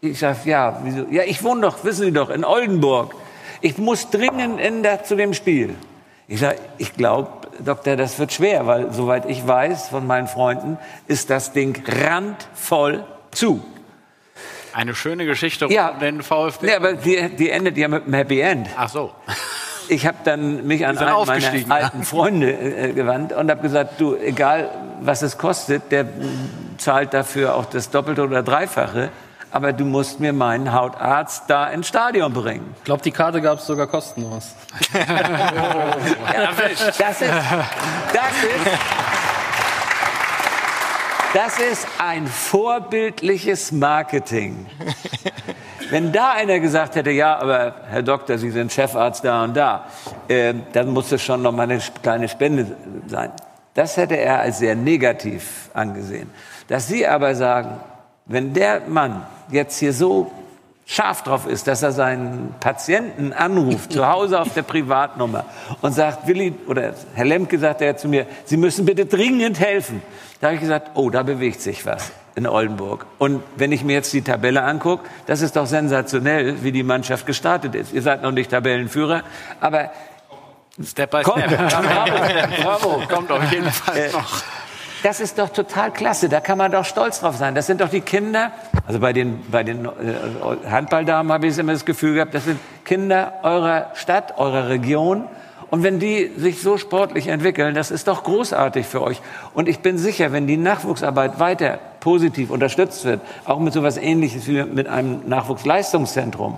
Ich 0.02 0.20
sage, 0.20 0.40
ja, 0.46 0.80
wieso? 0.84 1.06
Ja, 1.12 1.24
ich 1.24 1.44
wohne 1.44 1.62
doch, 1.62 1.84
wissen 1.84 2.06
Sie 2.06 2.12
doch, 2.12 2.30
in 2.30 2.46
Oldenburg. 2.46 3.14
Ich 3.62 3.78
muss 3.78 4.10
dringend 4.10 4.60
in 4.60 4.82
der, 4.82 5.04
zu 5.04 5.16
dem 5.16 5.34
Spiel. 5.34 5.76
Ich 6.28 6.40
sage, 6.40 6.58
ich 6.78 6.94
glaube, 6.94 7.30
Doktor, 7.60 7.98
das 7.98 8.18
wird 8.18 8.32
schwer, 8.32 8.66
weil 8.66 8.94
soweit 8.94 9.30
ich 9.30 9.46
weiß 9.46 9.90
von 9.90 10.08
meinen 10.08 10.30
Freunden, 10.30 10.78
ist 11.08 11.30
das 11.30 11.52
Ding 11.52 11.84
randvoll 11.86 13.04
zu. 13.32 13.62
Eine 14.72 14.96
schöne 14.96 15.26
Geschichte 15.26 15.66
ja, 15.66 15.90
um 15.90 16.00
den 16.00 16.22
VfB. 16.22 16.68
Ja, 16.68 16.78
aber 16.78 16.94
die, 16.94 17.36
die 17.36 17.50
endet 17.50 17.76
ja 17.76 17.90
mit 17.90 18.04
einem 18.04 18.14
Happy 18.14 18.40
End. 18.40 18.70
Ach 18.78 18.88
so. 18.88 19.12
Ich 19.90 20.06
habe 20.06 20.20
dann 20.24 20.68
mich 20.68 20.86
an 20.86 20.98
einen 20.98 21.28
meiner 21.28 21.76
alten 21.76 22.04
Freunde 22.04 22.52
äh, 22.52 22.94
gewandt 22.94 23.34
und 23.34 23.50
habe 23.50 23.62
gesagt, 23.62 24.00
du, 24.00 24.16
egal 24.16 24.70
was 25.02 25.24
es 25.24 25.38
kostet, 25.38 25.92
der 25.92 26.06
zahlt 26.80 27.14
dafür 27.14 27.56
auch 27.56 27.66
das 27.66 27.90
Doppelte 27.90 28.24
oder 28.24 28.44
Dreifache. 28.44 29.10
aber 29.52 29.74
du 29.74 29.84
musst 29.84 30.20
mir 30.20 30.34
meinen 30.34 30.74
Hautarzt 30.74 31.44
da 31.48 31.68
ins 31.68 31.88
Stadion 31.88 32.34
bringen. 32.34 32.76
Ich 32.78 32.84
glaube, 32.84 33.02
die 33.02 33.12
Karte 33.12 33.42
gab 33.42 33.60
es 33.60 33.66
sogar 33.66 33.88
kostenlos. 33.88 34.54
ja, 34.94 36.52
das 36.52 36.72
ist, 36.72 37.00
das 37.00 37.22
ist, 37.22 37.34
das 41.34 41.60
ist 41.60 41.88
ein 41.98 42.28
vorbildliches 42.28 43.72
Marketing. 43.72 44.66
Wenn 45.90 46.12
da 46.12 46.32
einer 46.34 46.60
gesagt 46.60 46.96
hätte, 46.96 47.10
ja, 47.10 47.38
aber 47.38 47.74
Herr 47.90 48.04
Doktor, 48.04 48.38
Sie 48.38 48.52
sind 48.52 48.72
Chefarzt 48.72 49.24
da 49.24 49.44
und 49.44 49.58
da, 49.58 49.86
äh, 50.28 50.54
dann 50.74 50.90
muss 50.90 51.12
es 51.12 51.24
schon 51.24 51.42
noch 51.42 51.52
mal 51.52 51.64
eine 51.64 51.80
kleine 52.04 52.30
Spende 52.30 52.76
sein. 53.08 53.32
Das 53.74 53.98
hätte 53.98 54.16
er 54.16 54.40
als 54.40 54.60
sehr 54.60 54.76
negativ 54.76 55.70
angesehen. 55.74 56.32
Dass 56.70 56.88
Sie 56.88 57.06
aber 57.06 57.36
sagen, 57.36 57.82
wenn 58.26 58.54
der 58.54 58.82
Mann 58.88 59.26
jetzt 59.52 59.80
hier 59.80 59.92
so 59.92 60.32
scharf 60.86 61.24
drauf 61.24 61.48
ist, 61.48 61.68
dass 61.68 61.84
er 61.84 61.92
seinen 61.92 62.56
Patienten 62.60 63.34
anruft, 63.34 63.94
zu 63.94 64.08
Hause 64.08 64.40
auf 64.40 64.54
der 64.54 64.62
Privatnummer 64.62 65.46
und 65.82 65.94
sagt, 65.94 66.28
Willi, 66.28 66.54
oder 66.68 66.94
Herr 67.14 67.26
Lemke 67.26 67.60
sagte 67.60 67.86
ja 67.86 67.98
zu 67.98 68.08
mir, 68.08 68.26
Sie 68.46 68.58
müssen 68.58 68.86
bitte 68.86 69.06
dringend 69.06 69.60
helfen. 69.60 70.02
Da 70.40 70.48
habe 70.48 70.56
ich 70.56 70.62
gesagt, 70.62 70.92
oh, 70.94 71.10
da 71.10 71.24
bewegt 71.24 71.62
sich 71.62 71.86
was 71.86 72.12
in 72.36 72.48
Oldenburg. 72.48 73.06
Und 73.18 73.44
wenn 73.56 73.72
ich 73.72 73.84
mir 73.84 73.94
jetzt 73.94 74.14
die 74.14 74.22
Tabelle 74.22 74.64
angucke, 74.64 75.10
das 75.26 75.42
ist 75.42 75.56
doch 75.56 75.66
sensationell, 75.66 76.64
wie 76.64 76.72
die 76.72 76.84
Mannschaft 76.84 77.26
gestartet 77.26 77.76
ist. 77.76 77.94
Ihr 77.94 78.02
seid 78.02 78.22
noch 78.22 78.32
nicht 78.32 78.52
Tabellenführer, 78.52 79.24
aber 79.60 79.92
Step 80.84 81.12
by 81.12 81.24
Step. 81.24 81.50
Bravo, 81.58 82.64
bravo. 82.64 83.04
Kommt 83.10 83.32
auf 83.32 83.52
jeden 83.52 83.70
Fall 83.70 83.98
äh, 83.98 84.12
noch. 84.12 84.44
Das 85.04 85.20
ist 85.20 85.40
doch 85.40 85.50
total 85.50 85.92
klasse. 85.92 86.28
Da 86.28 86.42
kann 86.42 86.58
man 86.58 86.72
doch 86.72 86.84
stolz 86.84 87.22
drauf 87.22 87.38
sein. 87.38 87.56
Das 87.56 87.68
sind 87.68 87.82
doch 87.82 87.90
die 87.90 88.02
Kinder. 88.02 88.52
Also 88.86 89.00
bei 89.00 89.14
den, 89.14 89.42
bei 89.50 89.64
den 89.64 89.86
äh, 89.86 89.90
Handballdamen 90.70 91.32
habe 91.32 91.48
ich 91.48 91.58
immer 91.58 91.74
das 91.74 91.86
Gefühl 91.86 92.16
gehabt, 92.16 92.34
das 92.34 92.46
sind 92.46 92.60
Kinder 92.84 93.40
eurer 93.44 93.92
Stadt, 93.94 94.38
eurer 94.38 94.68
Region. 94.68 95.26
Und 95.72 95.84
wenn 95.84 96.00
die 96.00 96.32
sich 96.36 96.62
so 96.62 96.78
sportlich 96.78 97.28
entwickeln, 97.28 97.76
das 97.76 97.92
ist 97.92 98.08
doch 98.08 98.24
großartig 98.24 98.88
für 98.88 99.02
euch. 99.02 99.22
Und 99.54 99.70
ich 99.70 99.80
bin 99.80 99.98
sicher, 99.98 100.32
wenn 100.32 100.48
die 100.48 100.58
Nachwuchsarbeit 100.58 101.40
weiter 101.40 101.80
positiv 102.00 102.50
unterstützt 102.50 103.06
wird, 103.06 103.22
auch 103.46 103.60
mit 103.60 103.74
so 103.74 103.80
etwas 103.80 103.98
Ähnliches 103.98 104.48
wie 104.48 104.64
mit 104.64 104.88
einem 104.88 105.28
Nachwuchsleistungszentrum, 105.28 106.58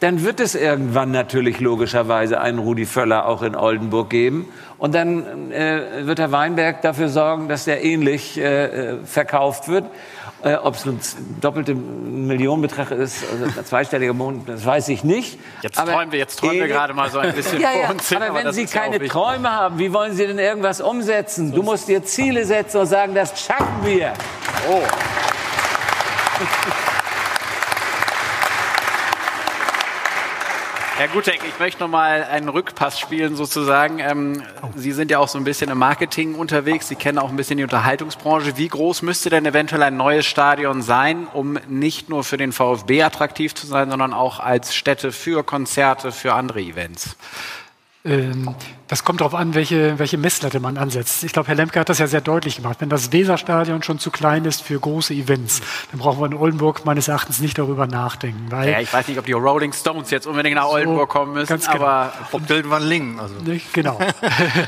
dann 0.00 0.24
wird 0.24 0.40
es 0.40 0.54
irgendwann 0.54 1.10
natürlich 1.10 1.60
logischerweise 1.60 2.40
einen 2.40 2.58
Rudi 2.58 2.86
Völler 2.86 3.26
auch 3.26 3.42
in 3.42 3.54
Oldenburg 3.54 4.10
geben. 4.10 4.48
Und 4.78 4.94
dann 4.94 5.52
äh, 5.52 6.06
wird 6.06 6.18
Herr 6.18 6.32
Weinberg 6.32 6.82
dafür 6.82 7.08
sorgen, 7.08 7.48
dass 7.48 7.64
der 7.64 7.84
ähnlich 7.84 8.38
äh, 8.38 8.96
verkauft 9.04 9.68
wird. 9.68 9.84
Äh, 10.42 10.54
Ob 10.54 10.76
es 10.76 10.86
ein 10.86 11.00
doppelte 11.40 11.74
Millionenbetrag 11.74 12.92
ist, 12.92 13.24
also 13.30 13.44
ein 13.58 13.64
zweistelliger 13.64 14.12
Monat, 14.12 14.48
das 14.48 14.64
weiß 14.64 14.88
ich 14.88 15.02
nicht. 15.02 15.38
Jetzt 15.62 15.78
aber 15.78 15.92
träumen 15.92 16.12
wir, 16.12 16.18
jetzt 16.20 16.38
träumen 16.38 16.60
wir 16.60 16.68
gerade 16.68 16.94
mal 16.94 17.10
so 17.10 17.18
ein 17.18 17.34
bisschen 17.34 17.60
ja, 17.60 17.72
ja, 17.74 17.86
vor 17.86 17.96
uns 17.96 18.08
hin. 18.08 18.18
Aber 18.18 18.34
wenn 18.34 18.46
aber 18.46 18.52
Sie 18.52 18.66
keine 18.66 19.04
Träume 19.04 19.50
haben, 19.50 19.80
wie 19.80 19.92
wollen 19.92 20.14
Sie 20.14 20.26
denn 20.26 20.38
irgendwas 20.38 20.80
umsetzen? 20.80 21.52
Du 21.52 21.64
musst 21.64 21.88
dir 21.88 22.04
Ziele 22.04 22.44
setzen 22.44 22.80
und 22.80 22.86
sagen, 22.86 23.16
das 23.16 23.40
schaffen 23.40 23.84
wir. 23.84 24.12
Oh. 24.70 24.82
Herr 30.98 31.06
Gutek, 31.06 31.42
ich 31.46 31.60
möchte 31.60 31.80
noch 31.80 31.88
mal 31.88 32.24
einen 32.24 32.48
Rückpass 32.48 32.98
spielen 32.98 33.36
sozusagen. 33.36 34.00
Ähm, 34.00 34.42
Sie 34.74 34.90
sind 34.90 35.12
ja 35.12 35.20
auch 35.20 35.28
so 35.28 35.38
ein 35.38 35.44
bisschen 35.44 35.70
im 35.70 35.78
Marketing 35.78 36.34
unterwegs. 36.34 36.88
Sie 36.88 36.96
kennen 36.96 37.18
auch 37.18 37.28
ein 37.28 37.36
bisschen 37.36 37.56
die 37.56 37.62
Unterhaltungsbranche. 37.62 38.56
Wie 38.56 38.66
groß 38.66 39.02
müsste 39.02 39.30
denn 39.30 39.46
eventuell 39.46 39.84
ein 39.84 39.96
neues 39.96 40.26
Stadion 40.26 40.82
sein, 40.82 41.28
um 41.32 41.56
nicht 41.68 42.08
nur 42.08 42.24
für 42.24 42.36
den 42.36 42.50
VfB 42.50 43.04
attraktiv 43.04 43.54
zu 43.54 43.68
sein, 43.68 43.90
sondern 43.90 44.12
auch 44.12 44.40
als 44.40 44.74
Stätte 44.74 45.12
für 45.12 45.44
Konzerte, 45.44 46.10
für 46.10 46.34
andere 46.34 46.62
Events? 46.62 47.16
Ähm, 48.04 48.56
das 48.88 49.04
kommt 49.04 49.20
darauf 49.20 49.34
an, 49.34 49.54
welche, 49.54 49.98
welche 49.98 50.16
Messlatte 50.16 50.60
man 50.60 50.78
ansetzt. 50.78 51.22
Ich 51.22 51.32
glaube, 51.32 51.48
Herr 51.48 51.54
Lemke 51.54 51.78
hat 51.78 51.90
das 51.90 51.98
ja 51.98 52.06
sehr 52.06 52.22
deutlich 52.22 52.56
gemacht. 52.56 52.78
Wenn 52.80 52.88
das 52.88 53.12
Weserstadion 53.12 53.82
schon 53.82 53.98
zu 53.98 54.10
klein 54.10 54.46
ist 54.46 54.62
für 54.62 54.80
große 54.80 55.12
Events, 55.12 55.60
dann 55.90 56.00
brauchen 56.00 56.20
wir 56.20 56.26
in 56.26 56.34
Oldenburg 56.34 56.86
meines 56.86 57.06
Erachtens 57.08 57.40
nicht 57.40 57.58
darüber 57.58 57.86
nachdenken. 57.86 58.46
Weil 58.50 58.70
ja, 58.70 58.80
ich 58.80 58.92
weiß 58.92 59.06
nicht, 59.08 59.18
ob 59.18 59.26
die 59.26 59.32
Rolling 59.32 59.74
Stones 59.74 60.10
jetzt 60.10 60.26
unbedingt 60.26 60.56
nach 60.56 60.68
Oldenburg 60.68 61.10
kommen 61.10 61.34
müssen, 61.34 61.60
genau. 61.60 61.74
aber 61.74 62.12
ob 62.32 62.46
Bild 62.46 62.68
Van 62.68 62.82
Lingen. 62.82 63.20
Also. 63.20 63.34
Genau. 63.74 63.98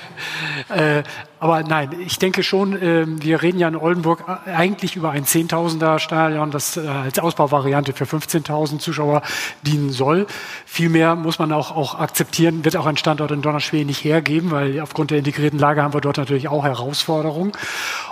äh, 0.68 1.02
aber 1.40 1.62
nein, 1.62 1.96
ich 1.98 2.18
denke 2.18 2.42
schon, 2.42 2.76
äh, 2.76 3.06
wir 3.06 3.40
reden 3.40 3.58
ja 3.58 3.66
in 3.66 3.74
Oldenburg 3.74 4.24
eigentlich 4.46 4.94
über 4.94 5.10
ein 5.12 5.24
10.000er 5.24 5.98
Stadion, 5.98 6.50
das 6.50 6.76
äh, 6.76 6.86
als 6.86 7.18
Ausbauvariante 7.18 7.94
für 7.94 8.04
15.000 8.04 8.78
Zuschauer 8.78 9.22
dienen 9.62 9.90
soll. 9.90 10.26
Vielmehr 10.66 11.16
muss 11.16 11.38
man 11.38 11.50
auch, 11.52 11.74
auch 11.74 11.98
akzeptieren, 11.98 12.62
wird 12.66 12.76
auch 12.76 12.84
ein 12.84 12.98
Standort 12.98 13.30
in 13.30 13.40
Donnerschwede 13.40 13.86
nicht 13.86 14.04
hergeben, 14.10 14.50
weil 14.50 14.80
aufgrund 14.80 15.10
der 15.10 15.18
integrierten 15.18 15.58
Lage 15.58 15.82
haben 15.82 15.94
wir 15.94 16.00
dort 16.00 16.18
natürlich 16.18 16.48
auch 16.48 16.64
Herausforderungen. 16.64 17.52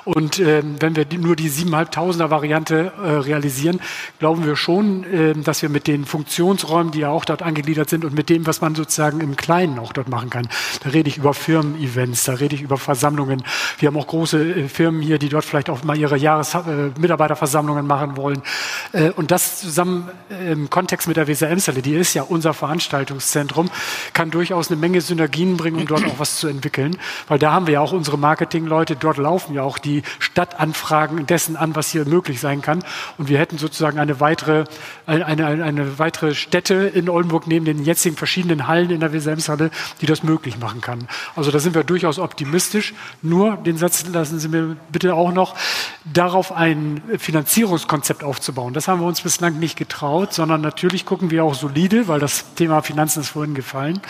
Und 0.05 0.39
äh, 0.39 0.63
wenn 0.81 0.97
wir 0.97 1.07
nur 1.19 1.37
die 1.37 1.51
7.500er 1.51 2.31
Variante 2.31 2.93
äh, 2.97 3.11
realisieren, 3.11 3.81
glauben 4.19 4.47
wir 4.47 4.57
schon, 4.57 5.05
äh, 5.05 5.35
dass 5.35 5.61
wir 5.61 5.69
mit 5.69 5.87
den 5.87 6.07
Funktionsräumen, 6.07 6.93
die 6.93 7.01
ja 7.01 7.11
auch 7.11 7.27
dort 7.27 7.43
angegliedert 7.43 7.91
sind 7.91 8.05
und 8.05 8.15
mit 8.15 8.31
dem, 8.31 8.47
was 8.47 8.63
man 8.63 8.75
sozusagen 8.75 9.21
im 9.21 9.37
Kleinen 9.37 9.79
auch 9.79 9.93
dort 9.93 10.09
machen 10.09 10.31
kann, 10.31 10.49
da 10.83 10.91
rede 10.91 11.09
ich 11.09 11.19
über 11.19 11.35
Firmen-Events, 11.35 12.25
da 12.25 12.35
rede 12.35 12.55
ich 12.55 12.63
über 12.63 12.79
Versammlungen. 12.79 13.43
Wir 13.79 13.89
haben 13.89 13.97
auch 13.97 14.07
große 14.07 14.43
äh, 14.43 14.69
Firmen 14.69 15.03
hier, 15.03 15.19
die 15.19 15.29
dort 15.29 15.45
vielleicht 15.45 15.69
auch 15.69 15.85
mal 15.85 15.99
ihre 15.99 16.17
Jahresmitarbeiterversammlungen 16.17 17.85
äh, 17.85 17.89
machen 17.89 18.17
wollen. 18.17 18.43
Äh, 18.93 19.11
und 19.11 19.31
das 19.31 19.61
zusammen 19.61 20.09
im 20.49 20.71
Kontext 20.71 21.09
mit 21.09 21.17
der 21.17 21.29
Emsale, 21.29 21.83
die 21.83 21.95
ist 21.95 22.15
ja 22.15 22.23
unser 22.23 22.55
Veranstaltungszentrum, 22.55 23.71
kann 24.13 24.31
durchaus 24.31 24.71
eine 24.71 24.81
Menge 24.81 25.01
Synergien 25.01 25.57
bringen, 25.57 25.81
um 25.81 25.87
dort 25.89 26.05
auch 26.05 26.19
was 26.19 26.39
zu 26.39 26.49
entwickeln. 26.49 26.97
Weil 27.27 27.39
da 27.39 27.53
haben 27.53 27.67
wir 27.67 27.75
ja 27.75 27.81
auch 27.81 27.93
unsere 27.93 28.19
Marketingleute, 28.19 28.97
dort 28.97 29.17
laufen 29.19 29.55
ja 29.55 29.63
auch 29.63 29.79
die 29.79 30.03
Stadtanfragen 30.19 31.27
dessen 31.27 31.57
an, 31.57 31.75
was 31.75 31.91
hier 31.91 32.05
möglich 32.05 32.41
sein 32.41 32.63
kann. 32.63 32.85
Und 33.19 33.29
wir 33.29 33.39
hätten 33.39 33.59
sozusagen 33.59 33.99
eine 33.99 34.21
weitere, 34.21 34.65
eine, 35.07 35.27
eine, 35.27 35.65
eine 35.65 35.99
weitere 35.99 36.35
Stätte 36.35 36.75
in 36.75 37.09
Oldenburg 37.09 37.47
neben 37.47 37.65
den 37.65 37.85
jetzigen 37.85 38.17
verschiedenen 38.17 38.67
Hallen 38.67 38.91
in 38.91 39.01
der 39.01 39.13
Emsale, 39.13 39.71
die 40.01 40.07
das 40.07 40.23
möglich 40.23 40.59
machen 40.59 40.81
kann. 40.81 41.09
Also 41.35 41.51
da 41.51 41.59
sind 41.59 41.75
wir 41.75 41.85
durchaus 41.85 42.19
optimistisch. 42.19 42.95
Nur, 43.23 43.57
den 43.57 43.79
Satz 43.79 44.07
lassen 44.13 44.39
Sie 44.39 44.49
mir 44.49 44.77
bitte 44.91 45.15
auch 45.15 45.33
noch, 45.33 45.57
darauf 46.05 46.53
ein 46.53 47.03
Finanzierungskonzept 47.19 48.25
aufzubauen. 48.25 48.75
Das 48.75 48.89
haben 48.89 49.01
wir 49.01 49.07
uns 49.07 49.21
bislang 49.21 49.59
nicht 49.59 49.77
getraut, 49.77 50.33
sondern 50.35 50.61
natürlich 50.61 51.07
gucken 51.07 51.31
wir 51.31 51.45
auch 51.45 51.55
solide, 51.55 52.09
weil 52.09 52.21
das 52.21 52.55
Thema 52.55 52.83
Finanzen 52.83 53.21
ist 53.21 53.31
vorhin 53.31 53.55
gefallen, 53.55 54.01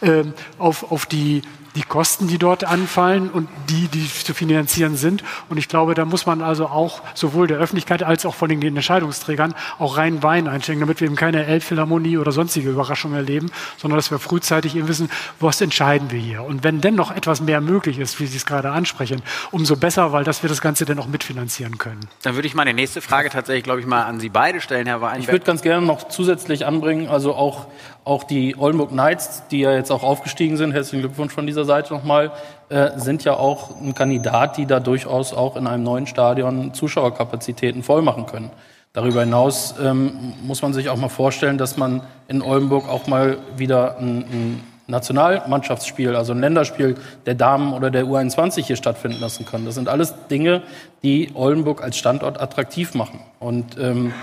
äh, 0.00 0.24
auf, 0.58 0.90
auf 0.90 1.06
die 1.06 1.15
die 1.16 1.42
Kosten, 1.82 2.28
die 2.28 2.38
dort 2.38 2.64
anfallen 2.64 3.30
und 3.30 3.48
die, 3.68 3.88
die 3.88 4.08
zu 4.08 4.34
finanzieren 4.34 4.96
sind. 4.96 5.22
Und 5.48 5.58
ich 5.58 5.68
glaube, 5.68 5.94
da 5.94 6.04
muss 6.04 6.26
man 6.26 6.42
also 6.42 6.66
auch 6.66 7.02
sowohl 7.14 7.46
der 7.46 7.58
Öffentlichkeit 7.58 8.02
als 8.02 8.26
auch 8.26 8.34
von 8.34 8.48
den 8.48 8.62
Entscheidungsträgern 8.62 9.54
auch 9.78 9.96
rein 9.96 10.22
Wein 10.22 10.48
einschenken, 10.48 10.80
damit 10.80 11.00
wir 11.00 11.06
eben 11.06 11.16
keine 11.16 11.44
Elbphilharmonie 11.44 12.18
oder 12.18 12.32
sonstige 12.32 12.70
Überraschungen 12.70 13.16
erleben, 13.16 13.50
sondern 13.76 13.98
dass 13.98 14.10
wir 14.10 14.18
frühzeitig 14.18 14.76
eben 14.76 14.88
wissen, 14.88 15.10
was 15.40 15.60
entscheiden 15.60 16.10
wir 16.10 16.20
hier. 16.20 16.42
Und 16.42 16.64
wenn 16.64 16.80
denn 16.80 16.94
noch 16.94 17.14
etwas 17.14 17.40
mehr 17.40 17.60
möglich 17.60 17.98
ist, 17.98 18.18
wie 18.20 18.26
Sie 18.26 18.36
es 18.36 18.46
gerade 18.46 18.70
ansprechen, 18.70 19.22
umso 19.50 19.76
besser, 19.76 20.12
weil 20.12 20.24
das 20.24 20.42
wir 20.42 20.48
das 20.48 20.60
Ganze 20.60 20.84
dann 20.84 20.98
auch 20.98 21.06
mitfinanzieren 21.06 21.78
können. 21.78 22.00
Dann 22.22 22.34
würde 22.34 22.48
ich 22.48 22.54
meine 22.54 22.74
nächste 22.74 23.00
Frage 23.00 23.30
tatsächlich, 23.30 23.64
glaube 23.64 23.80
ich, 23.80 23.86
mal 23.86 24.02
an 24.02 24.20
Sie 24.20 24.28
beide 24.28 24.60
stellen, 24.60 24.86
Herr 24.86 25.00
Weinberg. 25.00 25.22
Ich 25.22 25.28
würde 25.28 25.44
ganz 25.44 25.62
gerne 25.62 25.84
noch 25.84 26.08
zusätzlich 26.08 26.64
anbringen, 26.64 27.08
also 27.08 27.34
auch, 27.34 27.66
auch 28.04 28.24
die 28.24 28.56
Oldenburg 28.56 28.90
Knights, 28.90 29.42
die 29.50 29.60
ja 29.60 29.72
jetzt 29.72 29.90
auch 29.90 30.02
aufgestiegen 30.02 30.56
sind, 30.56 30.72
herzlichen 30.72 31.00
Glückwunsch 31.02 31.32
von 31.32 31.46
dieser 31.46 31.64
Seite 31.66 31.92
nochmal, 31.92 32.32
äh, 32.68 32.90
sind 32.96 33.24
ja 33.24 33.34
auch 33.34 33.80
ein 33.80 33.94
Kandidat, 33.94 34.56
die 34.56 34.66
da 34.66 34.80
durchaus 34.80 35.34
auch 35.34 35.56
in 35.56 35.66
einem 35.66 35.82
neuen 35.82 36.06
Stadion 36.06 36.72
Zuschauerkapazitäten 36.74 37.82
voll 37.82 38.02
machen 38.02 38.26
können. 38.26 38.50
Darüber 38.92 39.20
hinaus 39.20 39.74
ähm, 39.82 40.32
muss 40.42 40.62
man 40.62 40.72
sich 40.72 40.88
auch 40.88 40.96
mal 40.96 41.10
vorstellen, 41.10 41.58
dass 41.58 41.76
man 41.76 42.00
in 42.28 42.40
Oldenburg 42.40 42.88
auch 42.88 43.06
mal 43.06 43.36
wieder 43.56 43.98
ein, 43.98 44.18
ein 44.18 44.64
Nationalmannschaftsspiel, 44.86 46.14
also 46.14 46.32
ein 46.32 46.40
Länderspiel 46.40 46.94
der 47.26 47.34
Damen 47.34 47.72
oder 47.72 47.90
der 47.90 48.04
U21 48.04 48.64
hier 48.64 48.76
stattfinden 48.76 49.20
lassen 49.20 49.44
kann. 49.44 49.64
Das 49.64 49.74
sind 49.74 49.88
alles 49.88 50.14
Dinge, 50.30 50.62
die 51.02 51.30
Oldenburg 51.34 51.82
als 51.82 51.98
Standort 51.98 52.40
attraktiv 52.40 52.94
machen. 52.94 53.20
Und 53.38 53.76
ähm, 53.78 54.14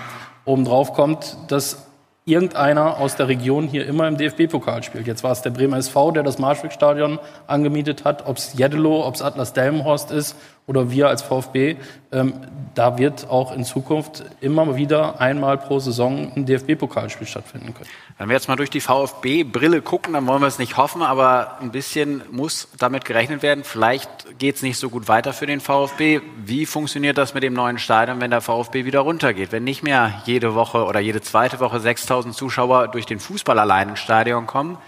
obendrauf 0.44 0.94
kommt, 0.94 1.36
dass 1.48 1.86
irgendeiner 2.26 2.98
aus 2.98 3.16
der 3.16 3.28
Region 3.28 3.66
hier 3.66 3.86
immer 3.86 4.08
im 4.08 4.16
DFB-Pokal 4.16 4.82
spielt. 4.82 5.06
Jetzt 5.06 5.22
war 5.22 5.32
es 5.32 5.42
der 5.42 5.50
Bremer 5.50 5.76
SV, 5.76 6.12
der 6.12 6.22
das 6.22 6.38
Marschwegstadion 6.38 7.18
angemietet 7.46 8.04
hat, 8.04 8.26
ob 8.26 8.38
es 8.38 8.54
Jeddelo, 8.54 9.06
ob 9.06 9.14
es 9.14 9.22
Atlas 9.22 9.52
Delmenhorst 9.52 10.10
ist 10.10 10.36
oder 10.66 10.90
wir 10.90 11.08
als 11.08 11.22
VfB, 11.22 11.76
ähm, 12.10 12.34
da 12.74 12.98
wird 12.98 13.28
auch 13.28 13.52
in 13.54 13.64
Zukunft 13.64 14.24
immer 14.40 14.76
wieder 14.76 15.20
einmal 15.20 15.58
pro 15.58 15.78
Saison 15.78 16.32
ein 16.34 16.46
DFB-Pokalspiel 16.46 17.26
stattfinden 17.26 17.74
können. 17.74 17.88
Wenn 18.18 18.28
wir 18.28 18.34
jetzt 18.34 18.48
mal 18.48 18.56
durch 18.56 18.70
die 18.70 18.80
VfB-Brille 18.80 19.82
gucken, 19.82 20.12
dann 20.14 20.26
wollen 20.26 20.40
wir 20.40 20.46
es 20.46 20.58
nicht 20.58 20.76
hoffen, 20.76 21.02
aber 21.02 21.58
ein 21.60 21.72
bisschen 21.72 22.22
muss 22.30 22.68
damit 22.78 23.04
gerechnet 23.04 23.42
werden. 23.42 23.64
Vielleicht 23.64 24.38
geht 24.38 24.56
es 24.56 24.62
nicht 24.62 24.78
so 24.78 24.88
gut 24.88 25.08
weiter 25.08 25.32
für 25.32 25.46
den 25.46 25.60
VfB. 25.60 26.20
Wie 26.36 26.64
funktioniert 26.64 27.18
das 27.18 27.34
mit 27.34 27.42
dem 27.42 27.54
neuen 27.54 27.78
Stadion, 27.78 28.20
wenn 28.20 28.30
der 28.30 28.40
VfB 28.40 28.84
wieder 28.84 29.00
runtergeht? 29.00 29.50
Wenn 29.50 29.64
nicht 29.64 29.82
mehr 29.82 30.22
jede 30.26 30.54
Woche 30.54 30.84
oder 30.84 31.00
jede 31.00 31.20
zweite 31.22 31.58
Woche 31.60 31.80
6000 31.80 32.34
Zuschauer 32.34 32.88
durch 32.88 33.06
den 33.06 33.18
Fußball 33.18 33.58
allein 33.58 33.90
ins 33.90 34.00
Stadion 34.00 34.46
kommen, 34.46 34.78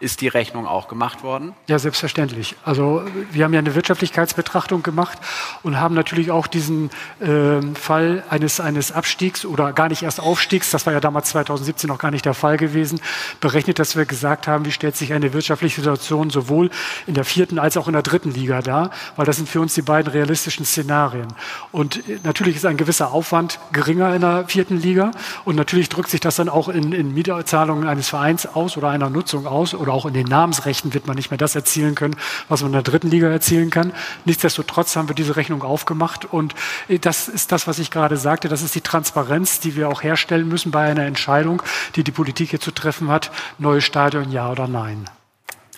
ist 0.00 0.20
die 0.20 0.28
Rechnung 0.28 0.66
auch 0.66 0.88
gemacht 0.88 1.22
worden? 1.22 1.54
Ja, 1.68 1.78
selbstverständlich. 1.78 2.56
Also 2.64 3.02
wir 3.32 3.44
haben 3.44 3.52
ja 3.52 3.60
eine 3.60 3.74
Wirtschaftlichkeitsbetrachtung 3.74 4.82
gemacht 4.82 5.18
und 5.62 5.80
haben 5.80 5.94
natürlich 5.94 6.30
auch 6.30 6.46
diesen 6.46 6.90
äh, 7.20 7.62
Fall 7.74 8.24
eines, 8.28 8.60
eines 8.60 8.92
Abstiegs 8.92 9.44
oder 9.44 9.72
gar 9.72 9.88
nicht 9.88 10.02
erst 10.02 10.20
Aufstiegs, 10.20 10.70
das 10.70 10.86
war 10.86 10.92
ja 10.92 11.00
damals 11.00 11.30
2017 11.30 11.88
noch 11.88 11.98
gar 11.98 12.10
nicht 12.10 12.24
der 12.24 12.34
Fall, 12.34 12.56
gewesen, 12.56 13.00
berechnet, 13.40 13.78
dass 13.78 13.96
wir 13.96 14.04
gesagt 14.04 14.46
haben, 14.48 14.64
wie 14.64 14.72
stellt 14.72 14.96
sich 14.96 15.12
eine 15.12 15.32
wirtschaftliche 15.32 15.80
Situation 15.80 16.30
sowohl 16.30 16.70
in 17.06 17.14
der 17.14 17.24
vierten 17.24 17.58
als 17.58 17.76
auch 17.76 17.86
in 17.86 17.92
der 17.92 18.02
dritten 18.02 18.30
Liga 18.30 18.62
dar, 18.62 18.90
weil 19.16 19.26
das 19.26 19.36
sind 19.36 19.48
für 19.48 19.60
uns 19.60 19.74
die 19.74 19.82
beiden 19.82 20.10
realistischen 20.12 20.64
Szenarien. 20.64 21.28
Und 21.72 22.08
äh, 22.08 22.18
natürlich 22.24 22.56
ist 22.56 22.66
ein 22.66 22.76
gewisser 22.76 23.12
Aufwand 23.12 23.58
geringer 23.72 24.14
in 24.14 24.20
der 24.20 24.46
vierten 24.48 24.78
Liga 24.78 25.10
und 25.44 25.56
natürlich 25.56 25.88
drückt 25.88 26.10
sich 26.10 26.20
das 26.20 26.36
dann 26.36 26.48
auch 26.48 26.68
in, 26.68 26.92
in 26.92 27.14
Mietzahlungen 27.14 27.88
eines 27.88 28.08
Vereins 28.08 28.46
aus 28.46 28.76
oder 28.76 28.88
einer 28.88 29.10
Nutzung 29.10 29.46
aus 29.46 29.74
oder 29.86 29.94
auch 29.94 30.06
in 30.06 30.14
den 30.14 30.26
Namensrechten 30.26 30.94
wird 30.94 31.06
man 31.06 31.16
nicht 31.16 31.30
mehr 31.30 31.38
das 31.38 31.54
erzielen 31.54 31.94
können, 31.94 32.16
was 32.48 32.60
man 32.60 32.68
in 32.68 32.74
der 32.74 32.82
dritten 32.82 33.10
Liga 33.10 33.28
erzielen 33.28 33.70
kann. 33.70 33.92
Nichtsdestotrotz 34.24 34.94
haben 34.94 35.08
wir 35.08 35.14
diese 35.14 35.36
Rechnung 35.36 35.62
aufgemacht 35.62 36.24
und 36.24 36.54
äh, 36.88 36.98
das 36.98 37.28
ist 37.28 37.50
das, 37.50 37.66
was 37.66 37.78
ich 37.78 37.90
gerade 37.90 38.16
sagte, 38.16 38.48
das 38.48 38.62
ist 38.62 38.74
die 38.74 38.82
Transparenz, 38.82 39.60
die 39.60 39.74
wir 39.74 39.88
auch 39.88 40.02
herstellen 40.02 40.48
müssen 40.48 40.70
bei 40.70 40.84
einer 40.84 41.06
Entscheidung, 41.06 41.62
die 41.96 42.04
die 42.04 42.12
Politik 42.12 42.36
Politik 42.36 42.50
hier 42.50 42.60
zu 42.60 42.70
treffen 42.72 43.08
hat, 43.08 43.30
neues 43.58 43.84
Stadion 43.84 44.30
ja 44.32 44.50
oder 44.50 44.66
nein. 44.66 45.08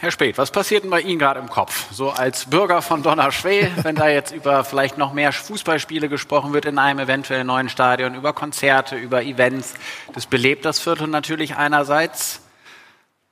Herr 0.00 0.10
Speth, 0.10 0.38
was 0.38 0.50
passiert 0.50 0.82
denn 0.82 0.90
bei 0.90 1.00
Ihnen 1.02 1.18
gerade 1.18 1.40
im 1.40 1.48
Kopf? 1.50 1.92
So 1.92 2.10
als 2.10 2.46
Bürger 2.46 2.82
von 2.82 3.02
Donnerschwee, 3.02 3.70
wenn 3.82 3.94
da 3.94 4.08
jetzt 4.08 4.32
über 4.32 4.64
vielleicht 4.64 4.96
noch 4.96 5.12
mehr 5.12 5.30
Fußballspiele 5.32 6.08
gesprochen 6.08 6.52
wird 6.52 6.64
in 6.64 6.78
einem 6.78 7.00
eventuell 7.00 7.44
neuen 7.44 7.68
Stadion, 7.68 8.14
über 8.14 8.32
Konzerte, 8.32 8.96
über 8.96 9.22
Events. 9.22 9.74
Das 10.14 10.26
belebt 10.26 10.64
das 10.64 10.80
Viertel 10.80 11.06
natürlich 11.06 11.56
einerseits. 11.56 12.40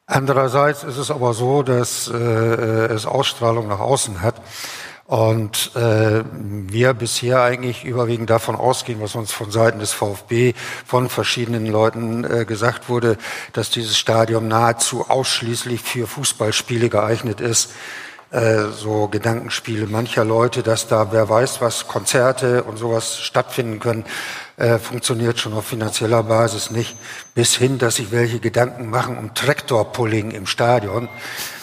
Andererseits 0.06 0.84
ist 0.84 0.98
es 0.98 1.10
aber 1.10 1.34
so, 1.34 1.62
dass 1.62 2.08
äh, 2.08 2.16
es 2.16 3.06
Ausstrahlung 3.06 3.66
nach 3.66 3.80
außen 3.80 4.22
hat. 4.22 4.40
Und 5.06 5.70
äh, 5.76 6.24
wir 6.32 6.92
bisher 6.92 7.42
eigentlich 7.42 7.84
überwiegend 7.84 8.28
davon 8.28 8.56
ausgehen, 8.56 9.00
was 9.00 9.14
uns 9.14 9.30
von 9.30 9.52
Seiten 9.52 9.78
des 9.78 9.92
VfB 9.92 10.54
von 10.84 11.08
verschiedenen 11.08 11.66
Leuten 11.66 12.24
äh, 12.24 12.44
gesagt 12.44 12.88
wurde, 12.88 13.16
dass 13.52 13.70
dieses 13.70 13.96
Stadion 13.96 14.48
nahezu 14.48 15.08
ausschließlich 15.08 15.80
für 15.80 16.08
Fußballspiele 16.08 16.88
geeignet 16.88 17.40
ist. 17.40 17.70
Äh, 18.32 18.70
so 18.72 19.06
Gedankenspiele 19.06 19.86
mancher 19.86 20.24
Leute, 20.24 20.64
dass 20.64 20.88
da 20.88 21.12
wer 21.12 21.28
weiß 21.28 21.60
was, 21.60 21.86
Konzerte 21.86 22.64
und 22.64 22.76
sowas 22.76 23.20
stattfinden 23.20 23.78
können, 23.78 24.04
äh, 24.56 24.78
funktioniert 24.78 25.38
schon 25.38 25.52
auf 25.52 25.66
finanzieller 25.66 26.24
Basis 26.24 26.72
nicht. 26.72 26.96
Bis 27.34 27.54
hin, 27.54 27.78
dass 27.78 27.96
sich 27.96 28.10
welche 28.10 28.40
Gedanken 28.40 28.90
machen 28.90 29.16
um 29.16 29.32
Traktorpulling 29.34 30.32
im 30.32 30.46
Stadion. 30.46 31.08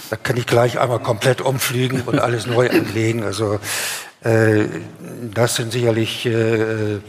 Da 0.10 0.16
kann 0.16 0.38
ich 0.38 0.48
gleich 0.48 0.80
einmal 0.80 1.00
komplett 1.00 1.42
umfliegen 1.42 2.04
und 2.06 2.20
alles 2.20 2.46
neu 2.46 2.70
anlegen. 2.70 3.24
Also 3.24 3.60
äh, 4.24 4.66
das 5.34 5.56
sind 5.56 5.74
sicherlich 5.74 6.26
äh, 6.26 7.00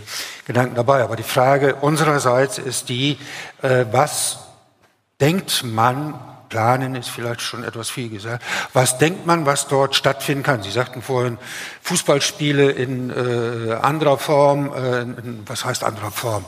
Gedanken 0.47 0.75
dabei. 0.75 1.05
Aber 1.05 1.15
die 1.15 1.23
Frage 1.23 1.77
unsererseits 1.77 2.59
ist 2.59 2.89
die, 2.89 3.19
äh, 3.63 3.85
was 3.93 4.39
denkt 5.21 5.63
man 5.63 6.19
planen 6.55 6.95
ist 6.95 7.11
vielleicht 7.11 7.41
schon 7.41 7.65
etwas 7.65 7.91
viel 7.91 8.09
gesagt. 8.09 8.45
Was 8.73 8.97
denkt 8.99 9.27
man, 9.27 9.45
was 9.45 9.67
dort 9.67 9.97
stattfinden 9.97 10.45
kann? 10.45 10.63
Sie 10.63 10.71
sagten 10.71 11.03
vorhin 11.03 11.37
Fußballspiele 11.83 12.71
in 12.71 13.11
äh, 13.11 13.73
anderer 13.73 14.19
Form, 14.19 14.73
äh, 14.73 15.01
in, 15.01 15.43
was 15.47 15.65
heißt 15.65 15.83
anderer 15.83 16.13
Form? 16.13 16.45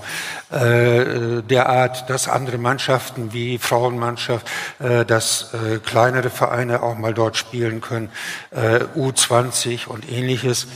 Äh, 0.52 1.42
derart, 1.42 2.08
dass 2.08 2.28
andere 2.28 2.56
Mannschaften 2.56 3.32
wie 3.32 3.58
Frauenmannschaft, 3.58 4.46
äh, 4.78 5.04
dass 5.04 5.52
äh, 5.54 5.78
kleinere 5.78 6.30
Vereine 6.30 6.84
auch 6.84 6.96
mal 6.96 7.12
dort 7.12 7.36
spielen 7.36 7.80
können, 7.80 8.08
äh, 8.52 8.84
U20 8.96 9.88
und 9.88 10.08
ähnliches. 10.08 10.68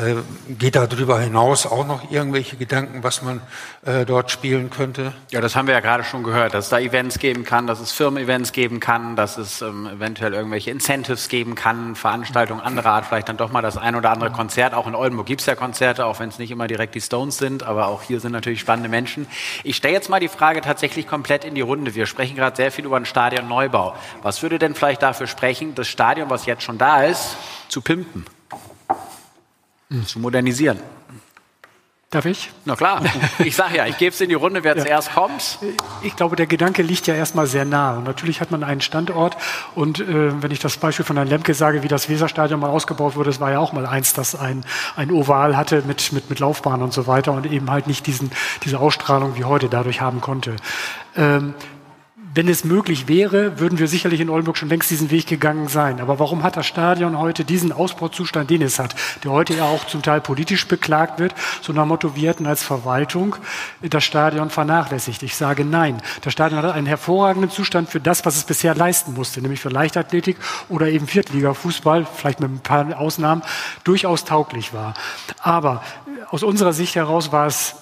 Äh, 0.00 0.14
geht 0.54 0.76
darüber 0.76 1.18
hinaus 1.18 1.66
auch 1.66 1.84
noch 1.84 2.12
irgendwelche 2.12 2.56
Gedanken, 2.56 3.02
was 3.02 3.22
man 3.22 3.40
äh, 3.84 4.06
dort 4.06 4.30
spielen 4.30 4.70
könnte? 4.70 5.14
Ja, 5.30 5.40
das 5.40 5.56
haben 5.56 5.66
wir 5.66 5.74
ja 5.74 5.80
gerade 5.80 6.04
schon 6.04 6.22
gehört, 6.22 6.54
dass 6.54 6.66
es 6.66 6.70
da 6.70 6.78
Events 6.78 7.18
geben 7.18 7.44
kann, 7.44 7.66
dass 7.66 7.80
es 7.80 7.90
Firmen-Events 7.90 8.52
geben 8.52 8.67
kann, 8.78 9.16
dass 9.16 9.38
es 9.38 9.62
ähm, 9.62 9.86
eventuell 9.86 10.34
irgendwelche 10.34 10.70
Incentives 10.70 11.30
geben 11.30 11.54
kann, 11.54 11.96
Veranstaltungen 11.96 12.60
anderer 12.60 12.90
Art, 12.90 13.06
vielleicht 13.06 13.28
dann 13.28 13.38
doch 13.38 13.50
mal 13.50 13.62
das 13.62 13.78
ein 13.78 13.96
oder 13.96 14.10
andere 14.10 14.30
Konzert. 14.30 14.74
Auch 14.74 14.86
in 14.86 14.94
Oldenburg 14.94 15.26
gibt 15.26 15.40
es 15.40 15.46
ja 15.46 15.54
Konzerte, 15.54 16.04
auch 16.04 16.20
wenn 16.20 16.28
es 16.28 16.38
nicht 16.38 16.50
immer 16.50 16.68
direkt 16.68 16.94
die 16.94 17.00
Stones 17.00 17.38
sind, 17.38 17.62
aber 17.62 17.86
auch 17.86 18.02
hier 18.02 18.20
sind 18.20 18.32
natürlich 18.32 18.60
spannende 18.60 18.90
Menschen. 18.90 19.26
Ich 19.64 19.76
stelle 19.76 19.94
jetzt 19.94 20.10
mal 20.10 20.20
die 20.20 20.28
Frage 20.28 20.60
tatsächlich 20.60 21.06
komplett 21.06 21.44
in 21.44 21.54
die 21.54 21.62
Runde. 21.62 21.94
Wir 21.94 22.04
sprechen 22.04 22.36
gerade 22.36 22.54
sehr 22.54 22.70
viel 22.70 22.84
über 22.84 22.96
einen 22.96 23.06
Stadionneubau. 23.06 23.96
Was 24.22 24.42
würde 24.42 24.58
denn 24.58 24.74
vielleicht 24.74 25.02
dafür 25.02 25.26
sprechen, 25.26 25.74
das 25.74 25.88
Stadion, 25.88 26.28
was 26.28 26.44
jetzt 26.44 26.62
schon 26.62 26.76
da 26.76 27.04
ist, 27.04 27.36
zu 27.68 27.80
pimpen, 27.80 28.26
zu 30.04 30.18
modernisieren? 30.18 30.78
Darf 32.10 32.24
ich? 32.24 32.50
Na 32.64 32.74
klar. 32.74 33.02
Ich 33.44 33.54
sage 33.54 33.76
ja, 33.76 33.86
ich 33.86 33.98
gebe 33.98 34.14
es 34.14 34.20
in 34.22 34.30
die 34.30 34.34
Runde, 34.34 34.64
wer 34.64 34.74
ja. 34.74 34.82
zuerst 34.82 35.12
kommt. 35.12 35.58
Ich 36.02 36.16
glaube, 36.16 36.36
der 36.36 36.46
Gedanke 36.46 36.80
liegt 36.80 37.06
ja 37.06 37.14
erstmal 37.14 37.46
sehr 37.46 37.66
nah. 37.66 37.98
Und 37.98 38.04
natürlich 38.04 38.40
hat 38.40 38.50
man 38.50 38.64
einen 38.64 38.80
Standort. 38.80 39.36
Und 39.74 40.00
äh, 40.00 40.42
wenn 40.42 40.50
ich 40.50 40.58
das 40.58 40.78
Beispiel 40.78 41.04
von 41.04 41.16
Herrn 41.16 41.28
Lemke 41.28 41.52
sage, 41.52 41.82
wie 41.82 41.88
das 41.88 42.08
Weserstadion 42.08 42.60
mal 42.60 42.70
ausgebaut 42.70 43.14
wurde, 43.14 43.28
das 43.28 43.40
war 43.40 43.50
ja 43.50 43.58
auch 43.58 43.74
mal 43.74 43.84
eins, 43.84 44.14
das 44.14 44.34
ein, 44.34 44.64
ein 44.96 45.10
Oval 45.10 45.54
hatte 45.54 45.82
mit, 45.86 46.12
mit, 46.14 46.30
mit 46.30 46.38
Laufbahn 46.38 46.80
und 46.80 46.94
so 46.94 47.06
weiter 47.06 47.32
und 47.32 47.44
eben 47.44 47.70
halt 47.70 47.86
nicht 47.86 48.06
diesen, 48.06 48.30
diese 48.64 48.80
Ausstrahlung 48.80 49.36
wie 49.36 49.44
heute 49.44 49.68
dadurch 49.68 50.00
haben 50.00 50.22
konnte. 50.22 50.56
Ähm, 51.14 51.52
wenn 52.38 52.46
es 52.46 52.62
möglich 52.62 53.08
wäre, 53.08 53.58
würden 53.58 53.80
wir 53.80 53.88
sicherlich 53.88 54.20
in 54.20 54.30
Oldenburg 54.30 54.56
schon 54.56 54.68
längst 54.68 54.88
diesen 54.92 55.10
Weg 55.10 55.26
gegangen 55.26 55.66
sein. 55.66 56.00
Aber 56.00 56.20
warum 56.20 56.44
hat 56.44 56.56
das 56.56 56.66
Stadion 56.66 57.18
heute 57.18 57.44
diesen 57.44 57.72
Ausbauzustand, 57.72 58.48
den 58.48 58.62
es 58.62 58.78
hat, 58.78 58.94
der 59.24 59.32
heute 59.32 59.54
ja 59.54 59.64
auch 59.64 59.88
zum 59.88 60.02
Teil 60.02 60.20
politisch 60.20 60.68
beklagt 60.68 61.18
wird, 61.18 61.34
so 61.62 61.72
nach 61.72 61.84
Motto, 61.84 62.14
wir 62.14 62.28
hätten 62.28 62.46
als 62.46 62.62
Verwaltung 62.62 63.34
das 63.82 64.04
Stadion 64.04 64.50
vernachlässigt? 64.50 65.24
Ich 65.24 65.34
sage 65.34 65.64
nein. 65.64 66.00
Das 66.20 66.32
Stadion 66.32 66.62
hat 66.62 66.72
einen 66.76 66.86
hervorragenden 66.86 67.50
Zustand 67.50 67.88
für 67.88 67.98
das, 67.98 68.24
was 68.24 68.36
es 68.36 68.44
bisher 68.44 68.76
leisten 68.76 69.14
musste, 69.14 69.42
nämlich 69.42 69.58
für 69.58 69.70
Leichtathletik 69.70 70.36
oder 70.68 70.86
eben 70.86 71.08
Viertliga-Fußball, 71.08 72.06
vielleicht 72.06 72.38
mit 72.38 72.52
ein 72.52 72.60
paar 72.60 73.00
Ausnahmen, 73.00 73.42
durchaus 73.82 74.24
tauglich 74.24 74.72
war. 74.72 74.94
Aber 75.40 75.82
aus 76.30 76.44
unserer 76.44 76.72
Sicht 76.72 76.94
heraus 76.94 77.32
war 77.32 77.48
es 77.48 77.74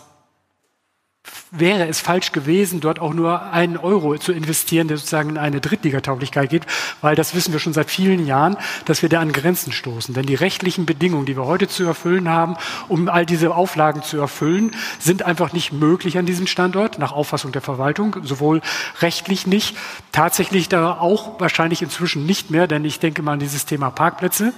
wäre 1.51 1.87
es 1.87 2.01
falsch 2.01 2.33
gewesen, 2.33 2.81
dort 2.81 2.99
auch 2.99 3.15
nur 3.15 3.53
einen 3.53 3.77
Euro 3.77 4.17
zu 4.19 4.33
investieren, 4.33 4.89
der 4.89 4.97
sozusagen 4.97 5.31
in 5.31 5.39
eine 5.39 5.61
Drittligatauglichkeit 5.61 6.51
geht, 6.51 6.67
weil 7.01 7.15
das 7.15 7.35
wissen 7.35 7.53
wir 7.53 7.61
schon 7.61 7.73
seit 7.73 7.91
vielen 7.91 8.27
Jahren, 8.27 8.57
dass 8.85 9.03
wir 9.03 9.09
da 9.09 9.21
an 9.21 9.33
Grenzen 9.33 9.73
stoßen. 9.73 10.15
Denn 10.15 10.27
die 10.27 10.35
rechtlichen 10.35 10.87
Bedingungen, 10.87 11.27
die 11.27 11.37
wir 11.37 11.47
heute 11.47 11.69
zu 11.69 11.85
erfüllen 11.85 12.29
haben, 12.29 12.57
um 12.89 13.09
all 13.09 13.27
diese 13.27 13.55
Auflagen 13.55 14.03
zu 14.03 14.19
erfüllen, 14.19 14.75
sind 14.99 15.23
einfach 15.23 15.53
nicht 15.53 15.73
möglich 15.73 16.19
an 16.19 16.27
diesem 16.27 16.47
Standort, 16.47 16.99
nach 16.99 17.13
Auffassung 17.13 17.53
der 17.53 17.63
Verwaltung, 17.63 18.17
sowohl 18.23 18.61
rechtlich 19.01 19.47
nicht, 19.47 19.77
tatsächlich 20.13 20.69
da 20.69 20.93
auch 20.93 21.39
wahrscheinlich 21.41 21.83
inzwischen 21.83 22.27
nicht 22.27 22.51
mehr, 22.51 22.67
denn 22.67 22.85
ich 22.85 22.99
denke 22.99 23.23
mal 23.23 23.35
an 23.35 23.39
dieses 23.39 23.67
Thema 23.67 23.91
Parkplätze. 23.91 24.53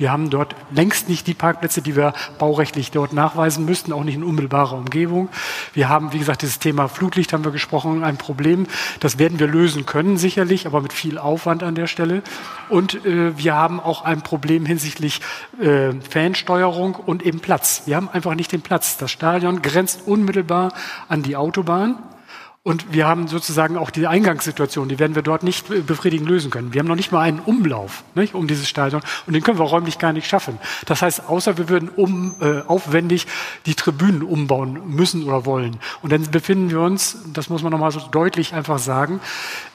Wir 0.00 0.10
haben 0.10 0.30
dort 0.30 0.56
längst 0.70 1.10
nicht 1.10 1.26
die 1.26 1.34
Parkplätze, 1.34 1.82
die 1.82 1.94
wir 1.94 2.14
baurechtlich 2.38 2.90
dort 2.90 3.12
nachweisen 3.12 3.66
müssten, 3.66 3.92
auch 3.92 4.02
nicht 4.02 4.14
in 4.14 4.24
unmittelbarer 4.24 4.78
Umgebung. 4.78 5.28
Wir 5.74 5.90
haben, 5.90 6.14
wie 6.14 6.18
gesagt, 6.18 6.29
dieses 6.36 6.58
Thema 6.58 6.88
Fluglicht 6.88 7.32
haben 7.32 7.44
wir 7.44 7.52
gesprochen, 7.52 8.04
ein 8.04 8.16
Problem. 8.16 8.66
Das 9.00 9.18
werden 9.18 9.38
wir 9.38 9.46
lösen 9.46 9.86
können, 9.86 10.16
sicherlich, 10.16 10.66
aber 10.66 10.80
mit 10.80 10.92
viel 10.92 11.18
Aufwand 11.18 11.62
an 11.62 11.74
der 11.74 11.86
Stelle. 11.86 12.22
Und 12.68 13.04
äh, 13.04 13.36
wir 13.38 13.54
haben 13.54 13.80
auch 13.80 14.04
ein 14.04 14.22
Problem 14.22 14.66
hinsichtlich 14.66 15.20
äh, 15.60 15.92
Fansteuerung 16.08 16.94
und 16.94 17.22
eben 17.24 17.40
Platz. 17.40 17.82
Wir 17.86 17.96
haben 17.96 18.08
einfach 18.08 18.34
nicht 18.34 18.52
den 18.52 18.62
Platz. 18.62 18.96
Das 18.96 19.10
Stadion 19.10 19.62
grenzt 19.62 20.02
unmittelbar 20.06 20.72
an 21.08 21.22
die 21.22 21.36
Autobahn. 21.36 21.98
Und 22.62 22.92
wir 22.92 23.08
haben 23.08 23.26
sozusagen 23.26 23.78
auch 23.78 23.88
die 23.88 24.06
Eingangssituation, 24.06 24.90
die 24.90 24.98
werden 24.98 25.14
wir 25.14 25.22
dort 25.22 25.42
nicht 25.42 25.66
befriedigend 25.86 26.28
lösen 26.28 26.50
können. 26.50 26.74
Wir 26.74 26.80
haben 26.80 26.88
noch 26.88 26.94
nicht 26.94 27.10
mal 27.10 27.22
einen 27.22 27.38
Umlauf 27.38 28.04
nicht, 28.14 28.34
um 28.34 28.46
dieses 28.46 28.68
Stadion 28.68 29.00
und 29.26 29.32
den 29.32 29.42
können 29.42 29.58
wir 29.58 29.64
räumlich 29.64 29.98
gar 29.98 30.12
nicht 30.12 30.28
schaffen. 30.28 30.58
Das 30.84 31.00
heißt, 31.00 31.26
außer 31.26 31.56
wir 31.56 31.70
würden 31.70 31.88
um, 31.88 32.34
äh, 32.42 32.60
aufwendig 32.66 33.26
die 33.64 33.74
Tribünen 33.74 34.22
umbauen 34.22 34.78
müssen 34.94 35.24
oder 35.24 35.46
wollen. 35.46 35.78
Und 36.02 36.12
dann 36.12 36.30
befinden 36.30 36.68
wir 36.68 36.80
uns, 36.80 37.16
das 37.32 37.48
muss 37.48 37.62
man 37.62 37.72
nochmal 37.72 37.92
so 37.92 38.00
deutlich 38.00 38.52
einfach 38.52 38.78
sagen, 38.78 39.20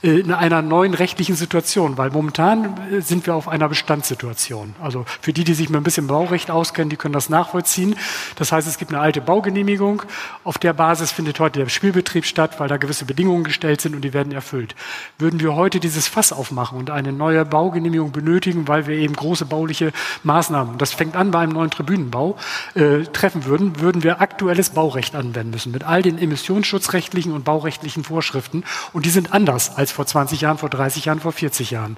äh, 0.04 0.20
in 0.20 0.32
einer 0.32 0.62
neuen 0.62 0.94
rechtlichen 0.94 1.36
Situation, 1.36 1.98
weil 1.98 2.12
momentan 2.12 2.78
äh, 2.92 3.02
sind 3.02 3.26
wir 3.26 3.34
auf 3.34 3.48
einer 3.48 3.68
Bestandssituation. 3.68 4.76
Also 4.80 5.06
für 5.22 5.34
die, 5.34 5.44
die 5.44 5.56
sich 5.56 5.70
mit 5.70 5.82
ein 5.82 5.84
bisschen 5.84 6.06
Baurecht 6.06 6.52
auskennen, 6.52 6.92
die 6.92 6.98
können 6.98 7.14
das 7.14 7.30
nachvollziehen. 7.30 7.96
Das 8.36 8.52
heißt, 8.52 8.68
es 8.68 8.78
gibt 8.78 8.92
eine 8.92 9.02
alte 9.02 9.22
Baugenehmigung. 9.22 10.04
Auf 10.44 10.60
der 10.60 10.74
Basis 10.74 11.12
findet 11.12 11.40
heute 11.40 11.62
der 11.62 11.70
Spielbetrieb 11.70 12.26
statt, 12.26 12.60
weil 12.60 12.68
da 12.68 12.75
gewisse 12.78 13.06
Bedingungen 13.06 13.44
gestellt 13.44 13.82
sind 13.82 13.96
und 13.96 14.02
die 14.02 14.14
werden 14.14 14.32
erfüllt. 14.32 14.76
Würden 15.18 15.40
wir 15.40 15.56
heute 15.56 15.80
dieses 15.80 16.08
Fass 16.08 16.32
aufmachen 16.32 16.78
und 16.78 16.90
eine 16.90 17.12
neue 17.12 17.46
Baugenehmigung 17.46 18.12
benötigen, 18.12 18.68
weil 18.68 18.88
wir 18.88 18.96
eben 18.96 19.16
große 19.16 19.46
bauliche 19.46 19.92
Maßnahmen, 20.24 20.78
das 20.78 20.94
fängt 20.94 21.16
an 21.16 21.32
bei 21.32 21.40
einem 21.40 21.54
neuen 21.54 21.72
Tribünenbau, 21.72 22.38
äh, 22.76 23.04
treffen 23.04 23.46
würden, 23.46 23.80
würden 23.80 24.04
wir 24.04 24.22
aktuelles 24.22 24.72
Baurecht 24.72 25.16
anwenden 25.16 25.52
müssen 25.52 25.72
mit 25.72 25.84
all 25.84 26.02
den 26.02 26.18
emissionsschutzrechtlichen 26.18 27.32
und 27.32 27.46
baurechtlichen 27.46 28.04
Vorschriften. 28.04 28.64
Und 28.94 29.06
die 29.06 29.10
sind 29.10 29.34
anders 29.34 29.76
als 29.78 29.92
vor 29.92 30.06
20 30.06 30.42
Jahren, 30.42 30.58
vor 30.58 30.70
30 30.70 31.06
Jahren, 31.06 31.20
vor 31.20 31.32
40 31.32 31.72
Jahren. 31.72 31.98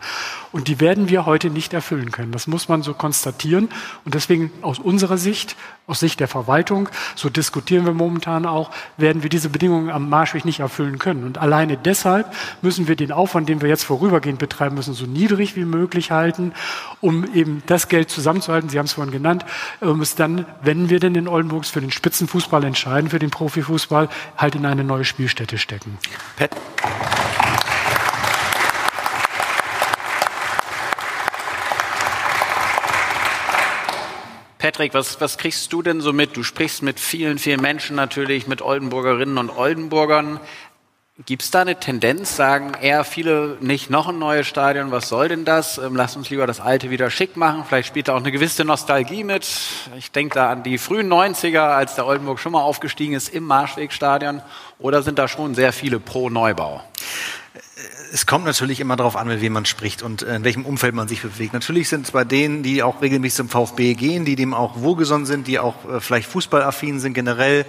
Und 0.51 0.67
die 0.67 0.79
werden 0.79 1.09
wir 1.09 1.25
heute 1.25 1.49
nicht 1.49 1.73
erfüllen 1.73 2.11
können. 2.11 2.31
Das 2.31 2.47
muss 2.47 2.69
man 2.69 2.83
so 2.83 2.93
konstatieren. 2.93 3.69
Und 4.05 4.13
deswegen 4.13 4.51
aus 4.61 4.79
unserer 4.79 5.17
Sicht, 5.17 5.55
aus 5.87 6.01
Sicht 6.01 6.19
der 6.19 6.27
Verwaltung, 6.27 6.89
so 7.15 7.29
diskutieren 7.29 7.85
wir 7.85 7.93
momentan 7.93 8.45
auch, 8.45 8.71
werden 8.97 9.23
wir 9.23 9.29
diese 9.29 9.47
Bedingungen 9.47 9.89
am 9.89 10.09
Marschweg 10.09 10.43
nicht 10.43 10.59
erfüllen 10.59 10.99
können. 10.99 11.23
Und 11.23 11.37
alleine 11.37 11.77
deshalb 11.77 12.31
müssen 12.61 12.89
wir 12.89 12.97
den 12.97 13.13
Aufwand, 13.13 13.47
den 13.47 13.61
wir 13.61 13.69
jetzt 13.69 13.85
vorübergehend 13.85 14.37
betreiben 14.37 14.75
müssen, 14.75 14.93
so 14.93 15.05
niedrig 15.05 15.55
wie 15.55 15.63
möglich 15.63 16.11
halten, 16.11 16.51
um 16.99 17.33
eben 17.33 17.63
das 17.67 17.87
Geld 17.87 18.09
zusammenzuhalten. 18.09 18.69
Sie 18.69 18.77
haben 18.77 18.85
es 18.85 18.93
vorhin 18.93 19.13
genannt, 19.13 19.45
um 19.79 20.01
es 20.01 20.15
dann, 20.15 20.45
wenn 20.61 20.89
wir 20.89 20.99
denn 20.99 21.15
in 21.15 21.29
Oldenburgs 21.29 21.69
für 21.69 21.79
den 21.79 21.91
Spitzenfußball 21.91 22.65
entscheiden, 22.65 23.09
für 23.09 23.19
den 23.19 23.31
Profifußball, 23.31 24.09
halt 24.35 24.55
in 24.55 24.65
eine 24.65 24.83
neue 24.83 25.05
Spielstätte 25.05 25.57
stecken. 25.57 25.97
Pat. 26.35 26.51
Patrick, 34.67 34.93
was, 34.93 35.21
was 35.21 35.37
kriegst 35.37 35.71
du 35.71 35.81
denn 35.81 36.01
so 36.01 36.11
mit? 36.11 36.35
Du 36.35 36.43
sprichst 36.43 36.81
mit 36.81 36.99
vielen, 36.99 37.37
vielen 37.37 37.61
Menschen 37.61 37.95
natürlich, 37.95 38.47
mit 38.47 38.61
Oldenburgerinnen 38.61 39.37
und 39.37 39.49
Oldenburgern. 39.49 40.41
Gibt 41.25 41.43
es 41.43 41.51
da 41.51 41.61
eine 41.61 41.79
Tendenz, 41.79 42.35
sagen 42.35 42.73
eher 42.81 43.05
viele 43.05 43.55
nicht 43.61 43.89
noch 43.89 44.09
ein 44.09 44.19
neues 44.19 44.45
Stadion, 44.45 44.91
was 44.91 45.07
soll 45.07 45.29
denn 45.29 45.45
das? 45.45 45.77
Ähm, 45.77 45.95
lass 45.95 46.17
uns 46.17 46.29
lieber 46.29 46.45
das 46.47 46.59
alte 46.59 46.89
wieder 46.89 47.09
schick 47.09 47.37
machen. 47.37 47.63
Vielleicht 47.65 47.87
spielt 47.87 48.09
da 48.09 48.15
auch 48.15 48.19
eine 48.19 48.33
gewisse 48.33 48.65
Nostalgie 48.65 49.23
mit. 49.23 49.47
Ich 49.97 50.11
denke 50.11 50.35
da 50.35 50.51
an 50.51 50.63
die 50.63 50.77
frühen 50.77 51.07
90er, 51.09 51.59
als 51.59 51.95
der 51.95 52.05
Oldenburg 52.05 52.37
schon 52.37 52.51
mal 52.51 52.61
aufgestiegen 52.61 53.13
ist 53.13 53.29
im 53.29 53.45
Marschwegstadion. 53.45 54.41
Oder 54.79 55.01
sind 55.01 55.17
da 55.17 55.29
schon 55.29 55.55
sehr 55.55 55.71
viele 55.71 56.01
pro 56.01 56.29
Neubau? 56.29 56.83
Es 58.11 58.25
kommt 58.25 58.45
natürlich 58.45 58.79
immer 58.79 58.95
darauf 58.95 59.15
an, 59.15 59.27
mit 59.27 59.41
wem 59.41 59.53
man 59.53 59.65
spricht 59.65 60.01
und 60.01 60.21
in 60.21 60.43
welchem 60.43 60.65
Umfeld 60.65 60.93
man 60.93 61.07
sich 61.07 61.21
bewegt. 61.21 61.53
Natürlich 61.53 61.89
sind 61.89 62.05
es 62.05 62.11
bei 62.11 62.23
denen, 62.23 62.63
die 62.63 62.83
auch 62.83 63.01
regelmäßig 63.01 63.37
zum 63.37 63.49
VfB 63.49 63.93
gehen, 63.93 64.25
die 64.25 64.35
dem 64.35 64.53
auch 64.53 64.81
wohlgesonnen 64.81 65.25
sind, 65.25 65.47
die 65.47 65.59
auch 65.59 65.89
äh, 65.89 65.99
vielleicht 65.99 66.29
fußballaffin 66.29 66.99
sind 66.99 67.13
generell, 67.13 67.65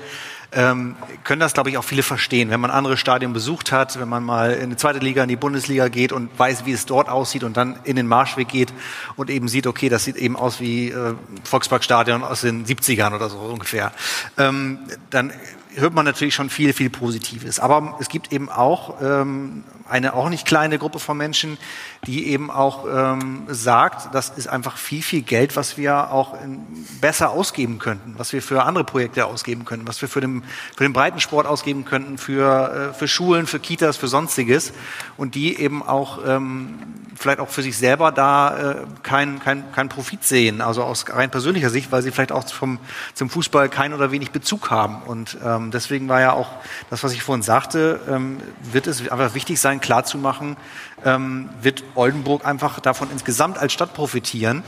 ähm, 0.51 0.97
können 1.24 1.41
das, 1.41 1.53
glaube 1.53 1.68
ich, 1.68 1.76
auch 1.76 1.84
viele 1.84 2.03
verstehen. 2.03 2.51
Wenn 2.51 2.61
man 2.61 2.70
andere 2.70 2.97
Stadien 2.97 3.34
besucht 3.34 3.70
hat, 3.70 4.01
wenn 4.01 4.09
man 4.09 4.24
mal 4.24 4.53
in 4.53 4.70
die 4.70 4.76
zweite 4.76 4.99
Liga, 4.99 5.22
in 5.22 5.28
die 5.28 5.36
Bundesliga 5.36 5.89
geht 5.89 6.11
und 6.11 6.36
weiß, 6.39 6.64
wie 6.64 6.72
es 6.72 6.86
dort 6.86 7.09
aussieht 7.09 7.45
und 7.45 7.57
dann 7.57 7.78
in 7.84 7.97
den 7.97 8.07
Marschweg 8.07 8.49
geht 8.49 8.72
und 9.16 9.28
eben 9.28 9.49
sieht, 9.49 9.66
okay, 9.66 9.91
das 9.91 10.05
sieht 10.05 10.16
eben 10.16 10.36
aus 10.36 10.61
wie 10.61 10.89
äh, 10.89 11.14
Volksparkstadion 11.45 12.24
aus 12.24 12.41
den 12.41 12.64
70ern 12.64 13.14
oder 13.14 13.28
so 13.28 13.39
ungefähr, 13.39 13.93
ähm, 14.39 14.78
dann 15.11 15.32
hört 15.79 15.95
man 15.95 16.05
natürlich 16.05 16.35
schon 16.35 16.51
viel, 16.51 16.72
viel 16.72 16.91
Positives. 16.91 17.61
Aber 17.61 17.97
es 18.01 18.09
gibt 18.09 18.33
eben 18.33 18.49
auch 18.49 19.01
ähm, 19.01 19.64
eine 19.89 20.14
auch 20.14 20.29
nicht 20.29 20.47
kleine 20.47 20.79
Gruppe 20.79 20.99
von 20.99 21.16
Menschen, 21.16 21.59
die 22.07 22.29
eben 22.29 22.51
auch 22.51 22.85
ähm, 22.87 23.45
sagt, 23.49 24.14
das 24.14 24.31
ist 24.31 24.49
einfach 24.49 24.76
viel, 24.76 25.03
viel 25.03 25.22
Geld, 25.22 25.57
was 25.57 25.76
wir 25.76 26.11
auch 26.12 26.41
in, 26.43 26.61
besser 27.01 27.31
ausgeben 27.31 27.79
könnten, 27.79 28.14
was 28.18 28.33
wir 28.33 28.43
für 28.43 28.64
andere 28.64 28.85
Projekte 28.85 29.26
ausgeben 29.26 29.64
könnten, 29.64 29.87
was 29.89 30.01
wir 30.01 30.09
für 30.09 30.20
den, 30.20 30.43
für 30.76 30.85
den 30.85 30.93
Breitensport 30.93 31.47
ausgeben 31.47 31.85
könnten, 31.85 32.18
für, 32.18 32.91
äh, 32.91 32.95
für 32.95 33.09
Schulen, 33.09 33.47
für 33.47 33.59
Kitas, 33.59 33.97
für 33.97 34.09
Sonstiges 34.09 34.72
und 35.16 35.35
die 35.35 35.59
eben 35.59 35.83
auch 35.83 36.20
ähm, 36.26 36.79
vielleicht 37.18 37.41
auch 37.41 37.49
für 37.49 37.62
sich 37.62 37.76
selber 37.76 38.12
da 38.12 38.72
äh, 38.72 38.76
keinen 39.03 39.41
kein, 39.41 39.72
kein 39.72 39.89
Profit 39.89 40.24
sehen, 40.24 40.61
also 40.61 40.85
aus 40.85 41.07
rein 41.09 41.31
persönlicher 41.31 41.70
Sicht, 41.70 41.91
weil 41.91 42.03
sie 42.03 42.11
vielleicht 42.11 42.33
auch 42.33 42.47
vom, 42.49 42.79
zum 43.14 43.29
Fußball 43.29 43.68
keinen 43.68 43.95
oder 43.95 44.12
wenig 44.12 44.31
Bezug 44.31 44.70
haben. 44.70 45.03
Und 45.03 45.37
ähm, 45.45 45.68
deswegen 45.75 46.09
war 46.09 46.21
ja 46.21 46.33
auch 46.33 46.51
das, 46.91 47.03
was 47.03 47.12
ich 47.12 47.23
vorhin 47.23 47.43
sagte, 47.43 48.01
ähm, 48.09 48.39
wird 48.62 48.87
es 48.87 49.09
einfach 49.09 49.35
wichtig 49.35 49.61
sein, 49.61 49.81
klarzumachen, 49.81 50.57
ähm, 51.05 51.49
wird 51.61 51.85
Oldenburg 51.95 52.45
einfach 52.47 52.81
davon 52.81 53.09
insgesamt 53.11 53.59
als 53.59 53.73
Stadt 53.73 53.95
profitieren. 53.95 54.62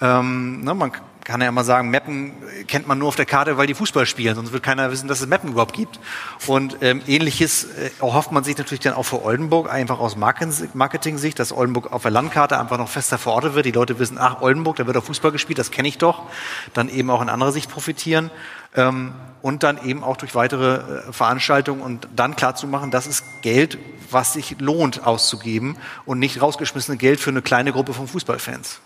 Ähm, 0.00 0.62
ne, 0.62 0.74
man 0.74 0.92
kann 1.24 1.40
ja 1.40 1.48
immer 1.48 1.64
sagen, 1.64 1.90
Meppen 1.90 2.32
kennt 2.68 2.86
man 2.86 2.98
nur 2.98 3.08
auf 3.08 3.16
der 3.16 3.24
Karte, 3.24 3.56
weil 3.56 3.66
die 3.66 3.74
Fußball 3.74 4.06
spielen, 4.06 4.34
sonst 4.36 4.52
wird 4.52 4.62
keiner 4.62 4.90
wissen, 4.90 5.08
dass 5.08 5.20
es 5.20 5.26
Meppen 5.26 5.50
überhaupt 5.50 5.74
gibt. 5.74 5.98
Und 6.46 6.76
ähm, 6.82 7.02
ähnliches 7.06 7.64
äh, 7.64 7.90
erhofft 7.98 8.30
man 8.30 8.44
sich 8.44 8.56
natürlich 8.58 8.80
dann 8.80 8.94
auch 8.94 9.04
für 9.04 9.24
Oldenburg, 9.24 9.72
einfach 9.72 9.98
aus 9.98 10.16
Marketing-Sicht, 10.16 11.38
dass 11.38 11.52
Oldenburg 11.52 11.92
auf 11.92 12.02
der 12.02 12.10
Landkarte 12.10 12.60
einfach 12.60 12.78
noch 12.78 12.90
fester 12.90 13.18
verortet 13.18 13.54
wird. 13.54 13.66
Die 13.66 13.72
Leute 13.72 13.98
wissen, 13.98 14.18
ach, 14.20 14.42
Oldenburg, 14.42 14.76
da 14.76 14.86
wird 14.86 14.96
auch 14.96 15.04
Fußball 15.04 15.32
gespielt, 15.32 15.58
das 15.58 15.70
kenne 15.70 15.88
ich 15.88 15.98
doch. 15.98 16.24
Dann 16.74 16.88
eben 16.88 17.10
auch 17.10 17.22
in 17.22 17.30
anderer 17.30 17.52
Sicht 17.52 17.70
profitieren. 17.70 18.30
Ähm, 18.76 19.14
und 19.44 19.62
dann 19.62 19.84
eben 19.84 20.02
auch 20.02 20.16
durch 20.16 20.34
weitere 20.34 20.76
äh, 20.76 21.12
Veranstaltungen 21.12 21.82
und 21.82 22.08
dann 22.16 22.34
klarzumachen, 22.34 22.90
das 22.90 23.06
ist 23.06 23.42
Geld, 23.42 23.76
was 24.10 24.32
sich 24.32 24.58
lohnt 24.58 25.06
auszugeben 25.06 25.76
und 26.06 26.18
nicht 26.18 26.40
rausgeschmissene 26.40 26.96
Geld 26.96 27.20
für 27.20 27.28
eine 27.28 27.42
kleine 27.42 27.70
Gruppe 27.70 27.92
von 27.92 28.08
Fußballfans. 28.08 28.80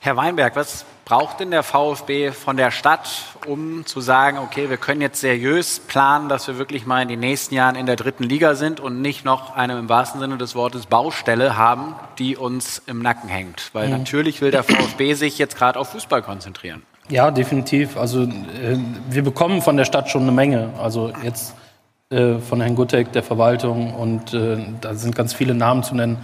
Herr 0.00 0.16
Weinberg, 0.18 0.56
was 0.56 0.84
braucht 1.04 1.40
denn 1.40 1.50
der 1.50 1.62
VfB 1.62 2.30
von 2.30 2.56
der 2.56 2.70
Stadt, 2.70 3.08
um 3.46 3.84
zu 3.86 4.00
sagen, 4.00 4.38
okay, 4.38 4.70
wir 4.70 4.76
können 4.76 5.00
jetzt 5.00 5.20
seriös 5.20 5.80
planen, 5.80 6.28
dass 6.28 6.46
wir 6.46 6.58
wirklich 6.58 6.86
mal 6.86 7.02
in 7.02 7.08
den 7.08 7.20
nächsten 7.20 7.54
Jahren 7.54 7.74
in 7.74 7.86
der 7.86 7.96
dritten 7.96 8.24
Liga 8.24 8.54
sind 8.54 8.80
und 8.80 9.00
nicht 9.00 9.24
noch 9.24 9.56
eine 9.56 9.78
im 9.78 9.88
wahrsten 9.88 10.20
Sinne 10.20 10.38
des 10.38 10.54
Wortes 10.54 10.86
Baustelle 10.86 11.56
haben, 11.56 11.94
die 12.18 12.36
uns 12.36 12.82
im 12.86 13.02
Nacken 13.02 13.28
hängt? 13.28 13.70
Weil 13.72 13.86
mhm. 13.86 13.98
natürlich 13.98 14.40
will 14.40 14.50
der 14.50 14.62
VfB 14.62 15.14
sich 15.14 15.38
jetzt 15.38 15.56
gerade 15.56 15.78
auf 15.78 15.90
Fußball 15.90 16.22
konzentrieren. 16.22 16.82
Ja, 17.08 17.30
definitiv. 17.30 17.96
Also 17.96 18.22
äh, 18.22 18.78
wir 19.10 19.22
bekommen 19.24 19.60
von 19.60 19.76
der 19.76 19.84
Stadt 19.84 20.08
schon 20.08 20.22
eine 20.22 20.32
Menge. 20.32 20.70
Also 20.78 21.12
jetzt 21.22 21.54
äh, 22.10 22.38
von 22.38 22.60
Herrn 22.60 22.74
Guttek, 22.74 23.12
der 23.12 23.22
Verwaltung 23.22 23.94
und 23.94 24.34
äh, 24.34 24.58
da 24.80 24.94
sind 24.94 25.16
ganz 25.16 25.34
viele 25.34 25.54
Namen 25.54 25.82
zu 25.82 25.94
nennen. 25.94 26.18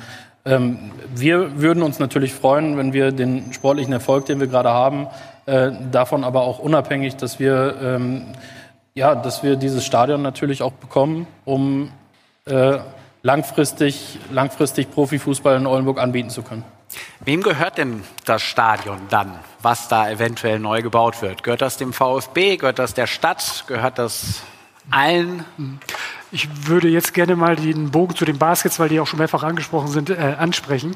Ähm, 0.48 0.78
wir 1.14 1.60
würden 1.60 1.82
uns 1.82 1.98
natürlich 1.98 2.32
freuen, 2.32 2.78
wenn 2.78 2.94
wir 2.94 3.12
den 3.12 3.52
sportlichen 3.52 3.92
Erfolg, 3.92 4.24
den 4.26 4.40
wir 4.40 4.46
gerade 4.46 4.70
haben, 4.70 5.08
äh, 5.44 5.70
davon 5.92 6.24
aber 6.24 6.42
auch 6.42 6.58
unabhängig, 6.58 7.16
dass 7.16 7.38
wir, 7.38 7.76
ähm, 7.82 8.26
ja, 8.94 9.14
dass 9.14 9.42
wir 9.42 9.56
dieses 9.56 9.84
Stadion 9.84 10.22
natürlich 10.22 10.62
auch 10.62 10.72
bekommen, 10.72 11.26
um 11.44 11.90
äh, 12.46 12.78
langfristig, 13.22 14.18
langfristig 14.30 14.90
Profifußball 14.90 15.56
in 15.56 15.66
Oldenburg 15.66 16.00
anbieten 16.00 16.30
zu 16.30 16.42
können. 16.42 16.64
Wem 17.20 17.42
gehört 17.42 17.76
denn 17.76 18.02
das 18.24 18.40
Stadion 18.40 18.98
dann, 19.10 19.32
was 19.60 19.88
da 19.88 20.08
eventuell 20.08 20.58
neu 20.58 20.80
gebaut 20.80 21.20
wird? 21.20 21.42
Gehört 21.42 21.60
das 21.60 21.76
dem 21.76 21.92
VfB? 21.92 22.56
Gehört 22.56 22.78
das 22.78 22.94
der 22.94 23.06
Stadt? 23.06 23.64
Gehört 23.66 23.98
das 23.98 24.42
allen? 24.90 25.44
Ich 26.30 26.68
würde 26.68 26.88
jetzt 26.88 27.14
gerne 27.14 27.36
mal 27.36 27.56
den 27.56 27.90
Bogen 27.90 28.14
zu 28.14 28.26
den 28.26 28.36
Baskets, 28.36 28.78
weil 28.78 28.90
die 28.90 29.00
auch 29.00 29.06
schon 29.06 29.18
mehrfach 29.18 29.42
angesprochen 29.42 29.88
sind, 29.88 30.10
äh, 30.10 30.36
ansprechen. 30.38 30.94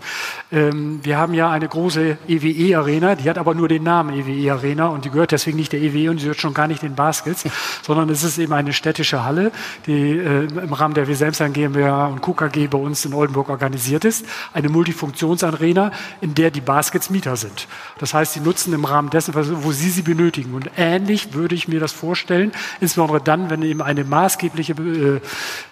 Ähm, 0.51 1.01
wir 1.03 1.17
haben 1.17 1.33
ja 1.33 1.51
eine 1.51 1.67
große 1.67 2.19
EWE-Arena, 2.29 3.15
die 3.15 3.31
hat 3.31 3.39
aber 3.39 3.55
nur 3.55 3.67
den 3.67 3.83
Namen 3.83 4.13
EWE-Arena 4.13 4.89
und 4.89 5.07
die 5.07 5.11
gehört 5.11 5.33
deswegen 5.33 5.57
nicht 5.57 5.73
der 5.73 5.81
EWE 5.81 6.11
und 6.11 6.19
sie 6.19 6.25
gehört 6.25 6.41
schon 6.41 6.53
gar 6.53 6.69
nicht 6.69 6.83
den 6.83 6.95
Baskets, 6.95 7.45
sondern 7.83 8.11
es 8.11 8.23
ist 8.25 8.37
eben 8.37 8.53
eine 8.53 8.75
städtische 8.75 9.25
Halle, 9.25 9.53
die 9.87 10.19
äh, 10.19 10.49
im 10.49 10.73
Rahmen 10.75 10.93
der 10.93 11.09
Weselmstein 11.09 11.55
GmbH 11.55 12.09
und 12.09 12.21
KKG 12.21 12.67
bei 12.67 12.79
uns 12.79 13.03
in 13.07 13.15
Oldenburg 13.15 13.49
organisiert 13.49 14.05
ist. 14.05 14.27
Eine 14.53 14.69
Multifunktionsarena, 14.69 15.93
in 16.21 16.35
der 16.35 16.51
die 16.51 16.61
Baskets 16.61 17.09
Mieter 17.09 17.37
sind. 17.37 17.69
Das 17.99 18.13
heißt, 18.13 18.35
sie 18.35 18.41
nutzen 18.41 18.75
im 18.75 18.85
Rahmen 18.85 19.09
dessen, 19.09 19.33
wo 19.35 19.73
sie 19.73 19.89
sie 19.89 20.03
benötigen. 20.03 20.53
Und 20.53 20.71
ähnlich 20.77 21.33
würde 21.33 21.55
ich 21.55 21.69
mir 21.69 21.81
das 21.81 21.93
vorstellen, 21.93 22.53
insbesondere 22.83 23.23
dann, 23.23 23.49
wenn 23.49 23.63
eben 23.63 23.81
eine 23.81 24.05
maßgebliche 24.05 24.73
äh, 24.75 25.22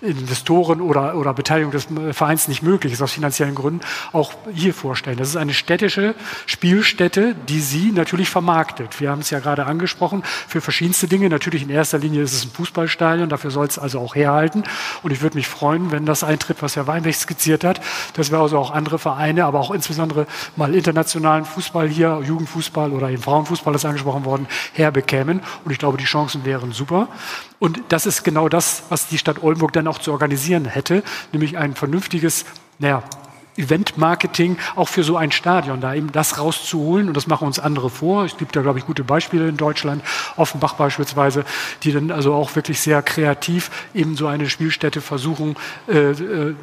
Investoren 0.00 0.80
oder, 0.80 1.16
oder 1.16 1.34
Beteiligung 1.34 1.72
des 1.72 1.88
Vereins 2.12 2.48
nicht 2.48 2.62
möglich 2.62 2.92
ist, 2.92 3.02
aus 3.02 3.12
finanziellen 3.12 3.54
Gründen, 3.54 3.80
auch 4.12 4.32
hier 4.52 4.74
vorstellen. 4.74 5.16
Das 5.16 5.28
ist 5.28 5.36
eine 5.36 5.54
städtische 5.54 6.14
Spielstätte, 6.46 7.34
die 7.48 7.60
sie 7.60 7.92
natürlich 7.92 8.30
vermarktet. 8.30 9.00
Wir 9.00 9.10
haben 9.10 9.20
es 9.20 9.30
ja 9.30 9.40
gerade 9.40 9.66
angesprochen, 9.66 10.22
für 10.48 10.60
verschiedenste 10.60 11.08
Dinge. 11.08 11.28
Natürlich 11.28 11.62
in 11.62 11.70
erster 11.70 11.98
Linie 11.98 12.22
ist 12.22 12.32
es 12.32 12.44
ein 12.44 12.50
Fußballstadion, 12.50 13.28
dafür 13.28 13.50
soll 13.50 13.66
es 13.66 13.78
also 13.78 14.00
auch 14.00 14.14
herhalten. 14.14 14.64
Und 15.02 15.12
ich 15.12 15.22
würde 15.22 15.36
mich 15.36 15.48
freuen, 15.48 15.90
wenn 15.90 16.06
das 16.06 16.24
eintritt, 16.24 16.62
was 16.62 16.76
Herr 16.76 16.86
Weinberg 16.86 17.14
skizziert 17.14 17.64
hat, 17.64 17.80
dass 18.14 18.30
wir 18.30 18.38
also 18.38 18.58
auch 18.58 18.70
andere 18.70 18.98
Vereine, 18.98 19.44
aber 19.44 19.60
auch 19.60 19.70
insbesondere 19.70 20.26
mal 20.56 20.74
internationalen 20.74 21.44
Fußball 21.44 21.88
hier, 21.88 22.20
Jugendfußball 22.24 22.92
oder 22.92 23.10
eben 23.10 23.22
Frauenfußball 23.22 23.74
ist 23.74 23.84
angesprochen 23.84 24.24
worden, 24.24 24.46
herbekämen. 24.72 25.40
Und 25.64 25.72
ich 25.72 25.78
glaube, 25.78 25.98
die 25.98 26.04
Chancen 26.04 26.44
wären 26.44 26.72
super. 26.72 27.08
Und 27.60 27.80
das 27.90 28.06
ist 28.06 28.24
genau 28.24 28.48
das, 28.48 28.84
was 28.88 29.06
die 29.06 29.18
Stadt 29.18 29.42
Oldenburg 29.42 29.72
dann 29.74 29.86
auch 29.86 29.98
zu 29.98 30.10
organisieren 30.10 30.64
hätte, 30.64 31.04
nämlich 31.30 31.58
ein 31.58 31.74
vernünftiges, 31.74 32.46
naja, 32.78 33.04
Event-Marketing 33.60 34.58
auch 34.76 34.88
für 34.88 35.04
so 35.04 35.16
ein 35.16 35.32
Stadion, 35.32 35.80
da 35.80 35.94
eben 35.94 36.12
das 36.12 36.38
rauszuholen. 36.38 37.08
Und 37.08 37.16
das 37.16 37.26
machen 37.26 37.46
uns 37.46 37.58
andere 37.58 37.90
vor. 37.90 38.24
Es 38.24 38.36
gibt 38.36 38.56
da, 38.56 38.62
glaube 38.62 38.78
ich, 38.78 38.86
gute 38.86 39.04
Beispiele 39.04 39.48
in 39.48 39.56
Deutschland, 39.56 40.02
Offenbach 40.36 40.74
beispielsweise, 40.74 41.44
die 41.82 41.92
dann 41.92 42.10
also 42.10 42.34
auch 42.34 42.54
wirklich 42.56 42.80
sehr 42.80 43.02
kreativ 43.02 43.70
eben 43.94 44.16
so 44.16 44.26
eine 44.26 44.48
Spielstätte 44.48 45.00
versuchen, 45.00 45.56
äh, 45.88 46.10
äh, 46.10 46.54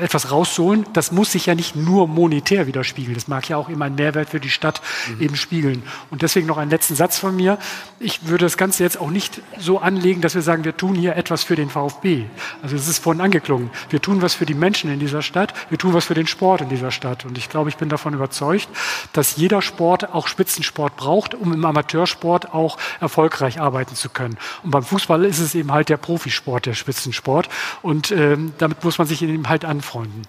etwas 0.00 0.30
rauszuholen. 0.30 0.86
Das 0.92 1.12
muss 1.12 1.32
sich 1.32 1.46
ja 1.46 1.54
nicht 1.54 1.76
nur 1.76 2.08
monetär 2.08 2.66
widerspiegeln. 2.66 3.14
Das 3.14 3.28
mag 3.28 3.48
ja 3.48 3.56
auch 3.56 3.68
immer 3.68 3.86
einen 3.86 3.94
Mehrwert 3.94 4.30
für 4.30 4.40
die 4.40 4.50
Stadt 4.50 4.80
mhm. 5.08 5.22
eben 5.22 5.36
spiegeln. 5.36 5.82
Und 6.10 6.22
deswegen 6.22 6.46
noch 6.46 6.58
einen 6.58 6.70
letzten 6.70 6.94
Satz 6.94 7.18
von 7.18 7.36
mir. 7.36 7.58
Ich 7.98 8.26
würde 8.26 8.46
das 8.46 8.56
Ganze 8.56 8.82
jetzt 8.82 9.00
auch 9.00 9.10
nicht 9.10 9.42
so 9.58 9.78
anlegen, 9.78 10.20
dass 10.20 10.34
wir 10.34 10.42
sagen, 10.42 10.64
wir 10.64 10.76
tun 10.76 10.94
hier 10.94 11.16
etwas 11.16 11.44
für 11.44 11.56
den 11.56 11.70
VfB. 11.70 12.24
Also 12.62 12.76
es 12.76 12.88
ist 12.88 13.02
vorhin 13.02 13.20
angeklungen. 13.20 13.70
Wir 13.90 14.00
tun 14.00 14.22
was 14.22 14.34
für 14.34 14.46
die 14.46 14.54
Menschen 14.54 14.90
in 14.90 14.98
dieser 14.98 15.22
Stadt. 15.22 15.54
Wir 15.68 15.78
tun 15.78 15.92
was 15.92 16.06
für 16.06 16.14
den 16.14 16.26
Sport 16.30 16.62
in 16.62 16.68
dieser 16.68 16.90
Stadt. 16.90 17.24
Und 17.24 17.36
ich 17.36 17.48
glaube, 17.50 17.68
ich 17.68 17.76
bin 17.76 17.88
davon 17.88 18.14
überzeugt, 18.14 18.68
dass 19.12 19.36
jeder 19.36 19.60
Sport 19.60 20.14
auch 20.14 20.26
Spitzensport 20.26 20.96
braucht, 20.96 21.34
um 21.34 21.52
im 21.52 21.64
Amateursport 21.64 22.54
auch 22.54 22.78
erfolgreich 23.00 23.60
arbeiten 23.60 23.94
zu 23.94 24.08
können. 24.08 24.38
Und 24.62 24.70
beim 24.70 24.82
Fußball 24.82 25.24
ist 25.24 25.40
es 25.40 25.54
eben 25.54 25.72
halt 25.72 25.88
der 25.88 25.98
Profisport, 25.98 26.66
der 26.66 26.74
Spitzensport. 26.74 27.48
Und 27.82 28.10
ähm, 28.10 28.54
damit 28.58 28.82
muss 28.84 28.98
man 28.98 29.06
sich 29.06 29.22
eben 29.22 29.48
halt 29.48 29.64
anfreunden. 29.64 30.22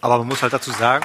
Aber 0.00 0.18
man 0.18 0.28
muss 0.28 0.42
halt 0.42 0.52
dazu 0.52 0.70
sagen, 0.70 1.04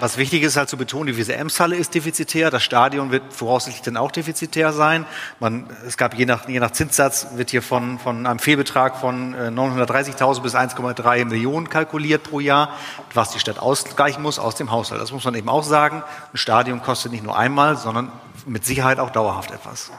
Was 0.00 0.16
wichtig 0.16 0.42
ist 0.44 0.56
halt 0.56 0.68
zu 0.68 0.76
betonen, 0.76 1.12
die 1.12 1.18
WSM-Halle 1.18 1.74
ist 1.74 1.94
defizitär, 1.94 2.50
das 2.50 2.62
Stadion 2.62 3.10
wird 3.10 3.32
voraussichtlich 3.32 3.82
dann 3.82 3.96
auch 3.96 4.12
defizitär 4.12 4.72
sein. 4.72 5.04
Man, 5.40 5.68
es 5.86 5.96
gab 5.96 6.14
je 6.14 6.24
nach, 6.24 6.48
je 6.48 6.60
nach 6.60 6.70
Zinssatz 6.70 7.28
wird 7.34 7.50
hier 7.50 7.62
von, 7.62 7.98
von 7.98 8.26
einem 8.26 8.38
Fehlbetrag 8.38 8.96
von 8.96 9.34
930.000 9.34 10.38
äh, 10.38 10.40
bis 10.42 10.54
1,3 10.54 11.24
Millionen 11.24 11.68
kalkuliert 11.68 12.22
pro 12.22 12.38
Jahr, 12.38 12.70
was 13.12 13.30
die 13.30 13.40
Stadt 13.40 13.58
ausgleichen 13.58 14.22
muss 14.22 14.38
aus 14.38 14.54
dem 14.54 14.70
Haushalt. 14.70 15.00
Das 15.00 15.10
muss 15.10 15.24
man 15.24 15.34
eben 15.34 15.48
auch 15.48 15.64
sagen. 15.64 16.04
Ein 16.32 16.36
Stadion 16.36 16.82
kostet 16.82 17.10
nicht 17.10 17.24
nur 17.24 17.36
einmal, 17.36 17.76
sondern 17.76 18.12
mit 18.46 18.64
Sicherheit 18.64 19.00
auch 19.00 19.10
dauerhaft 19.10 19.50
etwas. 19.50 19.90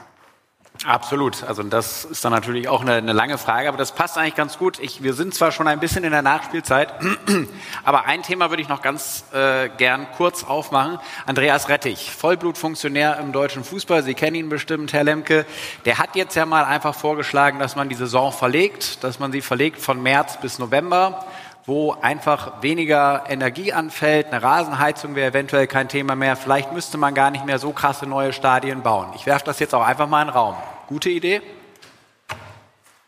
Absolut. 0.86 1.44
Also 1.44 1.62
das 1.62 2.06
ist 2.06 2.24
dann 2.24 2.32
natürlich 2.32 2.66
auch 2.66 2.80
eine, 2.80 2.94
eine, 2.94 3.12
lange 3.12 3.36
Frage, 3.36 3.68
aber 3.68 3.76
das 3.76 3.92
passt 3.92 4.16
eigentlich 4.16 4.34
ganz 4.34 4.56
gut. 4.56 4.78
Ich, 4.78 5.02
wir 5.02 5.12
sind 5.12 5.34
zwar 5.34 5.52
schon 5.52 5.68
ein 5.68 5.78
bisschen 5.78 6.04
in 6.04 6.10
der 6.10 6.22
Nachspielzeit, 6.22 6.94
aber 7.84 8.06
ein 8.06 8.22
Thema 8.22 8.48
würde 8.48 8.62
ich 8.62 8.68
noch 8.70 8.80
ganz 8.80 9.24
äh, 9.34 9.68
gern 9.76 10.06
kurz 10.16 10.42
aufmachen. 10.42 10.98
Andreas 11.26 11.68
Rettich, 11.68 12.10
Vollblutfunktionär 12.12 13.18
im 13.18 13.32
deutschen 13.32 13.62
Fußball. 13.62 14.02
Sie 14.02 14.14
kennen 14.14 14.36
ihn 14.36 14.48
bestimmt, 14.48 14.94
Herr 14.94 15.04
Lemke. 15.04 15.44
Der 15.84 15.98
hat 15.98 16.16
jetzt 16.16 16.34
ja 16.34 16.46
mal 16.46 16.64
einfach 16.64 16.94
vorgeschlagen, 16.94 17.58
dass 17.58 17.76
man 17.76 17.90
die 17.90 17.94
Saison 17.94 18.32
verlegt, 18.32 19.04
dass 19.04 19.18
man 19.18 19.32
sie 19.32 19.42
verlegt 19.42 19.82
von 19.82 20.02
März 20.02 20.38
bis 20.40 20.58
November 20.58 21.26
wo 21.66 21.92
einfach 22.00 22.62
weniger 22.62 23.24
Energie 23.28 23.72
anfällt. 23.72 24.26
Eine 24.28 24.42
Rasenheizung 24.42 25.14
wäre 25.14 25.30
eventuell 25.30 25.66
kein 25.66 25.88
Thema 25.88 26.14
mehr. 26.16 26.36
Vielleicht 26.36 26.72
müsste 26.72 26.98
man 26.98 27.14
gar 27.14 27.30
nicht 27.30 27.44
mehr 27.44 27.58
so 27.58 27.72
krasse 27.72 28.06
neue 28.06 28.32
Stadien 28.32 28.82
bauen. 28.82 29.08
Ich 29.14 29.26
werfe 29.26 29.44
das 29.44 29.58
jetzt 29.58 29.74
auch 29.74 29.84
einfach 29.84 30.08
mal 30.08 30.22
in 30.22 30.28
den 30.28 30.34
Raum. 30.34 30.56
Gute 30.88 31.10
Idee? 31.10 31.42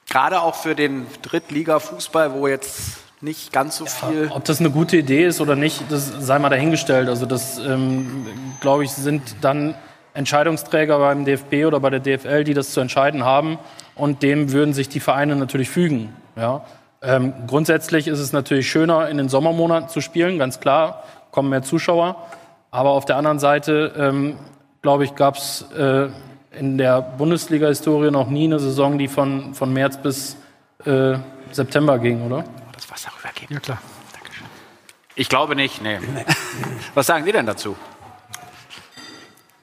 Gerade 0.08 0.42
auch 0.42 0.54
für 0.54 0.74
den 0.74 1.06
Drittliga-Fußball, 1.22 2.34
wo 2.34 2.46
jetzt 2.46 2.98
nicht 3.22 3.52
ganz 3.52 3.76
so 3.76 3.86
viel. 3.86 4.26
Ja, 4.26 4.36
ob 4.36 4.44
das 4.44 4.60
eine 4.60 4.70
gute 4.70 4.96
Idee 4.96 5.24
ist 5.24 5.40
oder 5.40 5.56
nicht, 5.56 5.90
das 5.90 6.12
sei 6.18 6.38
mal 6.38 6.50
dahingestellt. 6.50 7.08
Also 7.08 7.24
das, 7.24 7.58
ähm, 7.58 8.26
glaube 8.60 8.84
ich, 8.84 8.90
sind 8.90 9.36
dann 9.40 9.74
Entscheidungsträger 10.12 10.98
beim 10.98 11.24
DFB 11.24 11.66
oder 11.66 11.80
bei 11.80 11.88
der 11.88 12.00
DFL, 12.00 12.44
die 12.44 12.52
das 12.52 12.72
zu 12.72 12.80
entscheiden 12.80 13.24
haben. 13.24 13.58
Und 13.94 14.22
dem 14.22 14.52
würden 14.52 14.74
sich 14.74 14.88
die 14.88 15.00
Vereine 15.00 15.36
natürlich 15.36 15.70
fügen. 15.70 16.14
Ja? 16.36 16.64
Ähm, 17.02 17.34
grundsätzlich 17.48 18.06
ist 18.06 18.20
es 18.20 18.32
natürlich 18.32 18.70
schöner, 18.70 19.08
in 19.08 19.18
den 19.18 19.28
Sommermonaten 19.28 19.88
zu 19.88 20.00
spielen, 20.00 20.38
ganz 20.38 20.60
klar, 20.60 21.02
kommen 21.32 21.48
mehr 21.48 21.62
Zuschauer. 21.62 22.16
Aber 22.70 22.90
auf 22.90 23.04
der 23.04 23.16
anderen 23.16 23.40
Seite, 23.40 23.92
ähm, 23.96 24.38
glaube 24.82 25.04
ich, 25.04 25.16
gab 25.16 25.36
es 25.36 25.66
äh, 25.76 26.08
in 26.58 26.78
der 26.78 27.02
Bundesliga-Historie 27.02 28.10
noch 28.10 28.28
nie 28.28 28.44
eine 28.44 28.60
Saison, 28.60 28.98
die 28.98 29.08
von, 29.08 29.54
von 29.54 29.72
März 29.72 29.96
bis 29.96 30.36
äh, 30.84 31.14
September 31.50 31.98
ging, 31.98 32.22
oder? 32.22 32.44
Das 32.72 32.90
Wasser 32.90 33.10
rübergeben. 33.18 33.54
Ja, 33.54 33.60
klar. 33.60 33.78
Dankeschön. 34.12 34.46
Ich 35.16 35.28
glaube 35.28 35.56
nicht, 35.56 35.82
nee. 35.82 35.98
Was 36.94 37.06
sagen 37.06 37.24
Sie 37.24 37.32
denn 37.32 37.46
dazu? 37.46 37.76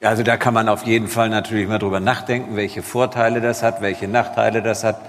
Also 0.02 0.22
da 0.22 0.36
kann 0.36 0.54
man 0.54 0.68
auf 0.68 0.84
jeden 0.84 1.08
Fall 1.08 1.28
natürlich 1.28 1.68
mal 1.68 1.78
drüber 1.78 2.00
nachdenken, 2.00 2.56
welche 2.56 2.82
Vorteile 2.82 3.40
das 3.40 3.62
hat, 3.62 3.82
welche 3.82 4.08
Nachteile 4.08 4.62
das 4.62 4.84
hat. 4.84 5.00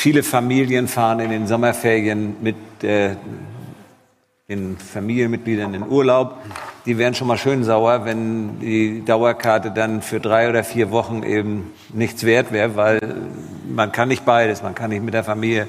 Viele 0.00 0.22
Familien 0.22 0.88
fahren 0.88 1.20
in 1.20 1.28
den 1.28 1.46
Sommerferien 1.46 2.36
mit 2.40 2.56
äh, 2.82 3.16
den 4.48 4.78
Familienmitgliedern 4.78 5.74
in 5.74 5.86
Urlaub. 5.86 6.38
Die 6.86 6.96
wären 6.96 7.14
schon 7.14 7.26
mal 7.26 7.36
schön 7.36 7.64
sauer, 7.64 8.06
wenn 8.06 8.60
die 8.60 9.04
Dauerkarte 9.04 9.70
dann 9.70 10.00
für 10.00 10.18
drei 10.18 10.48
oder 10.48 10.64
vier 10.64 10.90
Wochen 10.90 11.22
eben 11.22 11.74
nichts 11.92 12.24
wert 12.24 12.50
wäre, 12.50 12.76
weil 12.76 12.98
man 13.68 13.92
kann 13.92 14.08
nicht 14.08 14.24
beides. 14.24 14.62
Man 14.62 14.74
kann 14.74 14.88
nicht 14.88 15.02
mit 15.02 15.12
der 15.12 15.22
Familie 15.22 15.68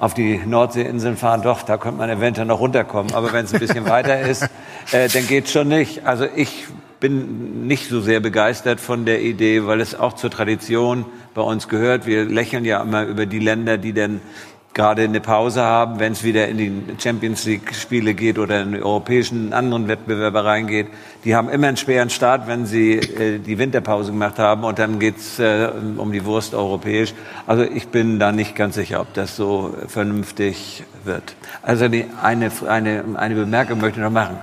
auf 0.00 0.12
die 0.12 0.38
Nordseeinseln 0.44 1.16
fahren. 1.16 1.42
Doch, 1.42 1.62
da 1.62 1.76
könnte 1.76 1.98
man 1.98 2.10
eventuell 2.10 2.48
noch 2.48 2.58
runterkommen. 2.58 3.14
Aber 3.14 3.32
wenn 3.32 3.44
es 3.44 3.54
ein 3.54 3.60
bisschen 3.60 3.88
weiter 3.88 4.22
ist, 4.22 4.42
äh, 4.90 5.06
dann 5.08 5.28
geht's 5.28 5.52
schon 5.52 5.68
nicht. 5.68 6.04
Also 6.04 6.26
ich 6.34 6.64
bin 7.02 7.66
nicht 7.66 7.88
so 7.88 8.00
sehr 8.00 8.20
begeistert 8.20 8.80
von 8.80 9.04
der 9.04 9.22
Idee, 9.22 9.66
weil 9.66 9.80
es 9.80 9.98
auch 9.98 10.12
zur 10.12 10.30
Tradition 10.30 11.04
bei 11.34 11.42
uns 11.42 11.68
gehört. 11.68 12.06
Wir 12.06 12.24
lächeln 12.24 12.64
ja 12.64 12.80
immer 12.80 13.04
über 13.04 13.26
die 13.26 13.40
Länder, 13.40 13.76
die 13.76 13.92
dann 13.92 14.20
gerade 14.72 15.02
eine 15.02 15.20
Pause 15.20 15.62
haben, 15.62 15.98
wenn 15.98 16.12
es 16.12 16.22
wieder 16.22 16.46
in 16.46 16.58
die 16.58 16.72
Champions 17.02 17.44
League 17.44 17.74
Spiele 17.74 18.14
geht 18.14 18.38
oder 18.38 18.62
in 18.62 18.80
europäischen 18.80 19.52
anderen 19.52 19.88
Wettbewerbe 19.88 20.44
reingeht. 20.44 20.86
Die 21.24 21.34
haben 21.34 21.48
immer 21.48 21.66
einen 21.66 21.76
schweren 21.76 22.08
Start, 22.08 22.46
wenn 22.46 22.66
sie 22.66 22.92
äh, 22.92 23.40
die 23.40 23.58
Winterpause 23.58 24.12
gemacht 24.12 24.38
haben 24.38 24.62
und 24.62 24.78
dann 24.78 25.00
geht's 25.00 25.40
äh, 25.40 25.70
um 25.96 26.12
die 26.12 26.24
Wurst 26.24 26.54
europäisch. 26.54 27.14
Also 27.48 27.64
ich 27.64 27.88
bin 27.88 28.20
da 28.20 28.30
nicht 28.30 28.54
ganz 28.54 28.76
sicher, 28.76 29.00
ob 29.00 29.12
das 29.12 29.34
so 29.34 29.74
vernünftig 29.88 30.84
wird. 31.04 31.34
Also 31.62 31.86
eine, 31.86 32.52
eine, 32.68 33.04
eine 33.16 33.34
Bemerkung 33.34 33.80
möchte 33.80 33.98
ich 33.98 34.04
noch 34.04 34.12
machen. 34.12 34.38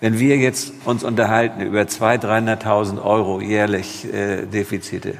Wenn 0.00 0.18
wir 0.18 0.36
jetzt 0.36 0.72
uns 0.84 1.04
unterhalten 1.04 1.60
über 1.60 1.82
200.000, 1.82 2.62
300.000 2.62 3.02
Euro 3.02 3.40
jährlich 3.40 4.12
äh, 4.12 4.46
Defizite, 4.46 5.14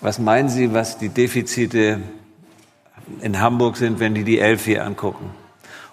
was 0.00 0.18
meinen 0.18 0.48
Sie, 0.48 0.72
was 0.72 0.98
die 0.98 1.08
Defizite 1.08 2.00
in 3.20 3.40
Hamburg 3.40 3.76
sind, 3.76 4.00
wenn 4.00 4.14
die 4.14 4.24
die 4.24 4.38
Elf 4.38 4.64
hier 4.64 4.84
angucken? 4.84 5.30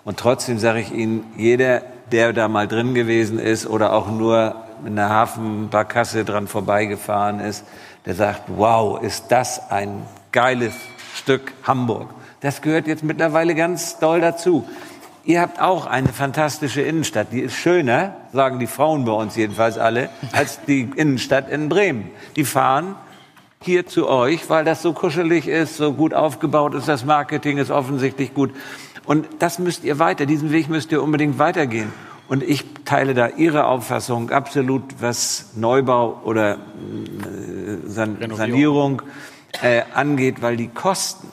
Und 0.05 0.17
trotzdem 0.17 0.59
sage 0.59 0.79
ich 0.79 0.91
Ihnen, 0.91 1.25
jeder, 1.35 1.81
der 2.11 2.31
da 2.31 2.47
mal 2.47 2.67
drin 2.67 2.93
gewesen 2.93 3.39
ist 3.39 3.67
oder 3.67 3.93
auch 3.93 4.09
nur 4.09 4.55
in 4.85 4.95
der 4.95 5.09
Hafenbarkasse 5.09 6.23
dran 6.23 6.47
vorbeigefahren 6.47 7.39
ist, 7.39 7.65
der 8.05 8.15
sagt, 8.15 8.43
wow, 8.47 9.01
ist 9.01 9.25
das 9.29 9.69
ein 9.69 10.03
geiles 10.31 10.73
Stück 11.13 11.51
Hamburg. 11.63 12.09
Das 12.39 12.61
gehört 12.61 12.87
jetzt 12.87 13.03
mittlerweile 13.03 13.55
ganz 13.55 13.99
doll 13.99 14.21
dazu. 14.21 14.65
Ihr 15.27 15.41
habt 15.41 15.59
auch 15.59 15.87
eine 15.87 16.07
fantastische 16.07 16.81
Innenstadt. 16.81 17.33
Die 17.33 17.41
ist 17.41 17.53
schöner, 17.53 18.15
sagen 18.31 18.59
die 18.59 18.65
Frauen 18.65 19.03
bei 19.03 19.11
uns 19.11 19.35
jedenfalls 19.35 19.77
alle, 19.77 20.09
als 20.31 20.61
die 20.65 20.89
Innenstadt 20.95 21.49
in 21.49 21.67
Bremen. 21.67 22.09
Die 22.37 22.45
fahren 22.45 22.95
hier 23.61 23.85
zu 23.85 24.07
euch, 24.07 24.49
weil 24.49 24.63
das 24.63 24.81
so 24.81 24.93
kuschelig 24.93 25.49
ist, 25.49 25.75
so 25.75 25.91
gut 25.91 26.13
aufgebaut 26.13 26.73
ist, 26.75 26.87
das 26.87 27.03
Marketing 27.03 27.57
ist 27.57 27.71
offensichtlich 27.71 28.33
gut. 28.33 28.51
Und 29.03 29.27
das 29.39 29.59
müsst 29.59 29.83
ihr 29.83 29.99
weiter, 29.99 30.25
diesen 30.25 30.53
Weg 30.53 30.69
müsst 30.69 30.93
ihr 30.93 31.03
unbedingt 31.03 31.37
weitergehen. 31.39 31.91
Und 32.29 32.41
ich 32.41 32.63
teile 32.85 33.13
da 33.13 33.27
Ihre 33.27 33.65
Auffassung 33.65 34.31
absolut, 34.31 34.83
was 35.01 35.51
Neubau 35.57 36.21
oder 36.23 36.53
äh, 36.53 36.57
San 37.85 38.17
Sanierung 38.33 39.01
äh, 39.61 39.81
angeht, 39.93 40.41
weil 40.41 40.55
die 40.55 40.69
Kosten 40.69 41.27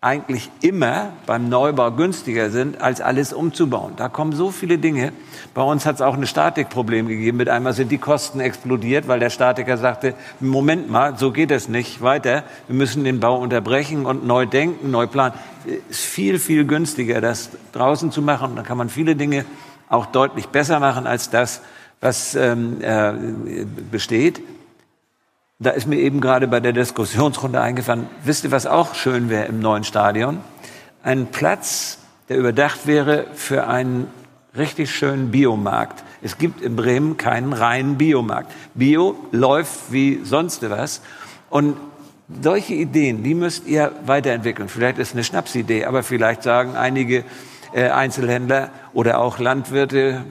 eigentlich 0.00 0.48
immer 0.60 1.12
beim 1.26 1.48
Neubau 1.48 1.90
günstiger 1.90 2.50
sind, 2.50 2.80
als 2.80 3.00
alles 3.00 3.32
umzubauen. 3.32 3.94
Da 3.96 4.08
kommen 4.08 4.32
so 4.32 4.52
viele 4.52 4.78
Dinge. 4.78 5.12
Bei 5.54 5.62
uns 5.62 5.86
hat 5.86 5.96
es 5.96 6.02
auch 6.02 6.14
ein 6.14 6.24
Statikproblem 6.24 7.08
gegeben. 7.08 7.36
Mit 7.36 7.48
einmal 7.48 7.72
sind 7.72 7.90
die 7.90 7.98
Kosten 7.98 8.38
explodiert, 8.38 9.08
weil 9.08 9.18
der 9.18 9.30
Statiker 9.30 9.76
sagte, 9.76 10.14
Moment 10.38 10.88
mal, 10.88 11.18
so 11.18 11.32
geht 11.32 11.50
es 11.50 11.68
nicht 11.68 12.00
weiter. 12.00 12.44
Wir 12.68 12.76
müssen 12.76 13.02
den 13.02 13.18
Bau 13.18 13.40
unterbrechen 13.40 14.06
und 14.06 14.24
neu 14.24 14.46
denken, 14.46 14.92
neu 14.92 15.08
planen. 15.08 15.34
Es 15.66 15.98
ist 15.98 16.04
viel, 16.04 16.38
viel 16.38 16.64
günstiger, 16.64 17.20
das 17.20 17.50
draußen 17.72 18.12
zu 18.12 18.22
machen. 18.22 18.54
Da 18.54 18.62
kann 18.62 18.78
man 18.78 18.90
viele 18.90 19.16
Dinge 19.16 19.44
auch 19.88 20.06
deutlich 20.06 20.46
besser 20.46 20.78
machen 20.78 21.08
als 21.08 21.30
das, 21.30 21.60
was 22.00 22.36
ähm, 22.36 22.80
äh, 22.82 23.64
besteht. 23.90 24.42
Da 25.60 25.70
ist 25.70 25.88
mir 25.88 25.96
eben 25.96 26.20
gerade 26.20 26.46
bei 26.46 26.60
der 26.60 26.72
Diskussionsrunde 26.72 27.60
eingefallen, 27.60 28.06
wisst 28.22 28.44
ihr, 28.44 28.52
was 28.52 28.64
auch 28.64 28.94
schön 28.94 29.28
wäre 29.28 29.46
im 29.46 29.58
neuen 29.58 29.82
Stadion? 29.82 30.38
Ein 31.02 31.32
Platz, 31.32 31.98
der 32.28 32.38
überdacht 32.38 32.86
wäre 32.86 33.26
für 33.34 33.66
einen 33.66 34.06
richtig 34.56 34.94
schönen 34.94 35.32
Biomarkt. 35.32 36.04
Es 36.22 36.38
gibt 36.38 36.60
in 36.60 36.76
Bremen 36.76 37.16
keinen 37.16 37.52
reinen 37.52 37.98
Biomarkt. 37.98 38.52
Bio 38.74 39.16
läuft 39.32 39.90
wie 39.90 40.20
sonst 40.22 40.62
was. 40.70 41.02
Und 41.50 41.76
solche 42.40 42.74
Ideen, 42.74 43.24
die 43.24 43.34
müsst 43.34 43.66
ihr 43.66 43.90
weiterentwickeln. 44.06 44.68
Vielleicht 44.68 44.98
ist 44.98 45.14
eine 45.14 45.24
Schnapsidee, 45.24 45.86
aber 45.86 46.04
vielleicht 46.04 46.44
sagen 46.44 46.76
einige 46.76 47.24
äh, 47.72 47.88
Einzelhändler 47.88 48.70
oder 48.92 49.18
auch 49.18 49.40
Landwirte, 49.40 50.24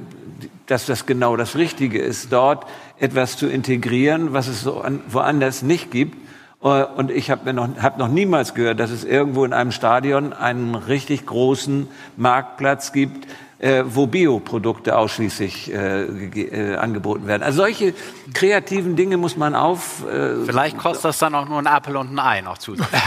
dass 0.67 0.85
das 0.85 1.05
genau 1.05 1.35
das 1.35 1.57
Richtige 1.57 1.99
ist, 1.99 2.31
dort 2.31 2.65
etwas 2.99 3.37
zu 3.37 3.47
integrieren, 3.47 4.33
was 4.33 4.47
es 4.47 4.61
so 4.61 4.81
an, 4.81 5.01
woanders 5.07 5.61
nicht 5.61 5.91
gibt. 5.91 6.17
Äh, 6.63 6.83
und 6.83 7.11
ich 7.11 7.29
habe 7.29 7.53
noch, 7.53 7.69
hab 7.81 7.97
noch 7.97 8.07
niemals 8.07 8.53
gehört, 8.53 8.79
dass 8.79 8.91
es 8.91 9.03
irgendwo 9.03 9.45
in 9.45 9.53
einem 9.53 9.71
Stadion 9.71 10.33
einen 10.33 10.75
richtig 10.75 11.25
großen 11.25 11.87
Marktplatz 12.15 12.91
gibt, 12.91 13.27
äh, 13.59 13.83
wo 13.87 14.05
Bioprodukte 14.05 14.95
ausschließlich 14.97 15.73
äh, 15.73 16.03
äh, 16.03 16.75
angeboten 16.75 17.27
werden. 17.27 17.43
Also 17.43 17.63
solche 17.63 17.93
kreativen 18.33 18.95
Dinge 18.95 19.17
muss 19.17 19.35
man 19.35 19.55
auf. 19.55 20.05
Äh, 20.07 20.45
Vielleicht 20.45 20.77
kostet 20.77 21.05
das 21.05 21.17
dann 21.17 21.33
auch 21.33 21.47
nur 21.47 21.57
ein 21.57 21.67
Apfel 21.67 21.95
und 21.97 22.13
ein 22.13 22.19
Ei 22.19 22.41
noch 22.41 22.59
zusätzlich. 22.59 23.01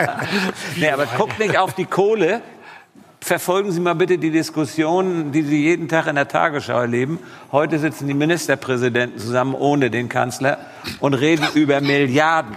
nee, 0.76 0.90
aber 0.90 1.06
guckt 1.06 1.38
nicht 1.38 1.58
auf 1.58 1.74
die 1.74 1.84
Kohle, 1.84 2.40
verfolgen 3.20 3.72
Sie 3.72 3.80
mal 3.80 3.94
bitte 3.94 4.18
die 4.18 4.30
Diskussionen, 4.30 5.32
die 5.32 5.42
Sie 5.42 5.62
jeden 5.62 5.88
Tag 5.88 6.06
in 6.06 6.14
der 6.14 6.28
Tagesschau 6.28 6.80
erleben. 6.80 7.18
Heute 7.52 7.78
sitzen 7.78 8.06
die 8.06 8.14
Ministerpräsidenten 8.14 9.18
zusammen 9.18 9.54
ohne 9.54 9.90
den 9.90 10.08
Kanzler 10.08 10.58
und 11.00 11.14
reden 11.14 11.46
über 11.54 11.80
Milliarden. 11.80 12.54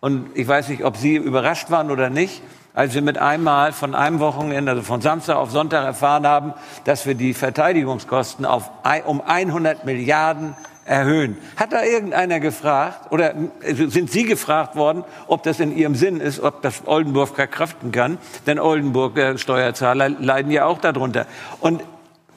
Und 0.00 0.26
ich 0.34 0.48
weiß 0.48 0.68
nicht, 0.68 0.84
ob 0.84 0.96
Sie 0.96 1.16
überrascht 1.16 1.70
waren 1.70 1.90
oder 1.90 2.10
nicht, 2.10 2.42
als 2.74 2.94
wir 2.94 3.02
mit 3.02 3.18
einmal 3.18 3.72
von 3.72 3.94
einem 3.94 4.20
Wochenende, 4.20 4.72
also 4.72 4.82
von 4.82 5.00
Samstag 5.00 5.36
auf 5.36 5.50
Sonntag 5.50 5.84
erfahren 5.84 6.26
haben, 6.26 6.54
dass 6.84 7.06
wir 7.06 7.14
die 7.14 7.34
Verteidigungskosten 7.34 8.44
auf, 8.44 8.70
um 9.06 9.20
100 9.20 9.84
Milliarden 9.84 10.54
erhöhen. 10.84 11.36
Hat 11.56 11.72
da 11.72 11.84
irgendeiner 11.84 12.40
gefragt 12.40 13.12
oder 13.12 13.34
sind 13.62 14.10
Sie 14.10 14.24
gefragt 14.24 14.76
worden, 14.76 15.04
ob 15.26 15.42
das 15.42 15.60
in 15.60 15.76
Ihrem 15.76 15.94
Sinn 15.94 16.20
ist, 16.20 16.40
ob 16.40 16.62
das 16.62 16.82
Oldenburg 16.86 17.34
verkraften 17.34 17.92
kann? 17.92 18.18
Denn 18.46 18.58
Oldenburger 18.58 19.38
Steuerzahler 19.38 20.08
leiden 20.08 20.50
ja 20.50 20.64
auch 20.64 20.80
darunter. 20.80 21.26
Und 21.60 21.82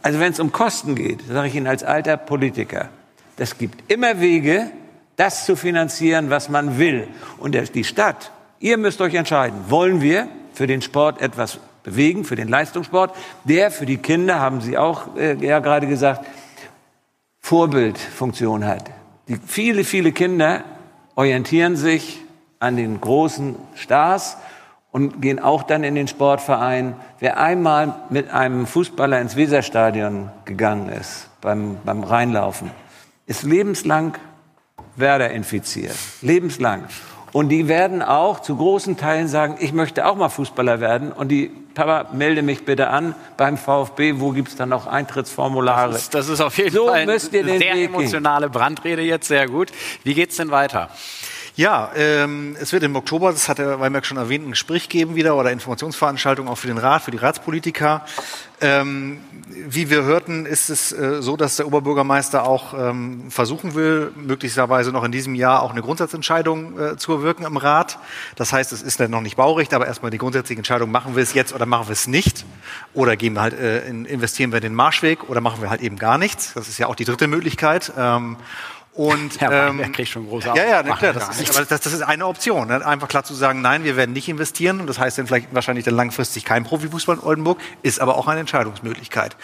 also 0.02 0.20
wenn 0.20 0.34
es 0.34 0.40
um 0.40 0.52
Kosten 0.52 0.96
geht, 0.96 1.22
sage 1.28 1.48
ich 1.48 1.56
Ihnen 1.56 1.68
als 1.68 1.84
alter 1.84 2.18
Politiker, 2.18 2.90
das 3.38 3.58
gibt 3.58 3.92
immer 3.92 4.20
Wege, 4.20 4.70
das 5.16 5.46
zu 5.46 5.56
finanzieren, 5.56 6.30
was 6.30 6.50
man 6.50 6.78
will. 6.78 7.08
Und 7.40 7.56
die 7.76 7.84
Stadt, 7.84 8.32
ihr 8.60 8.78
müsst 8.78 9.02
euch 9.02 9.14
entscheiden, 9.14 9.58
wollen 9.70 10.02
wir 10.02 10.28
für 10.54 10.68
den 10.68 10.82
Sport 10.82 11.22
etwas 11.22 11.60
bewegen, 11.84 12.24
für 12.24 12.36
den 12.36 12.48
Leistungssport, 12.48 13.16
der 13.44 13.72
für 13.72 13.86
die 13.86 13.98
Kinder, 13.98 14.40
haben 14.40 14.62
Sie 14.62 14.78
auch 14.78 15.16
äh, 15.18 15.36
ja 15.36 15.60
gerade 15.60 15.88
gesagt, 15.88 16.26
Vorbildfunktion 17.44 18.66
hat. 18.66 18.90
Die 19.28 19.36
viele, 19.36 19.84
viele 19.84 20.14
Kinder 20.14 20.64
orientieren 21.16 21.76
sich 21.76 22.22
an 22.60 22.78
den 22.78 23.00
großen 23.02 23.56
Stars 23.76 24.38
und 24.92 25.22
gehen 25.22 25.40
auch 25.40 25.64
dann 25.64 25.84
in 25.84 25.94
den 25.94 26.08
Sportverein. 26.08 26.96
Wer 27.20 27.38
einmal 27.38 27.96
mit 28.10 28.30
einem 28.32 28.66
Fußballer 28.66 29.20
ins 29.20 29.36
Weserstadion 29.36 30.32
gegangen 30.46 30.88
ist, 30.88 31.30
beim, 31.42 31.78
beim 31.84 32.04
Reinlaufen, 32.04 32.72
ist 33.26 33.44
lebenslang 33.44 34.14
Werder 34.96 35.32
infiziert. 35.32 35.96
Lebenslang. 36.22 36.86
Und 37.34 37.50
die 37.50 37.68
werden 37.68 38.04
auch 38.04 38.42
zu 38.42 38.56
großen 38.56 38.96
Teilen 38.96 39.28
sagen, 39.28 39.58
ich 39.60 39.74
möchte 39.74 40.06
auch 40.06 40.16
mal 40.16 40.30
Fußballer 40.30 40.80
werden. 40.80 41.12
Und 41.12 41.30
die, 41.30 41.52
Papa, 41.74 42.14
melde 42.14 42.44
mich 42.44 42.64
bitte 42.64 42.90
an 42.90 43.16
beim 43.38 43.58
VfB, 43.58 44.16
wo 44.18 44.30
gibt's 44.30 44.56
dann 44.56 44.70
noch 44.70 44.86
Eintrittsformulare? 44.86 45.94
Das 45.94 46.04
ist, 46.04 46.14
das 46.14 46.30
ist 46.30 46.42
auf 46.42 46.58
jeden 46.60 46.72
so 46.72 46.88
Fall 46.88 47.02
eine 47.02 47.20
sehr 47.20 47.44
Weg 47.44 47.90
emotionale 47.90 48.50
Brandrede 48.50 49.02
jetzt, 49.02 49.28
sehr 49.28 49.48
gut. 49.48 49.72
Wie 50.04 50.14
geht's 50.14 50.38
denn 50.38 50.52
weiter? 50.52 50.90
Ja, 51.56 51.92
ähm, 51.96 52.56
es 52.60 52.74
wird 52.74 52.82
im 52.82 52.96
Oktober, 52.96 53.32
das 53.32 53.48
hat 53.48 53.60
der 53.60 53.80
Weinberg 53.80 54.08
schon 54.08 54.18
erwähnt, 54.18 54.48
ein 54.48 54.52
Gespräch 54.52 54.90
geben 54.90 55.16
wieder 55.16 55.36
oder 55.36 55.52
Informationsveranstaltung 55.52 56.48
auch 56.48 56.58
für 56.58 56.68
den 56.68 56.80
Rat, 56.80 57.04
für 57.04 57.12
die 57.12 57.18
Ratspolitiker. 57.18 58.06
Ähm, 58.64 59.20
wie 59.50 59.90
wir 59.90 60.04
hörten, 60.04 60.46
ist 60.46 60.70
es 60.70 60.94
äh, 60.94 61.22
so, 61.22 61.36
dass 61.36 61.58
der 61.58 61.68
Oberbürgermeister 61.68 62.48
auch 62.48 62.74
ähm, 62.74 63.30
versuchen 63.30 63.76
will, 63.76 64.14
möglicherweise 64.16 64.94
noch 64.94 65.04
in 65.04 65.12
diesem 65.12 65.36
Jahr 65.36 65.64
auch 65.64 65.72
eine 65.72 65.82
Grundsatzentscheidung 65.82 66.80
äh, 66.80 66.98
zu 66.98 67.12
erwirken 67.12 67.44
im 67.44 67.58
Rat. 67.58 68.00
Das 68.38 68.54
heißt, 68.54 68.72
es 68.72 68.82
ist 68.82 69.02
dann 69.02 69.12
noch 69.12 69.20
nicht 69.20 69.36
Baurecht, 69.36 69.74
aber 69.74 69.86
erstmal 69.86 70.12
die 70.12 70.18
grundsätzliche 70.18 70.60
Entscheidung, 70.60 70.92
machen 70.92 71.18
wir 71.18 71.24
es 71.24 71.34
jetzt 71.34 71.54
oder 71.54 71.66
machen 71.66 71.90
wir 71.90 71.94
es 71.94 72.08
nicht? 72.08 72.46
Oder 72.94 73.18
gehen 73.18 73.34
wir 73.34 73.42
halt, 73.42 73.54
äh, 73.54 73.86
in, 73.86 74.06
investieren 74.06 74.54
wir 74.54 74.62
den 74.62 74.74
Marschweg 74.74 75.30
oder 75.30 75.42
machen 75.42 75.62
wir 75.62 75.70
halt 75.70 75.82
eben 75.82 75.98
gar 75.98 76.18
nichts? 76.18 76.54
Das 76.54 76.70
ist 76.70 76.78
ja 76.78 76.88
auch 76.88 76.96
die 76.96 77.06
dritte 77.06 77.28
Möglichkeit. 77.28 77.92
Ähm, 77.98 78.38
und 78.96 79.42
ja, 79.42 79.70
ähm, 79.70 79.92
kriegt 79.92 80.10
schon 80.10 80.28
große 80.28 80.50
Ja, 80.50 80.66
ja, 80.66 80.84
klar, 80.84 81.14
das 81.14 81.40
ist, 81.40 81.50
aber 81.56 81.66
das, 81.66 81.82
das, 81.82 81.94
ist 81.94 82.02
eine 82.02 82.26
Option. 82.28 82.68
Ne? 82.68 82.86
Einfach 82.86 83.08
klar 83.08 83.24
zu 83.24 83.34
sagen, 83.34 83.62
nein, 83.62 83.84
wir 83.84 83.98
werden 83.98 84.14
nicht 84.14 84.30
investieren. 84.30 84.80
Und 84.80 84.88
das 84.88 85.00
heißt 85.00 85.18
dann 85.18 85.28
vielleicht 85.28 85.54
wahrscheinlich 85.54 85.86
dann 85.86 85.96
langfristig 85.96 86.46
kein 86.46 86.64
Profifußball 86.64 87.18
in 87.18 87.24
Oldenburg, 87.24 87.60
ist 87.82 88.00
aber 88.00 88.18
auch 88.18 88.28
eine 88.28 88.42
Entscheidungsmöglichkeit. 88.42 89.36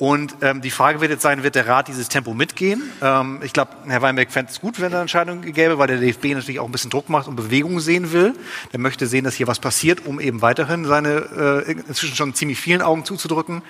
Und 0.00 0.36
ähm, 0.40 0.62
die 0.62 0.70
Frage 0.70 1.02
wird 1.02 1.10
jetzt 1.10 1.20
sein, 1.20 1.42
wird 1.42 1.54
der 1.54 1.68
Rat 1.68 1.88
dieses 1.88 2.08
Tempo 2.08 2.32
mitgehen? 2.32 2.82
Ähm, 3.02 3.40
ich 3.42 3.52
glaube, 3.52 3.72
Herr 3.86 4.00
Weinberg 4.00 4.30
fände 4.32 4.50
es 4.50 4.58
gut, 4.58 4.80
wenn 4.80 4.86
er 4.86 4.92
eine 4.92 5.00
Entscheidung 5.02 5.42
gäbe, 5.42 5.76
weil 5.76 5.88
der 5.88 5.98
DFB 5.98 6.32
natürlich 6.32 6.58
auch 6.58 6.64
ein 6.64 6.72
bisschen 6.72 6.88
Druck 6.88 7.10
macht 7.10 7.28
und 7.28 7.36
Bewegung 7.36 7.80
sehen 7.80 8.10
will. 8.10 8.32
Der 8.72 8.80
möchte 8.80 9.06
sehen, 9.06 9.24
dass 9.24 9.34
hier 9.34 9.46
was 9.46 9.58
passiert, 9.58 10.06
um 10.06 10.18
eben 10.18 10.40
weiterhin 10.40 10.86
seine 10.86 11.64
äh, 11.66 11.72
inzwischen 11.72 12.16
schon 12.16 12.32
ziemlich 12.32 12.58
vielen 12.58 12.80
Augen 12.80 13.04
zuzudrücken. 13.04 13.60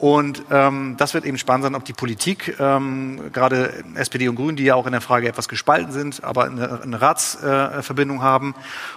Und 0.00 0.44
ähm, 0.50 0.94
das 0.96 1.12
wird 1.12 1.26
eben 1.26 1.36
spannend 1.36 1.64
sein, 1.64 1.74
ob 1.74 1.84
die 1.84 1.92
Politik, 1.92 2.56
ähm, 2.58 3.20
gerade 3.34 3.84
SPD 3.96 4.28
und 4.28 4.36
Grünen, 4.36 4.56
die 4.56 4.64
ja 4.64 4.74
auch 4.74 4.86
in 4.86 4.92
der 4.92 5.02
Frage 5.02 5.28
etwas 5.28 5.46
gespalten 5.46 5.92
sind, 5.92 6.24
aber 6.24 6.44
eine, 6.44 6.80
eine 6.80 7.02
Ratsverbindung 7.02 8.16
äh, 8.16 8.22
haben, 8.22 8.54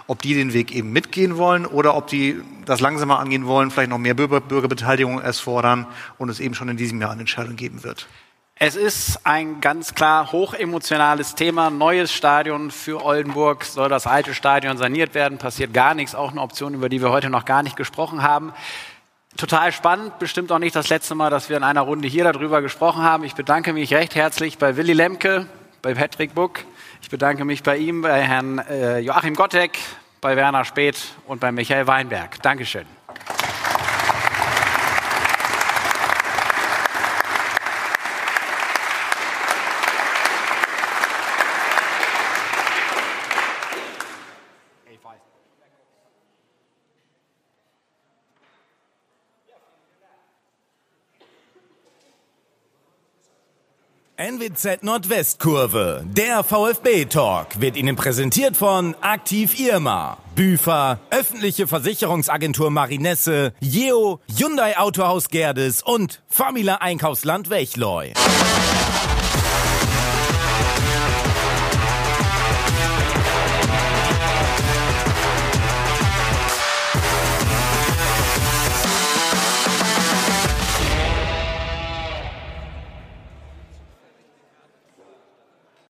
ob 0.08 0.22
die 0.22 0.34
den 0.34 0.54
Weg 0.54 0.74
eben 0.74 0.94
mitgehen 0.94 1.36
wollen 1.36 1.66
oder 1.66 1.98
ob 1.98 2.08
die 2.08 2.42
das 2.64 2.80
langsamer 2.80 3.20
angehen 3.20 3.46
wollen, 3.48 3.70
vielleicht 3.70 3.90
noch 3.90 3.98
mehr 3.98 4.14
Bürger, 4.14 4.40
Bürgerbeteiligung 4.40 5.22
erst 5.22 5.42
fordern 5.42 5.88
und 6.18 6.30
es 6.30 6.40
eben 6.40 6.56
schon 6.56 6.70
in 6.70 6.78
diesem 6.78 7.02
Jahr 7.02 7.12
eine 7.12 7.20
Entscheidung 7.20 7.58
geben 7.58 7.84
wird. 7.84 8.08
Es 8.56 8.78
ist 8.78 9.26
ein 9.26 9.60
ganz 9.60 9.96
klar 9.96 10.32
hochemotionales 10.32 11.36
Thema. 11.36 11.70
Neues 11.70 12.14
Stadion 12.14 12.72
für 12.72 13.04
Oldenburg. 13.04 13.66
Soll 13.66 13.90
das 13.90 14.08
alte 14.08 14.34
Stadion 14.34 14.78
saniert 14.78 15.16
werden? 15.16 15.38
Passiert 15.38 15.74
gar 15.74 15.96
nichts. 15.96 16.16
Auch 16.16 16.32
eine 16.32 16.40
Option, 16.40 16.74
über 16.74 16.88
die 16.88 17.02
wir 17.02 17.10
heute 17.10 17.30
noch 17.30 17.44
gar 17.44 17.62
nicht 17.62 17.76
gesprochen 17.76 18.24
haben. 18.24 18.54
Total 19.38 19.72
spannend, 19.72 20.20
bestimmt 20.20 20.52
auch 20.52 20.60
nicht 20.60 20.76
das 20.76 20.90
letzte 20.90 21.16
Mal, 21.16 21.30
dass 21.30 21.50
wir 21.50 21.58
in 21.58 21.64
einer 21.64 21.82
Runde 21.82 22.08
hier 22.08 22.24
darüber 22.24 22.62
gesprochen 22.62 23.02
haben. 23.02 23.24
Ich 23.24 23.34
bedanke 23.34 23.74
mich 23.74 23.94
recht 23.94 24.16
herzlich 24.16 24.58
bei 24.58 24.78
Willy 24.78 24.94
Lemke, 24.94 25.48
bei 25.82 25.96
Patrick 25.96 26.36
Buck. 26.36 26.60
Ich 27.02 27.10
bedanke 27.10 27.44
mich 27.44 27.64
bei 27.64 27.78
ihm, 27.78 28.04
bei 28.04 28.22
Herrn 28.22 28.60
äh, 28.60 29.00
Joachim 29.00 29.36
Gottek, 29.36 29.78
bei 30.22 30.36
Werner 30.36 30.66
Speth 30.66 30.98
und 31.28 31.42
bei 31.42 31.52
Michael 31.52 31.88
Weinberg. 31.88 32.42
Dankeschön. 32.42 32.86
NWZ 54.24 54.84
Nordwestkurve, 54.84 56.06
der 56.06 56.46
VfB-Talk, 56.46 57.60
wird 57.60 57.76
Ihnen 57.76 57.98
präsentiert 57.98 58.56
von 58.56 58.96
Aktiv 59.02 59.60
Irma, 59.60 60.18
Büfer, 60.34 61.00
öffentliche 61.10 61.68
Versicherungsagentur 61.68 62.70
Marinesse, 62.70 63.52
Jeo, 63.60 64.22
Hyundai 64.34 64.78
Autohaus 64.78 65.28
Gerdes 65.28 65.84
und 65.84 66.22
Famila 66.30 66.76
Einkaufsland 66.76 67.50
Wechleu. 67.50 68.12